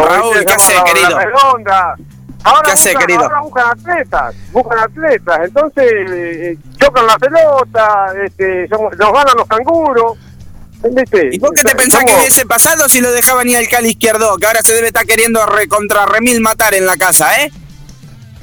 [0.01, 1.19] Raúl, ¿qué hace, querido?
[1.19, 1.95] redonda.
[2.45, 3.23] Ahora, ¿Qué hace, buscan, querido?
[3.23, 9.47] ahora buscan atletas, buscan atletas, entonces eh, chocan la pelota, este, somos- nos ganan los
[9.47, 10.17] canguros.
[11.31, 14.35] ¿Y por qué te pensás que hubiese pasado si lo dejaban ir al Cali izquierdo?
[14.37, 17.51] Que ahora se debe estar queriendo re contra remil matar en la casa, ¿eh?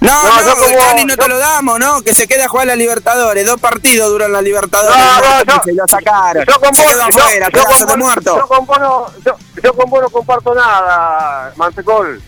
[0.01, 2.01] No, No, no, yo como- el Cali no yo- te lo damos, ¿no?
[2.03, 3.45] Que se quede a jugar la Libertadores.
[3.47, 4.97] Dos partidos duran la Libertadores.
[4.99, 6.45] No, no, yo- se lo sacaron.
[6.47, 8.37] Yo con se vos, quedó yo- afuera, yo con vos- muerto.
[8.37, 12.23] yo con vos no, yo, yo con vos no comparto nada, Mantecol.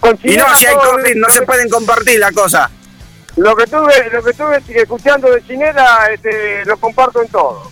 [0.00, 2.70] Con Y no, si hay lo COVID, no lo se pueden compartir la cosa.
[3.36, 7.70] Lo que tuve, lo que estuve escuchando de Chinela, este, lo comparto en todo.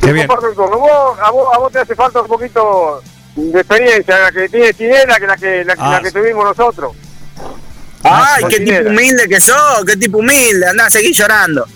[0.00, 0.26] Qué Lo bien.
[0.26, 0.78] comparto en todo.
[0.78, 3.02] Vos, a, vos, a vos te hace falta un poquito
[3.36, 5.90] de experiencia, la que tiene Chinela que la que, la, Ah.
[5.92, 6.92] la que tuvimos nosotros.
[8.02, 10.66] Ay, qué tipo humilde que sos, qué tipo humilde.
[10.68, 11.66] Andá, seguí llorando.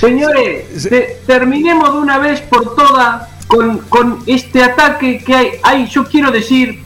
[0.00, 5.48] Señores, te- terminemos de una vez por todas con, con este ataque que hay.
[5.62, 5.86] hay.
[5.88, 6.82] Yo quiero decir,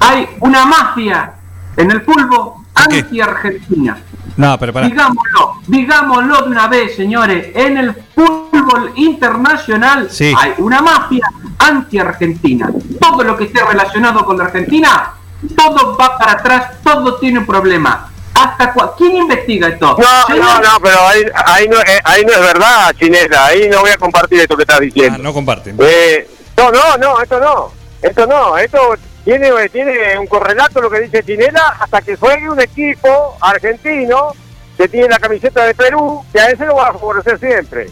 [0.00, 1.34] hay una mafia
[1.76, 3.98] en el fútbol anti-argentina.
[4.36, 4.86] No, pero para.
[4.88, 7.48] Digámoslo, digámoslo de una vez, señores.
[7.54, 10.32] En el fútbol internacional Sí.
[10.36, 11.26] hay una mafia
[11.58, 12.70] anti-argentina.
[13.00, 15.12] Todo lo que esté relacionado con la Argentina,
[15.56, 18.10] todo va para atrás, todo tiene un problema.
[18.34, 19.96] Hasta cua- ¿Quién investiga esto?
[19.98, 23.46] No, no, no, pero ahí, ahí, no, eh, ahí no es verdad, Chinela.
[23.46, 25.18] Ahí no voy a compartir esto que estás diciendo.
[25.20, 25.76] Ah, no comparten.
[25.80, 27.72] Eh, no, no, no, esto no.
[28.02, 32.60] Esto no, esto tiene, tiene un correlato lo que dice Chinela hasta que juegue un
[32.60, 34.32] equipo argentino
[34.76, 37.88] que tiene la camiseta de Perú, que a ese lo va a favorecer siempre.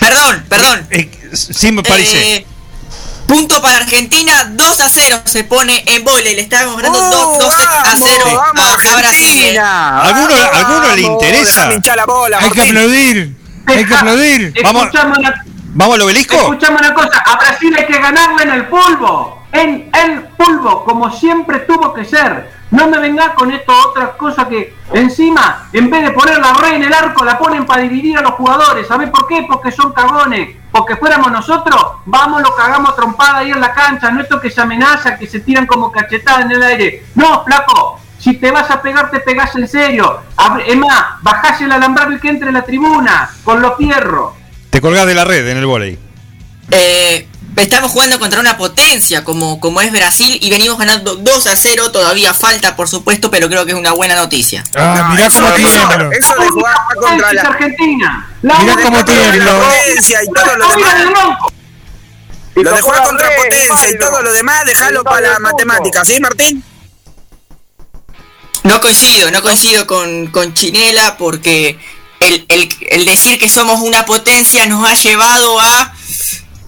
[0.00, 0.88] Perdón, perdón.
[1.32, 2.44] sí, me parece.
[3.26, 6.34] Punto para Argentina, 2 a 0 se pone en vole.
[6.34, 9.58] Le estábamos ganando 2, 2 a 0 a, a Brasil.
[9.58, 11.70] ¿Alguno, ¿Alguno le interesa?
[11.96, 13.36] la bola, Hay que aplaudir.
[13.66, 14.54] Hay que aplaudir.
[14.62, 15.44] Vamos, una,
[15.76, 16.36] ¿Vamos al obelisco?
[16.36, 21.10] escuchame una cosa, a Brasil hay que ganarle en el polvo, en el polvo, como
[21.10, 22.50] siempre tuvo que ser.
[22.70, 26.74] No me vengas con esto otra cosa que encima, en vez de poner la red
[26.74, 28.88] en el arco, la ponen para dividir a los jugadores.
[28.88, 29.46] ¿Sabés por qué?
[29.48, 30.56] Porque son cagones.
[30.72, 34.10] Porque fuéramos nosotros, vamos, lo cagamos trompada ahí en la cancha.
[34.10, 37.04] No esto que se amenaza, que se tiran como cachetadas en el aire.
[37.14, 40.22] No, flaco, si te vas a pegar, te pegás en serio.
[40.66, 44.32] Es más, bajás el alambrado y que entre en la tribuna, con los fierros.
[44.70, 45.96] Te colgás de la red en el volei.
[46.72, 51.56] Eh, estamos jugando contra una potencia como, como es Brasil y venimos ganando 2 a
[51.56, 51.90] 0.
[51.92, 54.64] Todavía falta, por supuesto, pero creo que es una buena noticia.
[54.74, 56.12] Ah, mirá cómo eso- tiemblo.
[56.12, 58.28] eso de jugar contra la, Argentina.
[58.42, 59.60] La Mirá cómo potencia- tiemblo.
[59.62, 60.94] potencia y todo lo La demás.
[62.56, 66.20] Lo de jugar la contra potencia y todo lo demás, dejalo para la matemática, ¿sí,
[66.20, 66.62] Martín?
[68.62, 71.78] No coincido, no coincido con, con Chinela porque
[72.20, 75.93] el, el- el decir que somos una potencia nos ha llevado a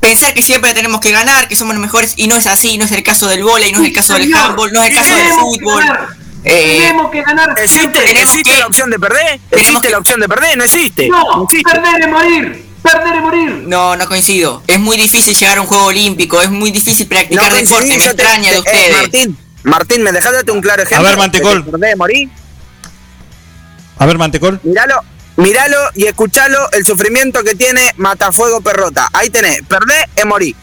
[0.08, 2.84] pensar que siempre tenemos que ganar, que somos los mejores, y no es así, no
[2.84, 5.10] es el caso del vóley, no es el caso del handball, no es el caso
[5.14, 5.82] del Tenemos que fútbol.
[5.84, 6.08] ganar.
[6.48, 9.40] Eh, Tenemos que ganar ¿Existe, tenemos existe que- la opción de perder?
[9.50, 10.56] ¿Existe la opción de perder?
[10.56, 11.08] No existe.
[11.08, 11.70] No, existe.
[11.72, 12.66] perder es morir.
[12.82, 13.50] Perder es morir.
[13.66, 14.62] No, no coincido.
[14.68, 17.98] Es muy difícil llegar a un juego olímpico, es muy difícil practicar No deporte, me
[17.98, 18.96] te- extraña de eh, ustedes.
[18.96, 21.08] Martín, Martín, ¿me dejás darte un claro ejemplo?
[21.08, 21.58] ver, Mantecol.
[21.58, 22.30] de que perdés, morí?
[23.98, 24.60] A ver, Mantecol.
[24.62, 25.00] Míralo,
[25.36, 29.08] míralo y escuchalo el sufrimiento que tiene Matafuego Perrota.
[29.12, 30.56] Ahí tenés, perdés es morir.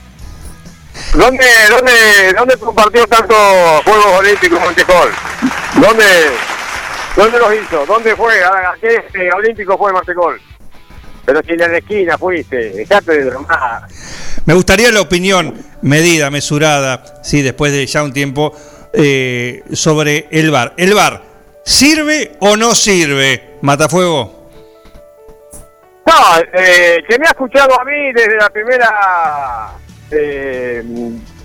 [1.14, 3.38] ¿Dónde, dónde, dónde compartió tantos
[3.84, 5.12] Juegos Olímpicos Montecol?
[5.76, 6.06] ¿Dónde,
[7.16, 7.86] ¿Dónde los hizo?
[7.86, 8.44] ¿Dónde fue?
[8.44, 10.40] ¿A, qué este, olímpico fue Montecol?
[11.26, 13.88] Pero si en la esquina fuiste, dejate de bromar.
[14.46, 18.54] Me gustaría la opinión medida, mesurada, sí, después de ya un tiempo,
[18.94, 20.74] eh, sobre el bar.
[20.78, 21.24] ¿El bar
[21.64, 24.43] sirve o no sirve, Matafuego?
[26.06, 26.14] No,
[26.54, 29.72] eh, que me ha escuchado a mí desde la primera...
[30.12, 30.84] eh,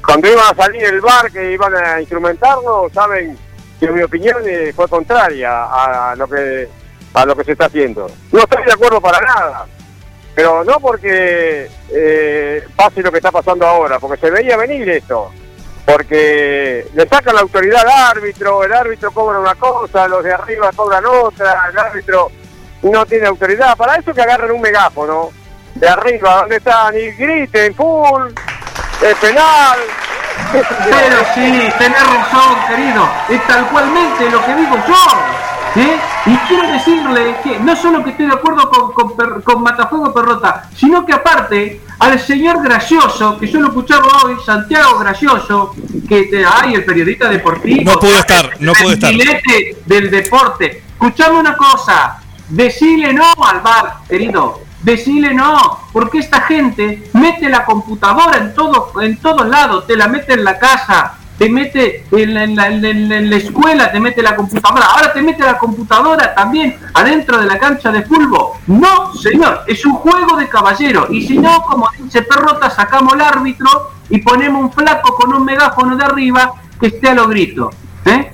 [0.04, 3.36] cuando iban a salir el bar, que iban a instrumentarlo, saben
[3.78, 6.68] que mi opinión eh, fue contraria a lo que
[7.14, 8.10] a lo que se está haciendo.
[8.32, 9.66] No estoy de acuerdo para nada,
[10.34, 15.30] pero no porque eh, pase lo que está pasando ahora, porque se veía venir esto.
[15.84, 20.70] Porque le sacan la autoridad al árbitro, el árbitro cobra una cosa, los de arriba
[20.76, 22.30] cobran otra, el árbitro
[22.92, 23.76] no tiene autoridad.
[23.76, 25.30] Para eso que agarren un megáfono
[25.74, 28.28] de arriba, donde están y griten, full,
[29.02, 29.78] es penal.
[30.52, 33.08] Pero sí, tenés razón, querido.
[33.28, 35.80] Es tal cualmente lo que digo yo.
[35.80, 35.96] ¿eh?
[36.26, 41.04] Y quiero decirle que no solo que estoy de acuerdo con, con, Matafuego Perrota, sino
[41.04, 45.74] que aparte al señor Gracioso, que yo lo escuchaba hoy, Santiago Gracioso,
[46.08, 47.92] que te, ay, el periodista deportivo.
[47.92, 49.12] No pudo estar, no pudo estar.
[49.12, 50.82] El filete del deporte.
[50.92, 54.60] Escuchame una cosa, decile no al bar, querido.
[54.82, 60.06] Decile no, porque esta gente mete la computadora en todo, en todos lados, te la
[60.06, 64.86] mete en la casa, te mete en la, en la- escuela, te mete la computadora,
[64.86, 68.52] ahora te mete la computadora también adentro de la cancha de fútbol.
[68.68, 71.08] No, señor, es un juego de caballero.
[71.10, 75.44] Y si no, como dice Perrota, sacamos el árbitro y ponemos un flaco con un
[75.44, 77.74] megáfono de arriba que esté a los gritos.
[78.04, 78.32] ¿eh?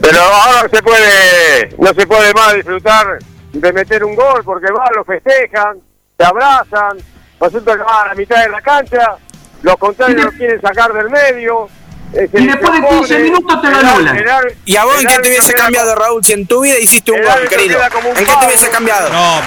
[0.00, 3.18] Pero ahora se puede, no se puede más disfrutar
[3.52, 5.78] de meter un gol porque van, lo festejan,
[6.16, 6.98] se abrazan,
[7.40, 9.16] resulta que van a la mitad de la cancha,
[9.62, 11.68] los contrarios lo quieren sacar del medio.
[12.12, 14.24] Y después de interpone, 15 minutos te lo anulan.
[14.64, 17.22] ¿Y a vos en qué te hubiese cambiado, Raúl, si en tu vida hiciste un
[17.22, 17.78] gol, querido?
[17.82, 19.10] ¿En qué te hubiese cambiado?
[19.10, 19.40] No,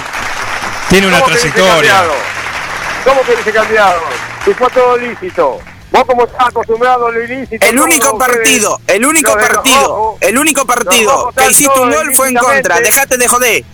[0.88, 2.04] tiene una ¿Cómo que dice trayectoria.
[3.04, 4.00] ¿Cómo que dice cambiado?
[4.44, 5.60] Si fue todo lícito.
[5.94, 7.64] Vos como estás acostumbrado ilícito.
[7.64, 12.12] El ¿cómo único ustedes- partido, el único partido, el único partido que hiciste un gol
[12.14, 12.80] fue en contra.
[12.80, 13.64] Dejate de joder.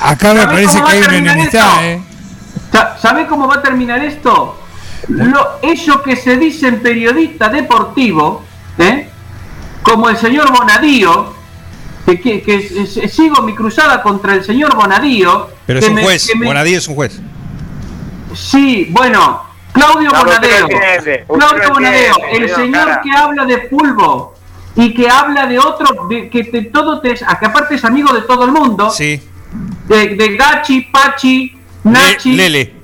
[0.00, 1.84] Acá me ¿Sabés parece que hay una enemistad, esto?
[1.84, 2.02] ¿eh?
[2.72, 4.58] Sa- ¿Sabe cómo va a terminar esto?
[5.08, 8.42] Lo, eso que se dice en periodista deportivo,
[8.78, 9.08] ¿eh?
[9.84, 11.32] como el señor Bonadío,
[12.06, 15.50] que, sigo mi cruzada contra el señor Bonadío.
[15.66, 17.20] Pero es un me- juez, me- Bonadío es un juez.
[18.34, 20.66] Sí, bueno, Claudio No, Bonadeo.
[20.68, 23.00] no entiende, usted Claudio no Bonadeo, entiende, el señor Cara.
[23.02, 24.28] que habla de fútbol
[24.76, 28.12] y que habla de otro, de, que de todo te, a que aparte es amigo
[28.12, 28.90] de todo el mundo.
[28.90, 29.20] Sí.
[29.86, 32.32] De, de Gachi, Pachi, Le- Nachi.
[32.32, 32.74] Lele.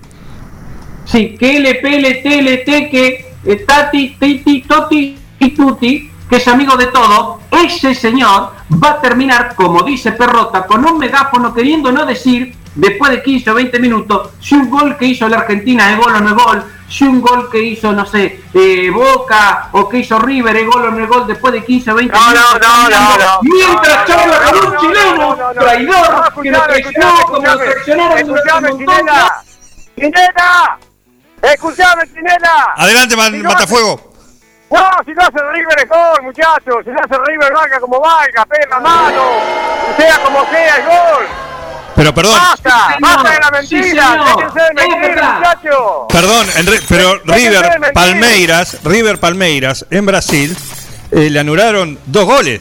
[1.06, 6.76] Sí, que LP, LT, LT, que eh, Tati, Titi, Toti y Tuti, que es amigo
[6.76, 12.04] de todo, ese señor va a terminar, como dice Perrota, con un megáfono queriendo no
[12.04, 15.98] decir, después de 15 o 20 minutos, si un gol que hizo la Argentina es
[15.98, 19.88] gol o no es gol, si un gol que hizo, no sé, eh, Boca o
[19.88, 22.20] que hizo River es gol o no es gol, después de 15 o 20 No,
[22.20, 22.60] no, minutos.
[22.62, 23.38] no, no, no.
[23.42, 25.60] Mientras No, no, charla con no, un no, chileno, no, no, no.
[25.60, 29.42] traidor, No, que lo escuchame, traicionó como lo traicionaron durante Escuchame, un montón Chinela.
[29.96, 30.78] ¡Chinela!
[31.42, 32.74] ¡Escuchame, Chinela!
[32.76, 34.00] Adelante, man- Si no Matafuego.
[34.70, 36.84] No, si no hace River es gol, muchachos.
[36.84, 39.22] Si no hace River, valga como valga, pega mano.
[39.96, 41.26] Sea como sea, es gol.
[41.98, 42.70] Pero perdón, ¡Basta!
[42.70, 43.00] Sí, señor.
[43.00, 44.02] ¡Basta de la Sí, mentira!
[44.12, 44.36] señor.
[44.36, 45.34] ¡Déjense de Es mentir, verdad.
[45.38, 45.82] muchachos!
[46.08, 46.46] perdón,
[46.88, 47.92] pero River.
[47.92, 50.56] Palmeiras, River Palmeiras en Brasil
[51.10, 52.60] eh, le anularon dos goles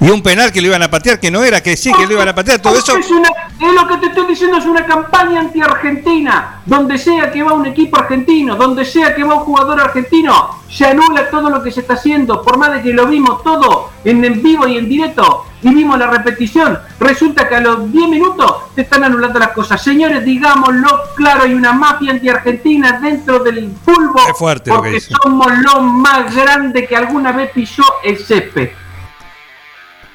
[0.00, 2.12] y un penal que lo iban a patear que no era, que sí que lo
[2.14, 2.96] iban a patear, todo eso.
[2.96, 3.28] Es, una-
[3.60, 6.60] es lo que te estoy diciendo, es una campaña anti-argentina.
[6.66, 10.86] Donde sea que va un equipo argentino, donde sea que va un jugador argentino, se
[10.86, 12.42] anula todo lo que se está haciendo.
[12.42, 15.98] Por más de que lo vimos todo en, en vivo y en directo y vimos
[15.98, 19.82] la repetición, resulta que a los 10 minutos te están anulando las cosas.
[19.82, 24.22] Señores, digámoslo claro, hay una mafia anti-argentina dentro del fútbol.
[24.28, 28.70] Es fuerte lo que porque somos lo más grande que alguna vez pisó el césped.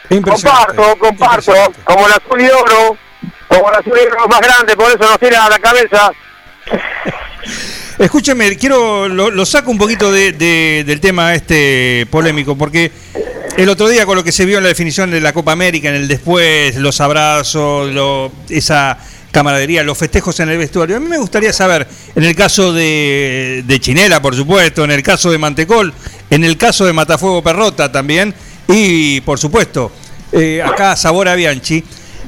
[0.09, 1.53] Comparto, comparto.
[1.83, 2.97] Como el azul y oro,
[3.47, 6.11] Como la subieron más grande, por eso nos tiran a la cabeza.
[7.97, 12.91] Escúcheme, quiero lo, lo saco un poquito de- de- del tema este polémico, porque
[13.57, 15.89] el otro día con lo que se vio en la definición de la Copa América,
[15.89, 18.97] en el después, los abrazos, lo- esa
[19.31, 23.63] camaradería, los festejos en el vestuario, a mí me gustaría saber, en el caso de,
[23.65, 25.93] de Chinela, por supuesto, en el caso de Mantecol,
[26.29, 28.33] en el caso de Matafuego Perrota también,
[28.69, 29.91] y por supuesto,
[30.31, 31.83] eh, acá Sabora Bianchi,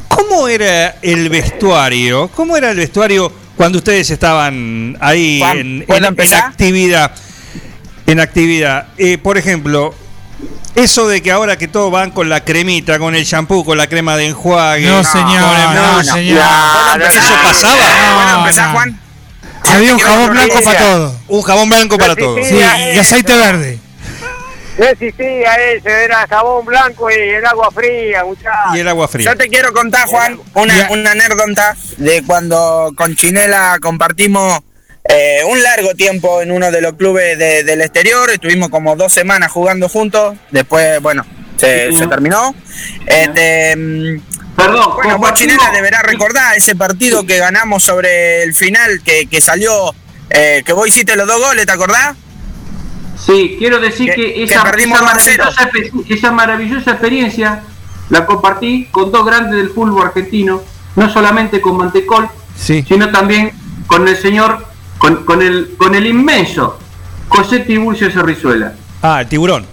[0.08, 2.30] ¿cómo era el vestuario?
[2.36, 7.12] ¿Cómo era el vestuario cuando ustedes estaban ahí Juan, en, ¿puedo en- actividad?
[8.08, 8.88] En actividad.
[8.98, 9.94] Eh, por ejemplo,
[10.76, 13.88] eso de que ahora que todos van con la cremita, con el shampoo, con la
[13.88, 14.88] crema de enjuague.
[14.88, 16.40] No, señor, con el- no, señor.
[16.40, 17.76] ¿Eso pasaba?
[18.26, 19.00] ¿Puedo empezar, Juan?
[19.64, 21.16] Había un jabón blanco para todo.
[21.28, 22.16] Un jabón blanco para.
[22.16, 22.56] Sí,
[22.96, 23.80] y aceite verde.
[24.78, 28.76] No existía eso, era jabón blanco y el agua fría, muchachos.
[28.76, 29.32] Y el agua fría.
[29.32, 34.60] Yo te quiero contar, Juan, una, una anécdota de cuando con Chinela compartimos
[35.04, 38.30] eh, un largo tiempo en uno de los clubes de- del exterior.
[38.30, 40.38] Estuvimos como dos semanas jugando juntos.
[40.52, 41.26] Después, bueno,
[41.58, 42.56] se, se terminó.
[43.06, 44.22] Este, mm,
[44.56, 49.26] Perdón, bueno, vos compartimos- Chinela deberás recordar ese partido que ganamos sobre el final que,
[49.28, 49.94] que salió,
[50.30, 52.16] eh, que vos hiciste los dos goles, ¿te acordás?
[53.26, 55.00] Sí, quiero decir Que- esa, esa 2-0.
[55.00, 55.70] maravillosa,
[56.10, 57.64] esa maravillosa experiencia
[58.10, 60.62] la compartí con dos grandes del fútbol argentino,
[60.96, 63.52] no solamente con Mantecol, sino también
[63.88, 64.66] con el señor,
[64.98, 66.78] con, con el, con el inmenso
[67.30, 68.74] José Tiburcio Cerrizuela.
[69.02, 69.66] Ah, el tiburón.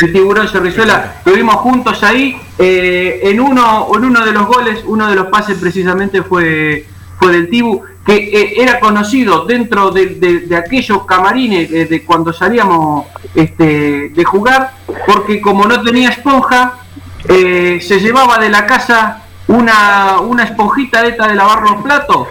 [0.00, 5.08] El tiburón Cerrizuela, estuvimos juntos ahí, eh, en uno en uno de los goles, uno
[5.08, 6.86] de los pases precisamente fue,
[7.18, 12.04] fue del Tibu, que eh, era conocido dentro de, de- de aquellos camarines eh, de
[12.04, 14.72] cuando salíamos este, de jugar,
[15.06, 16.74] porque como no tenía esponja,
[17.28, 22.28] eh, se llevaba de la casa una, una esponjita de esta de lavar los platos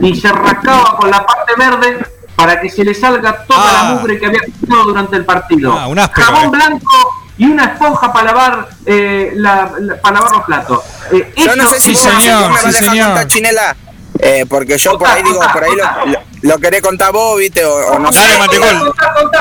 [0.00, 1.98] y se rascaba con la parte verde
[2.36, 5.72] para que se le salga toda la mugre que había quedado durante el partido.
[5.76, 6.50] Ah, un áspero, Jabón eh.
[6.50, 6.92] blanco
[7.36, 10.80] y una esponja para lavar, eh, la- la- para lavar los platos.
[11.12, 13.76] Eh, Yo no sé si vas a dejar contar Chinela,
[14.18, 17.64] eh, porque yo por ahí digo, por ahí lo, lo, lo querés contar vos, viste,
[17.64, 18.18] o, o no sé.
[18.20, 18.94] Dale, Mantecol.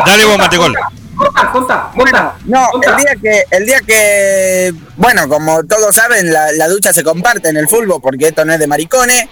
[0.06, 0.76] Dale vos, Mantecol.
[1.18, 2.36] Contá, contá, contá.
[2.46, 7.04] No, el día que, el día que, bueno, como todos saben, la, la ducha se
[7.04, 9.26] comparte en el fútbol, porque esto no es de maricones.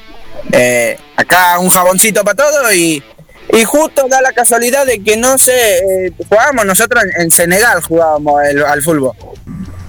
[0.51, 3.03] Eh, acá un jaboncito para todo y,
[3.53, 7.81] y justo da la casualidad de que no sé, eh, jugábamos nosotros en, en Senegal,
[7.83, 9.11] jugábamos el- al fútbol.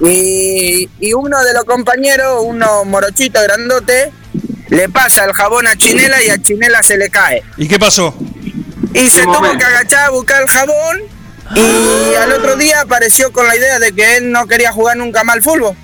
[0.01, 4.12] Y, y uno de los compañeros, uno morochito grandote,
[4.69, 7.43] le pasa el jabón a Chinela y a Chinela se le cae.
[7.57, 8.15] ¿Y qué pasó?
[8.95, 11.03] Y se tuvo que agachar a buscar el jabón
[11.55, 15.23] y al otro día apareció con la idea de que él no quería jugar nunca
[15.25, 15.77] más al fútbol.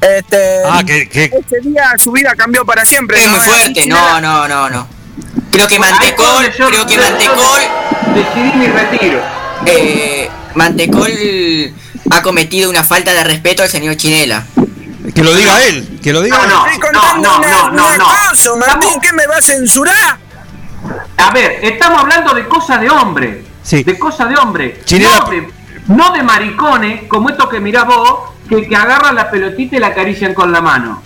[0.00, 3.18] Este, Ah, que, que- ese día su vida cambió para siempre.
[3.18, 3.36] Es ¿no?
[3.36, 4.88] muy fuerte, no, no, no, no.
[5.50, 7.60] Creo que Mantecol, yo- creo que Mantecol,
[8.14, 9.22] Decidí mi retiro.
[9.66, 11.12] eh, Mantecol
[12.10, 14.44] ha cometido una falta de respeto al señor Chinela.
[15.14, 15.98] Que lo diga él.
[16.02, 16.50] Que lo diga No, él.
[16.50, 18.04] no, Estoy contando no, una, no, no, una no.
[18.04, 20.18] cosa, Martín, ¿qué me va a censurar?
[21.16, 23.44] A ver, estamos hablando de cosas de hombre.
[23.62, 23.82] Sí.
[23.84, 24.80] De cosas de hombre.
[24.84, 25.48] Chinela- No de,
[25.88, 29.88] no de maricones, como esto que mirás vos, que, que agarran la pelotita y la
[29.88, 31.02] acarician con la mano.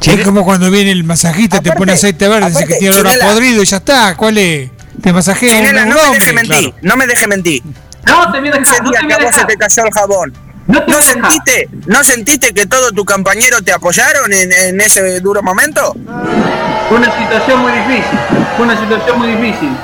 [0.00, 3.18] Es como cuando viene el masajista, te pone aceite verde, dice que aparte, tiene olor
[3.20, 4.14] podrido y ya está.
[4.16, 4.70] ¿Cuál es?
[5.00, 7.62] Te masajea Chinela, no me deje mentir, no me deje mentir.
[8.06, 9.46] No te voy a dejar, no te voy a vos se dejar.
[9.46, 10.32] te cayó el jabón.
[10.66, 11.30] No te ¿No voy a dejar.
[11.30, 15.94] sentiste, ¿No sentiste que todos tus compañeros te apoyaron en, en ese duro momento?
[16.88, 18.18] Fue una situación muy difícil.
[18.56, 19.76] Fue una situación muy difícil.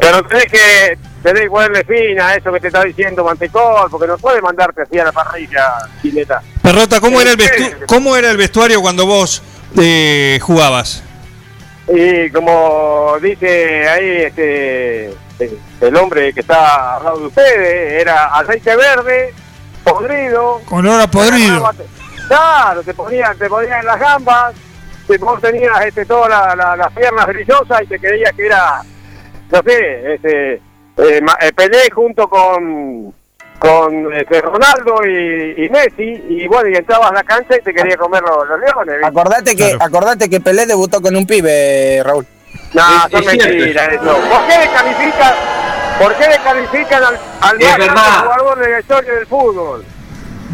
[0.00, 4.06] Pero tenés que, tenés que ponerle fin a eso que te está diciendo Mantecol, porque
[4.06, 6.42] no puede mandarte así a la parrilla, Chineta.
[6.62, 9.42] Perrota, ¿cómo era el, vestu- ¿cómo era el vestuario cuando vos
[9.78, 11.02] eh, jugabas?
[11.88, 15.14] Y como dice ahí este
[15.82, 19.34] el hombre que está al lado de ustedes, era aceite verde,
[19.84, 20.60] podrido.
[20.68, 21.70] Con olor a podrido.
[22.28, 24.54] Claro, te ponían, te ponían en las gambas,
[25.06, 28.82] te, vos tenías este, todas la- la- las piernas brillosas y te creías que era,
[29.50, 30.60] no sé, este, eh,
[30.96, 33.12] eh, Pelé junto con
[33.58, 37.72] con este, Ronaldo y, y Messi, y bueno, y entrabas a la cancha y te
[37.72, 38.94] quería comer los, los leones.
[38.96, 39.06] ¿viste?
[39.06, 42.26] Acordate que, acordate que Pelé debutó con un pibe, Raúl.
[42.74, 44.02] No, Es- son es cierto mentiras eso.
[44.04, 45.34] ¿Por qué descalifican,
[45.98, 49.84] por qué descalifican al, al más grande jugador de la historia del fútbol?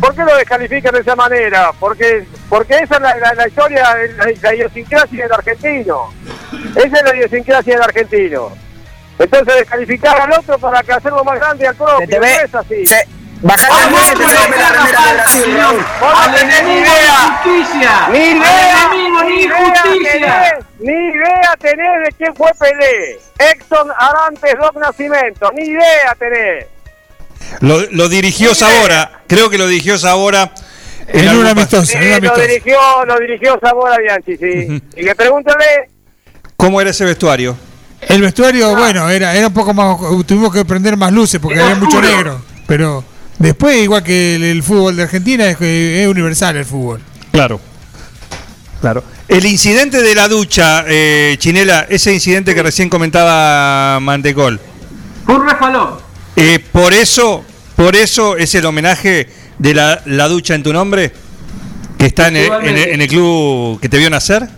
[0.01, 1.73] ¿Por qué lo descalifican de esa manera?
[1.79, 3.83] Porque porque esa es la, la- la historia,
[4.17, 6.13] la, la idiosincrasia del argentino.
[6.75, 8.51] Esa es la idiosincrasia del argentino.
[9.19, 12.55] Entonces descalificar al otro para que hacerlo más grande al propio, Se te no es
[12.55, 12.87] así.
[12.87, 13.07] se,
[13.41, 15.73] Que te no la.
[16.01, 17.41] Vos no Al tenés ni enemigo idea.
[17.45, 18.09] ni justicia.
[18.11, 20.13] Ni Al idea, enemigo ni idea justicia.
[20.13, 23.19] tenés, ni idea tenés de quién fue Pelé.
[23.39, 26.67] Exxon Arantes Doc Nacimiento, ni idea tenés.
[27.61, 30.53] Lo, lo dirigió Sabora, creo que lo dirigió Sabora.
[31.09, 34.83] En algún una amistosa, Sí, en una lo dirigió, lo dirigió Zamora Bianchi, sí.
[34.97, 35.91] Y le pregúntale,
[36.57, 37.57] ¿Cómo era ese vestuario?
[38.03, 39.99] El vestuario, bueno, era, era un poco más.
[40.27, 42.17] Tuvimos que prender más luces porque Era había mucho oscuro.
[42.17, 42.43] negro.
[42.67, 43.05] Pero
[43.41, 47.01] después, igual que el, el fútbol de Argentina, es, que es universal el fútbol.
[47.33, 47.61] Claro.
[48.81, 49.03] Claro.
[49.29, 54.59] El incidente de la ducha, eh, Chinela, ese incidente que recién comentaba Mantecol.
[55.27, 55.91] Fue un refalón.
[56.37, 57.45] Eh, por eso,
[57.77, 59.29] por eso es el homenaje
[59.59, 61.13] de la, la ducha en tu nombre,
[61.99, 64.49] que está en el, en el- en el club que te vio nacer.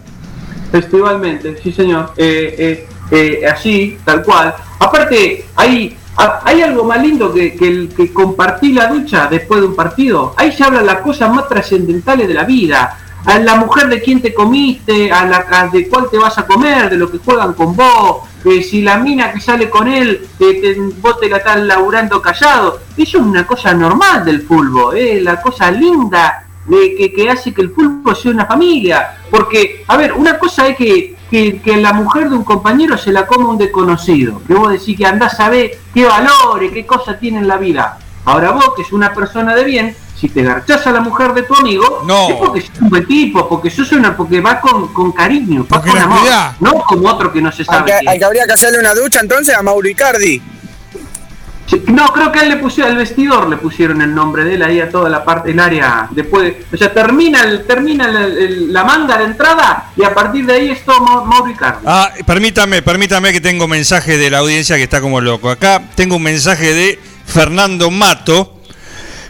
[0.70, 2.14] Festivalmente, sí señor.
[2.16, 4.54] Eh, eh, eh, así, tal cual.
[4.78, 9.66] Aparte, hay, hay algo más lindo que, que, el- que compartir la ducha después de
[9.68, 10.34] un partido.
[10.36, 12.98] Ahí se hablan las cosas más trascendentales de la vida.
[13.24, 16.44] A la mujer de quién te comiste, a la a de cuál te vas a
[16.46, 20.26] comer, de lo que juegan con vos, eh, si la mina que sale con él,
[20.40, 22.80] eh, te- vos te la estás laburando callado.
[22.96, 27.54] Eso es una cosa normal del fútbol, eh, la cosa linda de que, que hace
[27.54, 29.18] que el fútbol sea una familia.
[29.30, 33.10] Porque, a ver, una cosa es que, que, que la mujer de un compañero se
[33.10, 34.42] la coma un desconocido.
[34.46, 37.98] Que vos decís que andás a ver qué valores, qué cosas tiene en la vida.
[38.26, 41.42] Ahora vos, que es una persona de bien, si te garchás a la mujer de
[41.44, 42.28] tu amigo, No.
[42.28, 45.80] es porque sos un buen tipo, porque sos una, porque vas con, con cariño, vas
[45.80, 46.28] Porque con la amor,
[46.60, 48.78] no como otro que no se Al sabe que, quién al que habría que hacerle
[48.78, 50.42] una ducha entonces a Mauro Icardi.
[51.72, 54.62] Sí, No, creo que él le pusieron, al vestidor le pusieron el nombre de él
[54.62, 58.16] ahí a toda la parte, el área, después, de- o sea, termina el, termina el-
[58.38, 61.78] el- la manga de entrada y a partir de ahí es todo Mau- Mauro Icardi.
[61.86, 65.48] Ah, permítame, permítame que tengo mensaje de la audiencia que está como loco.
[65.48, 68.58] Acá tengo un mensaje de Fernando Mato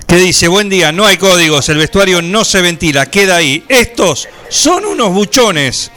[0.09, 3.65] que dice, buen día, no hay códigos, el vestuario no se ventila, queda ahí.
[3.69, 5.93] Estos son unos buchones.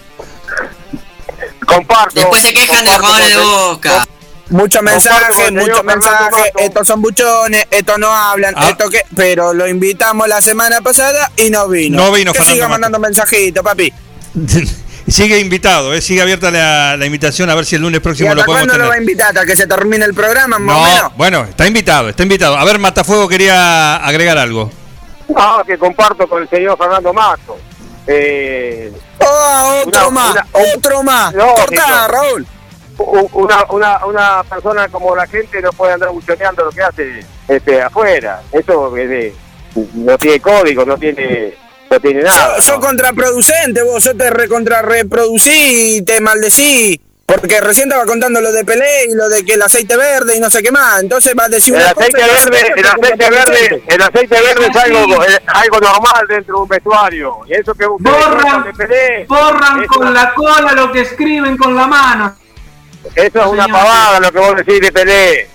[1.66, 2.14] comparto.
[2.14, 4.08] Después se quejan de los jugadores de boca.
[4.48, 4.80] Señor muchos
[5.78, 6.32] Fernando mensajes.
[6.32, 6.60] Mato.
[6.60, 8.70] Estos son buchones, estos no hablan, Ah.
[8.70, 9.02] esto que.
[9.16, 11.98] Pero lo invitamos la semana pasada y no vino.
[11.98, 12.72] No vino Que Fernando siga Mato.
[12.74, 13.94] mandando mensajitos, papi.
[15.08, 18.30] sigue invitado, eh, sigue abierta la, la invitación a ver si el lunes ¿Y próximo
[18.34, 19.28] lo hasta podemos cuándo lo va a invitar?
[19.30, 21.12] ¿Hasta que se termine el programa, más o No, menos?
[21.16, 22.58] bueno, está invitado, está invitado.
[22.58, 24.72] A ver, Matafuego quería agregar algo.
[25.36, 27.58] Ah, que comparto con el señor Fernando Mato.
[28.08, 28.92] Eh,
[29.28, 31.34] Oh, otro Una- más, una- otro más.
[31.34, 32.08] No, Cortá, Tito.
[32.10, 32.48] Raúl.
[32.98, 37.82] Una, una, una persona como la gente no puede andar buchoneando lo que hace este,
[37.82, 38.42] afuera.
[38.52, 39.36] Eso es de-
[39.96, 41.54] no tiene código, no tiene,
[41.90, 42.62] no tiene nada.
[42.62, 42.82] Sos ¿no?
[42.82, 47.02] contraproducente, vos, yo te recontra reproducí y te maldecí.
[47.28, 50.40] Porque recién estaba contando lo de Pelé y lo de que el aceite verde y
[50.40, 51.02] no sé qué más.
[51.02, 54.68] Entonces vas a decir El una aceite cosa verde, el aceite verde, el aceite verde
[54.68, 57.38] es algo, es algo normal dentro de un vestuario.
[57.48, 61.88] Y eso que Borran, de Pelé, borran con la cola lo que escriben con la
[61.88, 62.36] mano.
[63.16, 65.48] Eso es una pavada lo que vos decís de Pelé.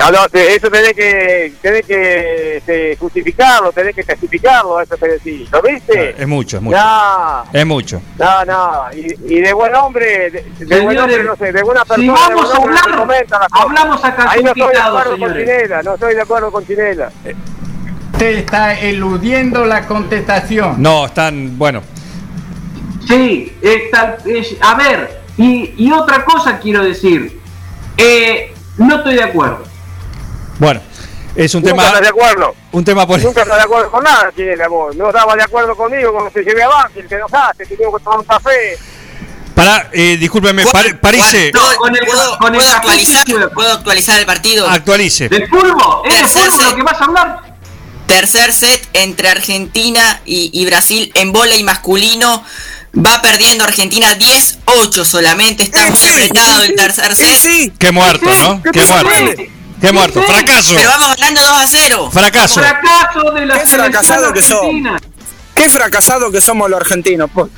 [0.00, 5.48] Ah, Eso tenés que, tenés que este, justificarlo, tenés que testificarlo, eso que decís.
[5.52, 6.14] ¿Lo viste?
[6.20, 6.76] Es mucho, es mucho.
[6.76, 8.02] No, Es mucho.
[8.18, 8.84] no, no.
[8.94, 12.12] Y, y de buen hombre, de, de buen hombre, no sé, de buena si persona,
[12.28, 15.32] de vamos buen a hablar, hablamos acá Ahí no estoy de acuerdo con.
[15.34, 17.12] Chinela, no estoy de acuerdo con Chinela.
[18.12, 20.82] Usted está eludiendo la contestación.
[20.82, 21.82] No, están, bueno.
[23.06, 27.40] Sí, es tal- es- a ver, y, y otra cosa quiero decir,
[27.96, 29.64] eh, no estoy de acuerdo.
[30.58, 30.80] Bueno,
[31.34, 31.86] es un Nunca tema.
[31.86, 32.54] estás de acuerdo.
[32.72, 33.20] Un tema por.
[33.22, 34.96] Nunca estás de acuerdo con nada, Chinela, vos.
[34.96, 38.04] No estabas de acuerdo conmigo cuando te llevé a Banfield, te enojaste, te tuvimos que
[38.04, 38.78] tomar un café.
[39.54, 43.50] Para, eh, discúlpeme, Par- ¿Puedo, con el- puedo- con el puedo actualizar, puedo.
[43.52, 44.68] ¿Puedo actualizar el partido?
[44.68, 45.28] actualice.
[45.30, 46.02] ¿Del fútbol?
[46.04, 46.76] ¿Es Tercer fútbol lo set.
[46.76, 47.40] que vas a hablar?
[48.06, 52.44] Tercer set entre Argentina y, y Brasil en bola y masculino.
[52.94, 55.64] Va perdiendo Argentina 10-8 solamente.
[55.64, 57.72] Está Eh, muy apretado el tercer set.
[57.78, 58.62] Qué muerto, ¿no?
[58.62, 59.42] ¿Qué muerto.
[59.80, 60.22] Qué muerto.
[60.22, 60.72] Fracaso.
[60.74, 62.10] Pero vamos ganando 2 a 0.
[62.10, 62.60] Fracaso.
[62.60, 64.98] Fracaso de la Qué fracasado que argentina.
[65.54, 67.30] Qué fracasado que somos los argentinos.
[67.30, 67.48] po.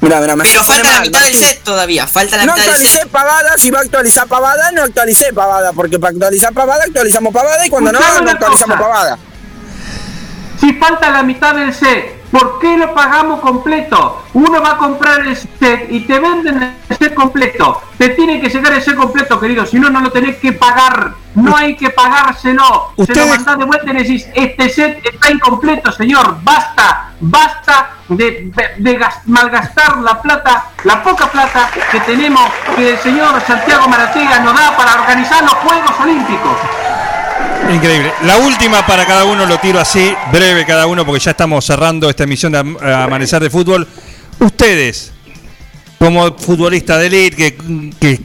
[0.00, 2.06] Mirá, mirá, me Pero falta la mitad del set todavía.
[2.06, 3.08] Falta la No mitad del actualicé set.
[3.08, 7.64] pavada, si va a actualizar pavada, no actualicé pavada, porque para actualizar pavada actualizamos pavada
[7.66, 8.88] y cuando no, Escuchame no una actualizamos cosa.
[8.88, 9.18] pavada.
[10.60, 14.22] Si falta la mitad del set, ¿por qué lo pagamos completo?
[14.34, 17.80] Uno va a comprar el set y te venden el set completo.
[17.98, 21.12] Te tiene que llegar el set completo, querido, si no, no lo tenés que pagar.
[21.34, 22.92] No hay que pagárselo.
[22.96, 26.38] Se Ustedes- lo mandás de vuelta y decís, este set está incompleto, señor.
[26.42, 32.42] Basta, basta de, de- de gas- malgastar la plata, la poca plata que tenemos,
[32.74, 36.56] que el señor Santiago Maratega nos da para organizar los Juegos Olímpicos.
[37.72, 38.12] Increíble.
[38.24, 42.08] La última para cada uno, lo tiro así, breve cada uno, porque ya estamos cerrando
[42.08, 43.86] esta emisión de Am- Amanecer de Fútbol.
[44.38, 45.12] Ustedes,
[45.98, 47.56] como futbolistas de elite,
[47.98, 48.20] que,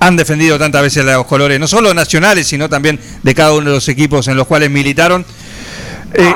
[0.00, 3.74] han defendido tantas veces los colores, no solo nacionales, sino también de cada uno de
[3.76, 5.26] los equipos en los cuales militaron,
[6.14, 6.34] eh,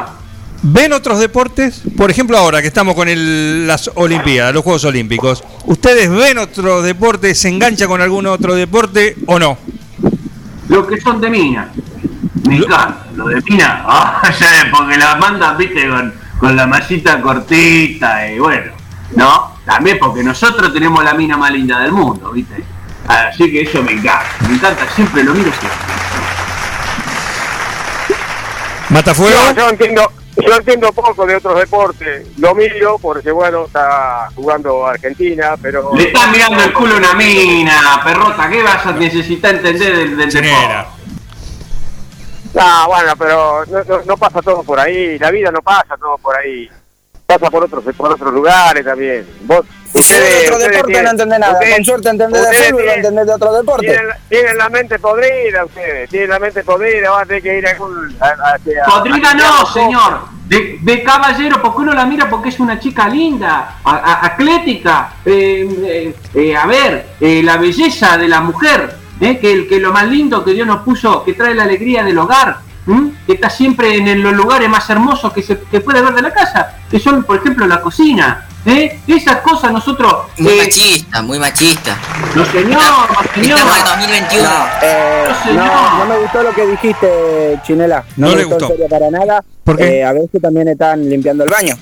[0.62, 1.80] ¿ven otros deportes?
[1.96, 6.82] Por ejemplo, ahora que estamos con el- las Olimpiadas, los Juegos Olímpicos, ¿ustedes ven otro
[6.82, 9.56] deporte, se engancha con algún otro deporte o no?
[10.72, 11.68] Los que son de mina.
[12.48, 13.06] Me encanta.
[13.14, 13.84] Lo de mina.
[13.86, 14.22] Ah,
[14.70, 18.72] porque la mandan, viste, con, con la mallita cortita y bueno.
[19.14, 19.56] ¿No?
[19.66, 22.64] También porque nosotros tenemos la mina más linda del mundo, viste.
[23.06, 24.24] Así que eso me encanta.
[24.48, 25.78] Me encanta, siempre lo miro siempre.
[28.88, 29.40] ¿Matafuego?
[29.48, 30.12] No, yo entiendo,
[30.46, 32.26] yo entiendo poco de otros deportes.
[32.38, 35.90] Lo miro porque, bueno, está jugando Argentina, pero...
[35.94, 38.48] Le estás mirando el culo a una mina, perrota.
[38.50, 40.86] ¿Qué vas a necesitar entender del, del deporte?
[42.58, 45.18] Ah, bueno, pero no, no- no pasa todo por ahí.
[45.18, 46.68] La vida no pasa todo por ahí.
[47.38, 49.26] Pasa por otros por otros lugares también.
[49.42, 49.60] Vos,
[49.92, 51.52] ustedes- otro ustedes deporte tienen- no entendés nada.
[51.54, 53.86] ustedes- Con suerte entendés de fútbol, no entendés de otro deporte.
[53.86, 57.66] Tienen, tienen la mente podrida ustedes, tienen la mente podrida, van a tener que ir
[57.66, 58.16] a algún...
[58.86, 60.20] Podrida a- no, señor.
[60.46, 65.14] De, de caballero, porque uno la mira porque es una chica linda, a- a- atlética.
[65.24, 69.78] eh, eh, eh, a ver, eh, la belleza de la mujer, eh, que, el- que
[69.80, 73.12] lo más lindo que Dios nos puso, que trae la alegría del hogar, ¿m?
[73.26, 76.32] que está siempre en los lugares más hermosos que se que puede ver de la
[76.32, 78.46] casa, que son, por ejemplo, la cocina.
[78.66, 79.00] ¿eh?
[79.06, 80.14] Esas cosas nosotros...
[80.38, 81.96] Muy eh, machista, muy machista.
[82.34, 83.58] no, señor, no, señor.
[83.58, 84.48] Estamos en 2021.
[84.82, 85.66] Eh, No, señor.
[85.66, 88.04] no, no me gustó lo que dijiste, Chinela.
[88.16, 88.72] No, No me le gustó, gustó.
[88.74, 89.44] en serio para nada.
[89.64, 89.98] ¿Por qué?
[90.00, 91.76] Eh, a veces también están limpiando el baño.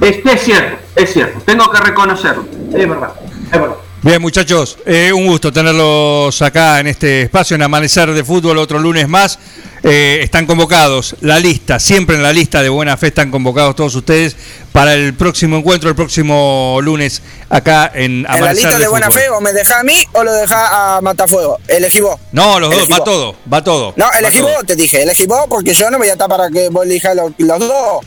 [0.00, 3.12] Este es cierto, es cierto, tengo que reconocerlo, es verdad,
[3.52, 3.74] es verdad.
[4.02, 8.78] Bien, muchachos, eh, un gusto tenerlos acá en este espacio, en Amanecer de Fútbol, otro
[8.78, 9.38] lunes más.
[9.82, 13.94] Eh, están convocados, la lista, siempre en la lista de Buena Fe están convocados todos
[13.94, 14.36] ustedes
[14.72, 17.20] para el próximo encuentro, el próximo lunes,
[17.50, 19.20] acá en Amanecer En la lista de, buena Fútbol.
[19.20, 21.58] fe, o me dejás a mí o lo dejás a Matafuego.
[21.68, 22.18] Elegí vos.
[22.32, 23.92] No, los dos, va todo, va todo.
[23.96, 25.02] No, elegí vos, te dije.
[25.02, 28.00] Elegí vos porque yo no voy a estar para que vos elijas los, los dos.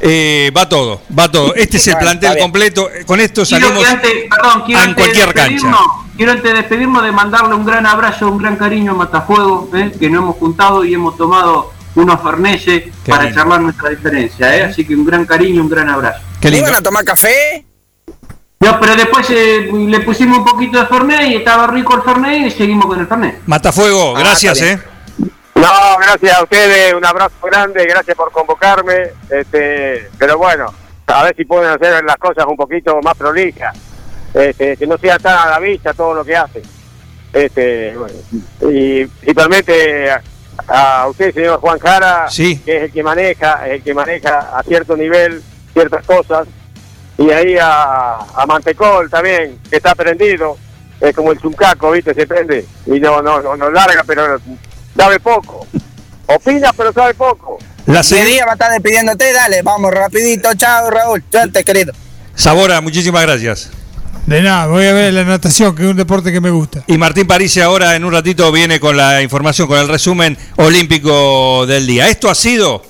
[0.00, 1.54] Eh, va todo, va todo.
[1.54, 2.88] Este es el plantel completo.
[3.06, 5.48] Con esto salimos antes, perdón, en cualquier cancha.
[5.48, 5.80] despedirnos,
[6.16, 9.92] Quiero antes de despedirnos de mandarle un gran abrazo, un gran cariño a Matafuego, ¿eh?
[9.98, 13.38] que nos hemos juntado y hemos tomado unos ferneses para lindo.
[13.38, 14.56] charlar nuestra diferencia.
[14.56, 14.64] ¿eh?
[14.64, 16.20] Así que un gran cariño, un gran abrazo.
[16.40, 16.68] Qué lindo.
[16.68, 17.64] ¿Iban a tomar café?
[18.60, 22.46] No, pero después eh, le pusimos un poquito de Fernet y estaba rico el Fernet
[22.46, 23.40] y seguimos con el Fernet.
[23.46, 24.78] Matafuego, Ah, gracias, eh.
[25.56, 29.10] No, gracias a ustedes, un abrazo grande, gracias por convocarme.
[29.30, 30.72] Este, pero bueno,
[31.06, 33.76] a ver si pueden hacer las cosas un poquito más prolijas.
[34.34, 36.62] Este, que no sea tan a la vista todo lo que hacen.
[37.32, 38.14] Este, bueno,
[38.70, 40.22] y principalmente a,
[40.68, 42.58] a usted, señor Juan Jara, Sí.
[42.58, 46.46] que es el que maneja, es el que maneja a cierto nivel ciertas cosas.
[47.16, 50.58] Y ahí a, a Mantecol también, que está prendido,
[51.00, 52.12] es como el chuncaco, ¿viste?
[52.12, 54.38] Se prende y no, no, no, no larga, pero
[54.96, 55.66] sabe poco.
[56.26, 57.58] Opina, pero sabe poco.
[57.86, 59.32] La ¿Qué se- día va a estar despidiéndote?
[59.32, 60.52] Dale, vamos, rapidito.
[60.54, 61.22] Chao, Raúl.
[61.30, 61.92] Suerte, querido.
[62.34, 63.70] Sabora, muchísimas gracias.
[64.26, 66.82] De nada, voy a ver la natación, que es un deporte que me gusta.
[66.88, 71.64] Y Martín París ahora en un ratito viene con la información, con el resumen olímpico
[71.66, 72.08] del día.
[72.08, 72.82] Esto ha sido,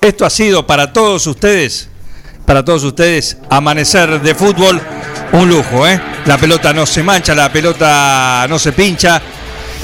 [0.00, 1.88] esto ha sido para todos ustedes,
[2.46, 4.80] para todos ustedes, amanecer de fútbol,
[5.32, 6.00] un lujo, ¿eh?
[6.26, 9.20] La pelota no se mancha, la pelota no se pincha,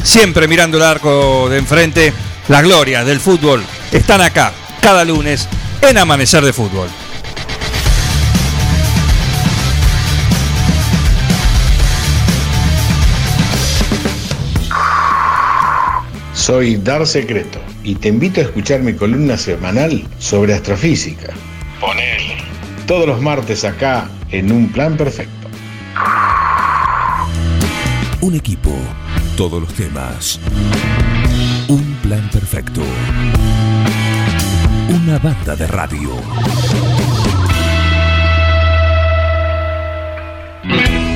[0.02, 2.12] siempre mirando el arco de enfrente.
[2.48, 5.48] Las glorias del fútbol están acá, cada lunes,
[5.82, 6.88] en Amanecer de Fútbol.
[16.34, 21.32] Soy Dar Secreto y te invito a escuchar mi columna semanal sobre astrofísica.
[21.80, 22.38] Ponele.
[22.86, 25.48] Todos los martes acá en Un Plan Perfecto.
[28.22, 28.70] Un equipo,
[29.40, 30.38] todos los temas.
[31.68, 32.82] Un plan perfecto.
[34.90, 36.10] Una banda de radio.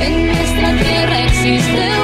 [0.01, 2.04] En nuestra tierra existe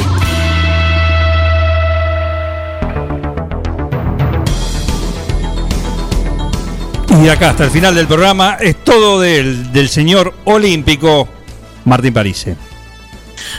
[7.19, 11.27] Y acá hasta el final del programa es todo del, del señor olímpico
[11.85, 12.55] Martín Parise.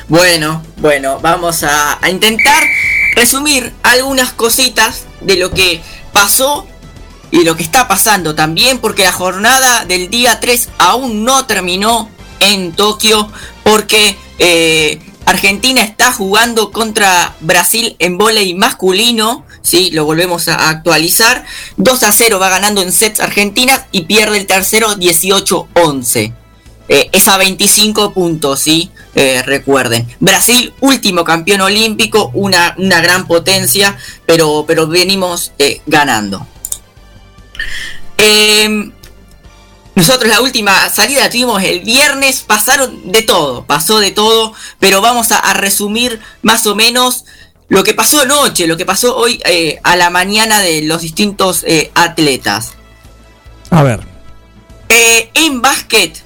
[0.08, 2.64] Bueno, bueno, vamos a, a intentar
[3.14, 5.82] resumir algunas cositas de lo que
[6.12, 6.66] pasó
[7.30, 12.10] y lo que está pasando también, porque la jornada del día 3 aún no terminó
[12.40, 13.30] en Tokio,
[13.62, 15.00] porque eh,
[15.32, 19.90] Argentina está jugando contra Brasil en volei masculino, ¿sí?
[19.90, 21.46] lo volvemos a actualizar.
[21.78, 26.34] 2 a 0 va ganando en sets Argentina y pierde el tercero 18-11.
[26.88, 28.90] Eh, es a 25 puntos, ¿sí?
[29.14, 30.06] Eh, recuerden.
[30.20, 33.96] Brasil, último campeón olímpico, una, una gran potencia,
[34.26, 36.46] pero, pero venimos eh, ganando.
[38.18, 38.90] Eh,
[39.94, 45.00] nosotros la última salida la tuvimos el viernes, pasaron de todo, pasó de todo, pero
[45.00, 47.24] vamos a, a resumir más o menos
[47.68, 51.64] lo que pasó anoche, lo que pasó hoy eh, a la mañana de los distintos
[51.66, 52.72] eh, atletas.
[53.70, 54.00] A ver.
[54.88, 56.22] Eh, en básquet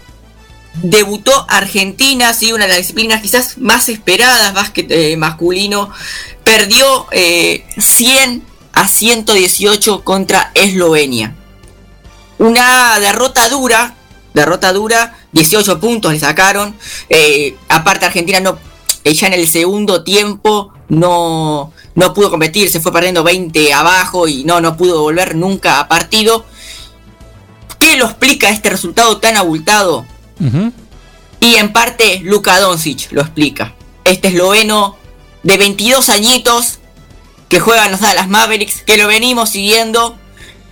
[0.82, 5.90] debutó Argentina, sí, una de las disciplinas quizás más esperadas, básquet eh, masculino.
[6.42, 11.34] Perdió eh, 100 a 118 contra Eslovenia.
[12.38, 13.94] Una derrota dura,
[14.34, 16.76] derrota dura, 18 puntos le sacaron.
[17.08, 18.58] Eh, aparte Argentina no,
[19.04, 24.44] ya en el segundo tiempo no, no pudo competir, se fue perdiendo 20 abajo y
[24.44, 26.44] no, no pudo volver nunca a partido.
[27.78, 30.06] ¿Qué lo explica este resultado tan abultado?
[31.40, 33.74] Y en parte Luka Doncic lo explica.
[34.04, 34.96] Este esloveno
[35.42, 36.78] de 22 añitos
[37.48, 40.16] que juega en los Dallas Mavericks, que lo venimos siguiendo,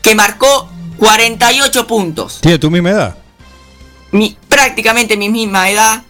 [0.03, 0.69] que marcó
[0.99, 2.41] 48 puntos.
[2.41, 3.17] Tiene tu misma edad.
[4.13, 6.03] Mi, prácticamente mi misma edad,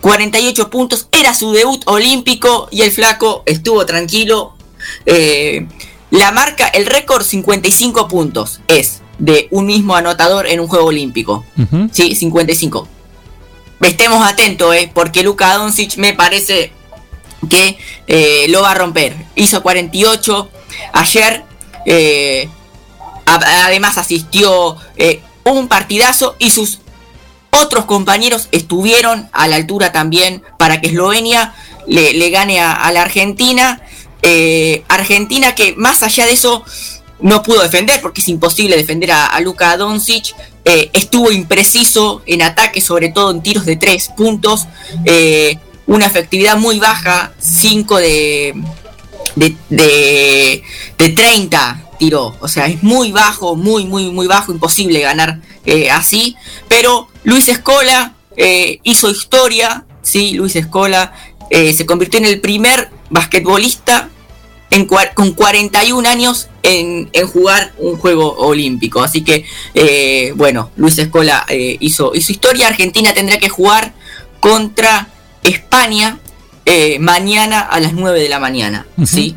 [0.00, 4.54] 48 puntos, era su debut olímpico y el flaco estuvo tranquilo.
[5.06, 5.66] Eh,
[6.10, 11.44] la marca, el récord 55 puntos es de un mismo anotador en un juego olímpico.
[11.92, 12.86] Sí, 55.
[13.80, 16.72] Estemos atentos, eh, porque Luka Doncic me parece
[17.48, 19.14] que eh, lo va a romper.
[19.34, 20.50] Hizo 48
[20.92, 21.44] ayer.
[21.86, 22.48] eh,
[23.26, 26.80] además asistió eh, un partidazo y sus
[27.50, 31.54] otros compañeros estuvieron a la altura también para que Eslovenia
[31.86, 33.80] le, gane a, la Argentina.
[34.22, 36.64] Eh, Argentina que más allá de eso
[37.20, 40.34] no pudo defender porque es imposible defender a, a Luka Doncic.
[40.64, 44.66] Eh, estuvo impreciso en ataque, sobre todo en tiros de 3 puntos.
[45.86, 48.54] Una efectividad muy baja, 5 de,
[49.34, 50.62] de, de,
[50.98, 52.36] de 30 tiró.
[52.40, 56.36] O sea, es muy bajo, muy, muy, muy bajo, imposible ganar eh, así.
[56.68, 61.12] Pero Luis Escola eh, hizo historia, sí, Luis Escola
[61.50, 64.10] eh, se convirtió en el primer basquetbolista
[64.70, 69.00] en con 41 años en, en jugar un juego olímpico.
[69.00, 69.44] Así que,
[70.36, 72.66] bueno, Luis Escola hizo, hizo historia.
[72.66, 73.94] Argentina tendrá que jugar
[74.40, 75.08] contra
[75.44, 76.18] España
[76.66, 78.86] eh, mañana a las 9 de la mañana.
[79.06, 79.36] ¿sí?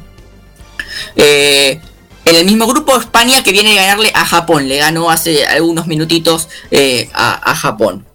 [1.15, 1.79] Eh,
[2.25, 4.67] en el mismo grupo España que viene a ganarle a Japón.
[4.67, 8.05] Le ganó hace algunos minutitos eh, a, a Japón.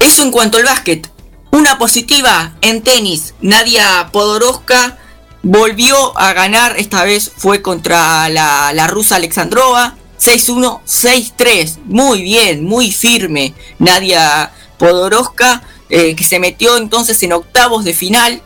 [0.00, 1.10] Eso en cuanto al básquet.
[1.50, 3.34] Una positiva en tenis.
[3.40, 4.98] Nadia Podoroska
[5.42, 6.76] volvió a ganar.
[6.78, 9.96] Esta vez fue contra la, la rusa Alexandrova.
[10.20, 11.78] 6-1, 6-3.
[11.86, 13.54] Muy bien, muy firme.
[13.78, 15.62] Nadia Podoroska.
[15.90, 18.42] Eh, que se metió entonces en octavos de final.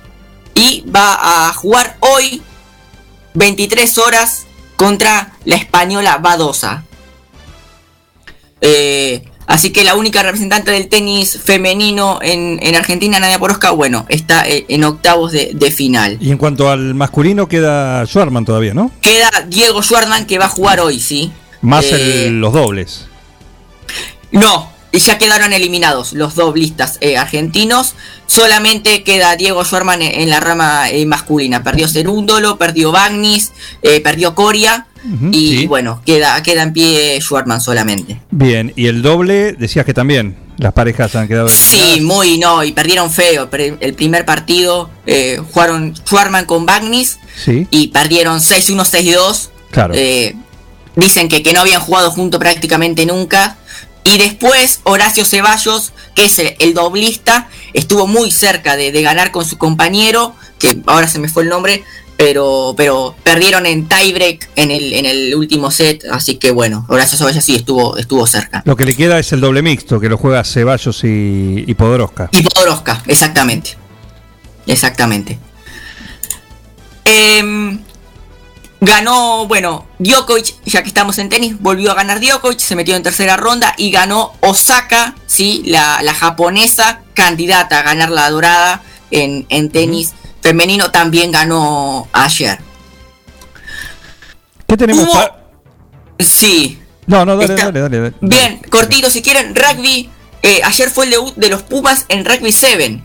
[0.54, 2.42] Y va a jugar hoy
[3.34, 4.46] 23 horas
[4.76, 6.84] contra la española Badosa.
[8.60, 14.06] Eh, Así que la única representante del tenis femenino en, en Argentina, Nadia Porosca, bueno,
[14.08, 16.18] está eh, en octavos de, de final.
[16.20, 18.92] Y en cuanto al masculino, queda Schwarman todavía, ¿no?
[19.00, 21.32] Queda Diego Schwartzman que va a jugar hoy, ¿sí?
[21.62, 23.06] Más Eh, el- los dobles.
[24.30, 27.94] No, ya quedaron eliminados los doblistas eh, argentinos.
[28.26, 31.62] Solamente queda Diego Schwarman en, en la rama eh, masculina.
[31.62, 33.52] Perdió Cerúndolo, perdió Bagnis,
[33.82, 34.86] eh, perdió Coria.
[35.32, 35.66] Y sí.
[35.66, 38.20] bueno, queda, queda en pie Schwarman solamente.
[38.30, 41.94] Bien, y el doble, decías que también las parejas han quedado eliminadas.
[41.94, 43.48] Sí, muy no, y perdieron feo.
[43.80, 49.48] El primer partido eh, jugaron Schwarman con Bagnis Sí, y perdieron 6-1, 6-2.
[49.70, 49.94] claro.
[50.96, 53.56] Dicen que, que no habían jugado juntos prácticamente nunca.
[54.04, 59.30] Y después Horacio Ceballos, que es el, el doblista, estuvo muy cerca de, de ganar
[59.30, 61.84] con su compañero, que ahora se me fue el nombre,
[62.20, 67.16] pero, pero perdieron en tiebreak en el, en el último set, así que bueno, Horacio
[67.16, 68.62] Ceballos sí estuvo, estuvo cerca.
[68.66, 72.28] Lo que le queda es el doble mixto, que lo juega Ceballos y, y Podoroska.
[72.32, 73.70] Y Podoroska, exactamente.
[74.66, 75.38] Exactamente.
[77.06, 77.80] Em,
[78.80, 83.02] ganó, bueno, Djokovic, ya que estamos en tenis, volvió a ganar Djokovic, se metió en
[83.02, 85.62] tercera ronda y ganó Osaka, ¿sí?
[85.66, 92.58] la, la japonesa candidata a ganar la dorada en, en tenis femenino, también ganó ayer.
[94.66, 95.04] ¿Qué tenemos?
[95.04, 95.36] Hubo- pa-
[96.18, 98.14] Sí, No, no, dale, Está- dale, dale, dale.
[98.20, 100.10] Bien, cortito, si quieren, rugby.
[100.42, 103.02] eh, ayer fue el debut de los Pumas en Rugby 7.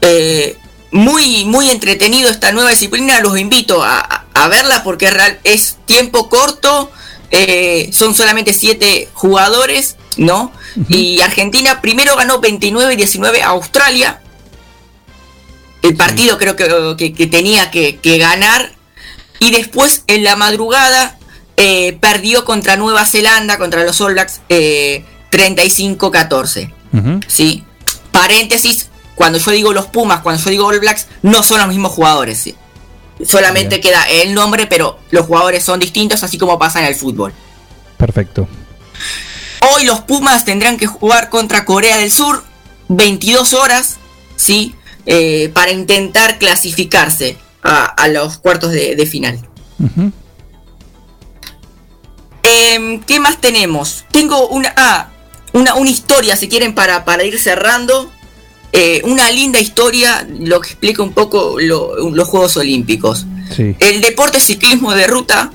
[0.00, 0.56] Eh,
[0.90, 3.20] muy, muy entretenido esta nueva disciplina.
[3.20, 4.00] Los invito a,
[4.34, 5.10] a- verla porque
[5.44, 6.90] es tiempo corto.
[7.30, 10.50] eh, son solamente 7 jugadores, ¿no?
[10.88, 14.20] Y Argentina primero ganó 29 y 19 a Australia.
[15.82, 18.72] El partido creo que, que- que tenía que, que ganar.
[19.40, 21.16] Y después en la madrugada
[21.56, 26.72] eh, perdió contra Nueva Zelanda, contra los All Blacks, eh, 35-14.
[26.92, 27.20] Ujú.
[27.28, 27.64] ¿sí?
[28.10, 28.88] Paréntesis,
[29.18, 32.38] cuando yo digo los Pumas, cuando yo digo All Blacks, no son los mismos jugadores.
[32.38, 32.54] ¿sí?
[33.26, 37.34] Solamente queda el nombre, pero los jugadores son distintos, así como pasa en el fútbol.
[37.96, 38.48] Perfecto.
[39.74, 42.44] Hoy los Pumas tendrán que jugar contra Corea del Sur
[42.86, 43.96] 22 horas,
[44.36, 44.76] ¿sí?
[45.04, 49.40] Eh, para intentar clasificarse a, a los cuartos de, de final.
[52.44, 54.04] Em, ¿Qué más tenemos?
[54.12, 55.08] Tengo una, ah,
[55.54, 58.12] una, una historia, si quieren, para, para ir cerrando.
[58.72, 63.26] Eh, una linda historia, lo que explica un poco lo- los Juegos Olímpicos.
[63.54, 63.74] Sí.
[63.78, 65.52] El deporte es ciclismo de ruta,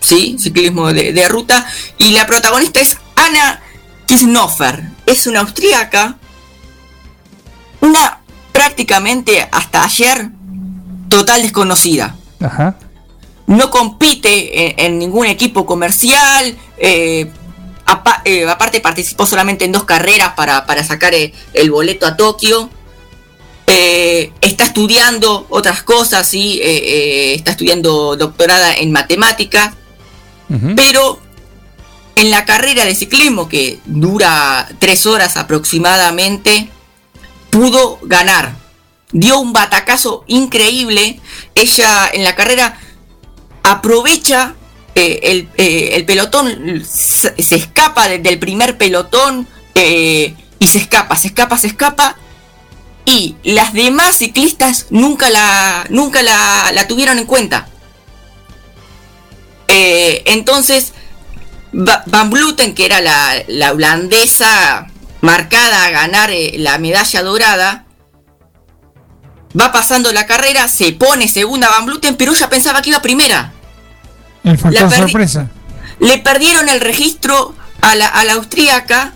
[0.00, 0.36] ¿sí?
[0.40, 1.66] Ciclismo de, de ruta.
[1.98, 3.60] Y la protagonista es Anna
[4.06, 4.84] Kisnoffer.
[5.06, 6.16] Es una austríaca.
[7.80, 8.20] Una
[8.52, 10.28] prácticamente hasta ayer
[11.10, 12.76] total desconocida Ajá.
[13.46, 16.56] no compite en, en ningún equipo comercial.
[16.78, 17.30] eh,
[17.86, 22.16] apa- eh, aparte participó solamente en dos carreras para, para sacar eh, el boleto a
[22.16, 22.70] Tokio.
[23.66, 26.60] Eh, está estudiando otras cosas, ¿sí?
[26.62, 29.72] Está estudiando doctorada en matemáticas.
[30.76, 31.18] Pero
[32.16, 36.68] en la carrera de ciclismo, que dura tres horas aproximadamente,
[37.50, 38.54] pudo ganar.
[39.10, 41.18] Dio un batacazo increíble.
[41.54, 42.78] Ella en la carrera
[43.62, 44.54] aprovecha
[44.94, 51.16] eh, el, eh, el pelotón, se, escapa de- del primer pelotón eh, y se escapa,
[51.16, 52.16] se escapa, se escapa.
[53.06, 57.68] Y las demás ciclistas nunca la, nunca la, la tuvieron en cuenta.
[59.68, 60.92] Entonces,
[61.76, 64.86] Va- Van Bluten, que era la, la holandesa
[65.22, 67.84] marcada a ganar la medalla dorada,
[69.58, 73.53] va pasando la carrera, se pone segunda Van Bluten, pero ella pensaba que iba primera.
[74.44, 75.50] El factor sorpresa.
[76.00, 79.14] Le perdieron el registro a la, a la austríaca.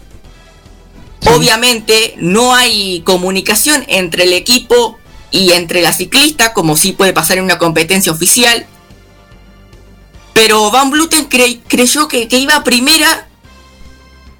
[1.36, 4.98] Obviamente no hay comunicación entre el equipo
[5.30, 8.66] y entre la ciclista, como sí puede pasar en una competencia oficial.
[10.32, 13.26] Pero Van Bluten cre- creyó que, que iba primera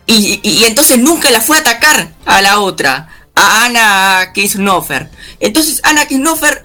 [0.07, 5.10] y, y- y entonces nunca la fue a atacar a la otra, a Ana Kisnoffer.
[5.41, 6.65] Entonces Ana Kisnoffer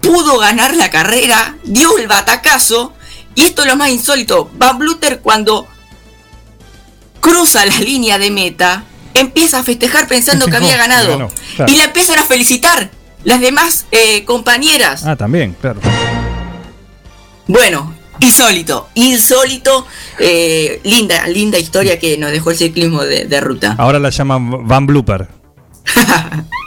[0.00, 2.92] pudo ganar la carrera, dio el batacazo,
[3.34, 5.66] y esto es lo más insólito, Van Bluter cuando
[7.20, 11.08] cruza la línea de meta, empieza a festejar pensando que había ganado.
[11.10, 11.72] ganó, claro.
[11.72, 12.90] Y la empiezan a felicitar
[13.24, 15.04] las demás eh, compañeras.
[15.06, 15.80] Ah, también, claro.
[17.46, 19.86] Bueno, insólito, insólito,
[20.18, 23.74] eh, linda, linda historia que nos dejó el ciclismo de, de ruta.
[23.78, 25.28] Ahora la llaman Van Blooper.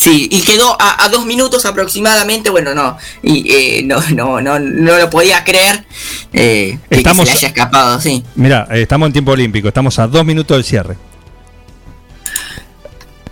[0.00, 4.58] Sí, y quedó a, a dos minutos aproximadamente, bueno, no, y eh, no, no, no,
[4.58, 5.84] no lo podía creer
[6.32, 8.24] eh, que- que, Estamos- se le haya escapado, sí.
[8.34, 10.96] Mira, estamos en tiempo olímpico, estamos a dos minutos del cierre.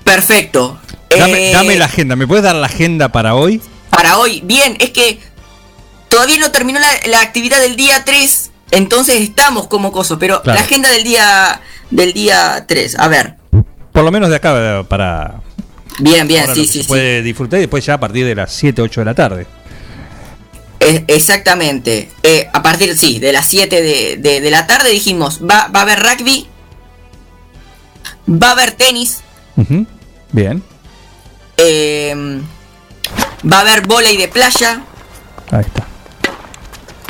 [0.05, 0.79] Perfecto.
[1.11, 3.63] Dame, Eh, dame la agenda, ¿me puedes dar la agenda para hoy?
[3.91, 5.21] Para hoy, bien, es que
[6.11, 10.59] todavía no terminó la, la actividad del día 3, entonces estamos como coso, pero Claro.
[10.59, 13.37] la agenda del día del día 3, a ver.
[13.93, 15.41] Por lo menos de acá para...
[15.99, 16.89] Bien, bien, ahora sí, sí, se sí.
[16.89, 19.47] Puede disfrutar y después ya a partir de las 7, 8 de la tarde.
[20.81, 22.09] Eh, exactamente.
[22.23, 25.81] Eh, a partir, sí, de las 7 de, de- de la tarde dijimos, va, va
[25.81, 26.47] a haber rugby,
[28.31, 29.19] va a haber tenis,
[30.31, 30.63] Bien,
[31.57, 32.15] eh,
[33.51, 34.83] va a haber volei de playa
[35.51, 35.87] ahí está.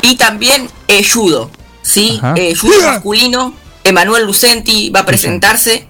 [0.01, 1.51] y también eh, judo,
[1.83, 2.19] ¿sí?
[2.35, 3.53] Eh, judo masculino.
[3.83, 5.87] Emanuel Lucenti va a presentarse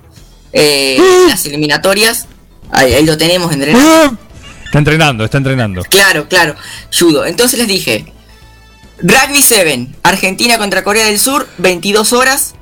[0.53, 2.27] eh, en las eliminatorias.
[2.71, 4.17] Ahí, ahí lo tenemos entrenando.
[4.65, 5.83] Está entrenando, está entrenando.
[5.83, 6.55] Claro, claro,
[6.97, 7.25] judo.
[7.25, 8.13] Entonces les dije,
[8.99, 12.53] Rugby 7, Argentina contra Corea del Sur, 22 horas.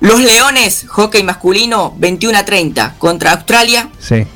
[0.00, 3.88] Los Leones, hockey masculino, 21 a 30 contra Australia.
[4.00, 4.26] Sí.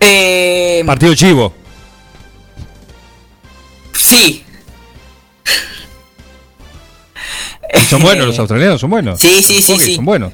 [0.00, 1.54] Eh, Partido chivo.
[3.92, 4.44] sí,
[7.90, 9.20] Son buenos los australianos, son buenos.
[9.20, 9.96] Sí, sí, sí, hockey sí.
[9.96, 10.32] Son buenos.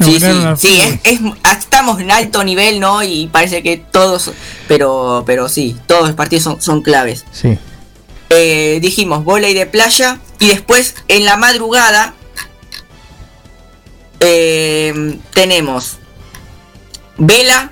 [0.00, 1.20] Sí, sí, sí, es, es-
[1.58, 3.02] estamos en alto nivel, ¿no?
[3.02, 4.30] Y parece que todos,
[4.68, 7.24] pero, pero sí, todos los partidos son, son claves.
[7.32, 7.56] Sí.
[8.30, 12.14] Eh, dijimos volei de playa y después en la madrugada
[14.20, 15.98] eh, tenemos
[17.18, 17.70] vela.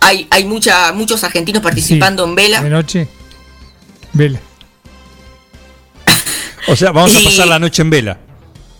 [0.00, 2.62] Hay, hay mucha, muchos argentinos participando en vela.
[2.62, 3.08] De noche.
[4.12, 4.40] Vela.
[6.66, 8.18] O sea, vamos a pasar la noche en vela.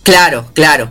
[0.05, 0.91] Claro, claro.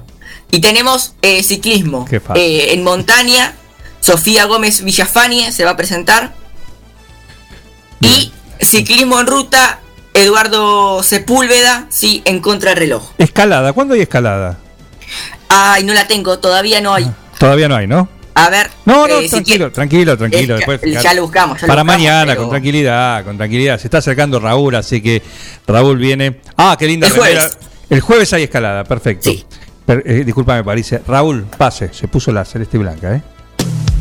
[0.54, 2.06] Y tenemos eh, ciclismo.
[2.36, 3.56] Eh, en montaña,
[4.02, 6.36] Sofía Gómez Villafanie se va a presentar.
[8.00, 9.80] Y ciclismo en ruta,
[10.14, 13.14] Eduardo Sepúlveda, sí, en contrarreloj.
[13.18, 14.60] Escalada, ¿cuándo hay escalada?
[15.50, 17.10] Ay, no la tengo, todavía no hay.
[17.40, 18.08] Todavía no hay, ¿no?
[18.36, 18.70] A ver.
[18.86, 20.56] No, no, eh, si tranquilo, tranquilo, tranquilo.
[20.58, 23.38] Eh, ya- después ya lo buscamos, ya lo Para buscamos, mañana, pero- con tranquilidad, con
[23.38, 23.80] tranquilidad.
[23.80, 25.24] Se está acercando Raúl, así que
[25.66, 26.42] Raúl viene.
[26.58, 27.42] Ah, qué linda El remera.
[27.42, 27.58] jueves.
[27.90, 29.32] El jueves hay escalada, perfecto.
[29.86, 30.94] Per- eh, discúlpame, París.
[31.08, 33.22] Raúl, pase, se puso la celeste y blanca, ¿eh?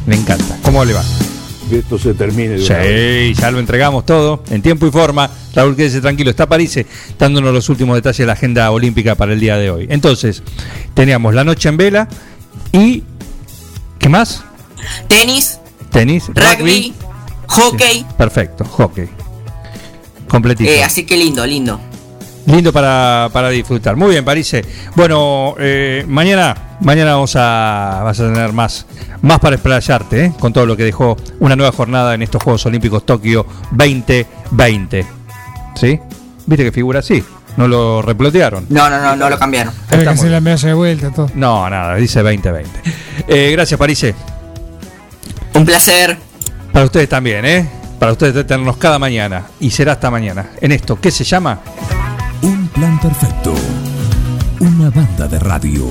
[0.06, 0.56] Me encanta.
[0.62, 1.02] ¿Cómo le va?
[1.70, 2.66] Que esto se termine vez.
[2.66, 5.30] Sí, ya lo entregamos todo en tiempo y forma.
[5.54, 6.30] Raúl, quédese tranquilo.
[6.30, 6.78] Está París
[7.18, 9.86] dándonos los últimos detalles de la agenda olímpica para el día de hoy.
[9.90, 10.42] Entonces,
[10.94, 12.08] teníamos la noche en vela
[12.72, 13.02] y.
[13.98, 14.42] ¿Qué más?
[15.08, 16.92] Tenis, Tenis, rugby,
[17.46, 18.04] hockey.
[18.18, 19.08] Perfecto, hockey.
[20.28, 20.70] Completito.
[20.70, 21.80] eh, así que lindo, lindo.
[22.46, 23.96] Lindo para, para disfrutar.
[23.96, 24.56] Muy bien, París.
[24.94, 28.86] Bueno, eh, mañana, mañana vamos a, vas a tener más,
[29.22, 30.32] más para explayarte, ¿eh?
[30.38, 35.06] con todo lo que dejó una nueva jornada en estos Juegos Olímpicos Tokio 2020.
[35.76, 36.00] ¿Sí?
[36.46, 37.22] ¿Viste que figura así?
[37.56, 38.66] ¿No lo replotearon?
[38.70, 39.72] No, no, no, no lo cambiaron.
[39.90, 41.30] Hay que hacer la medalla de vuelta, todo.
[41.34, 42.70] No, nada, dice 2020.
[43.28, 44.06] Eh, gracias, París.
[45.54, 46.16] Un placer.
[46.72, 47.68] Para ustedes también, ¿eh?
[47.98, 49.44] Para ustedes tenernos cada mañana.
[49.60, 50.50] Y será hasta mañana.
[50.60, 51.60] En esto, ¿qué se llama?
[52.42, 53.54] Un plan perfecto.
[54.60, 55.86] Una banda de radio.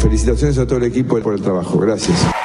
[0.00, 1.78] Felicitaciones a todo el equipo por el trabajo.
[1.78, 2.39] Gracias.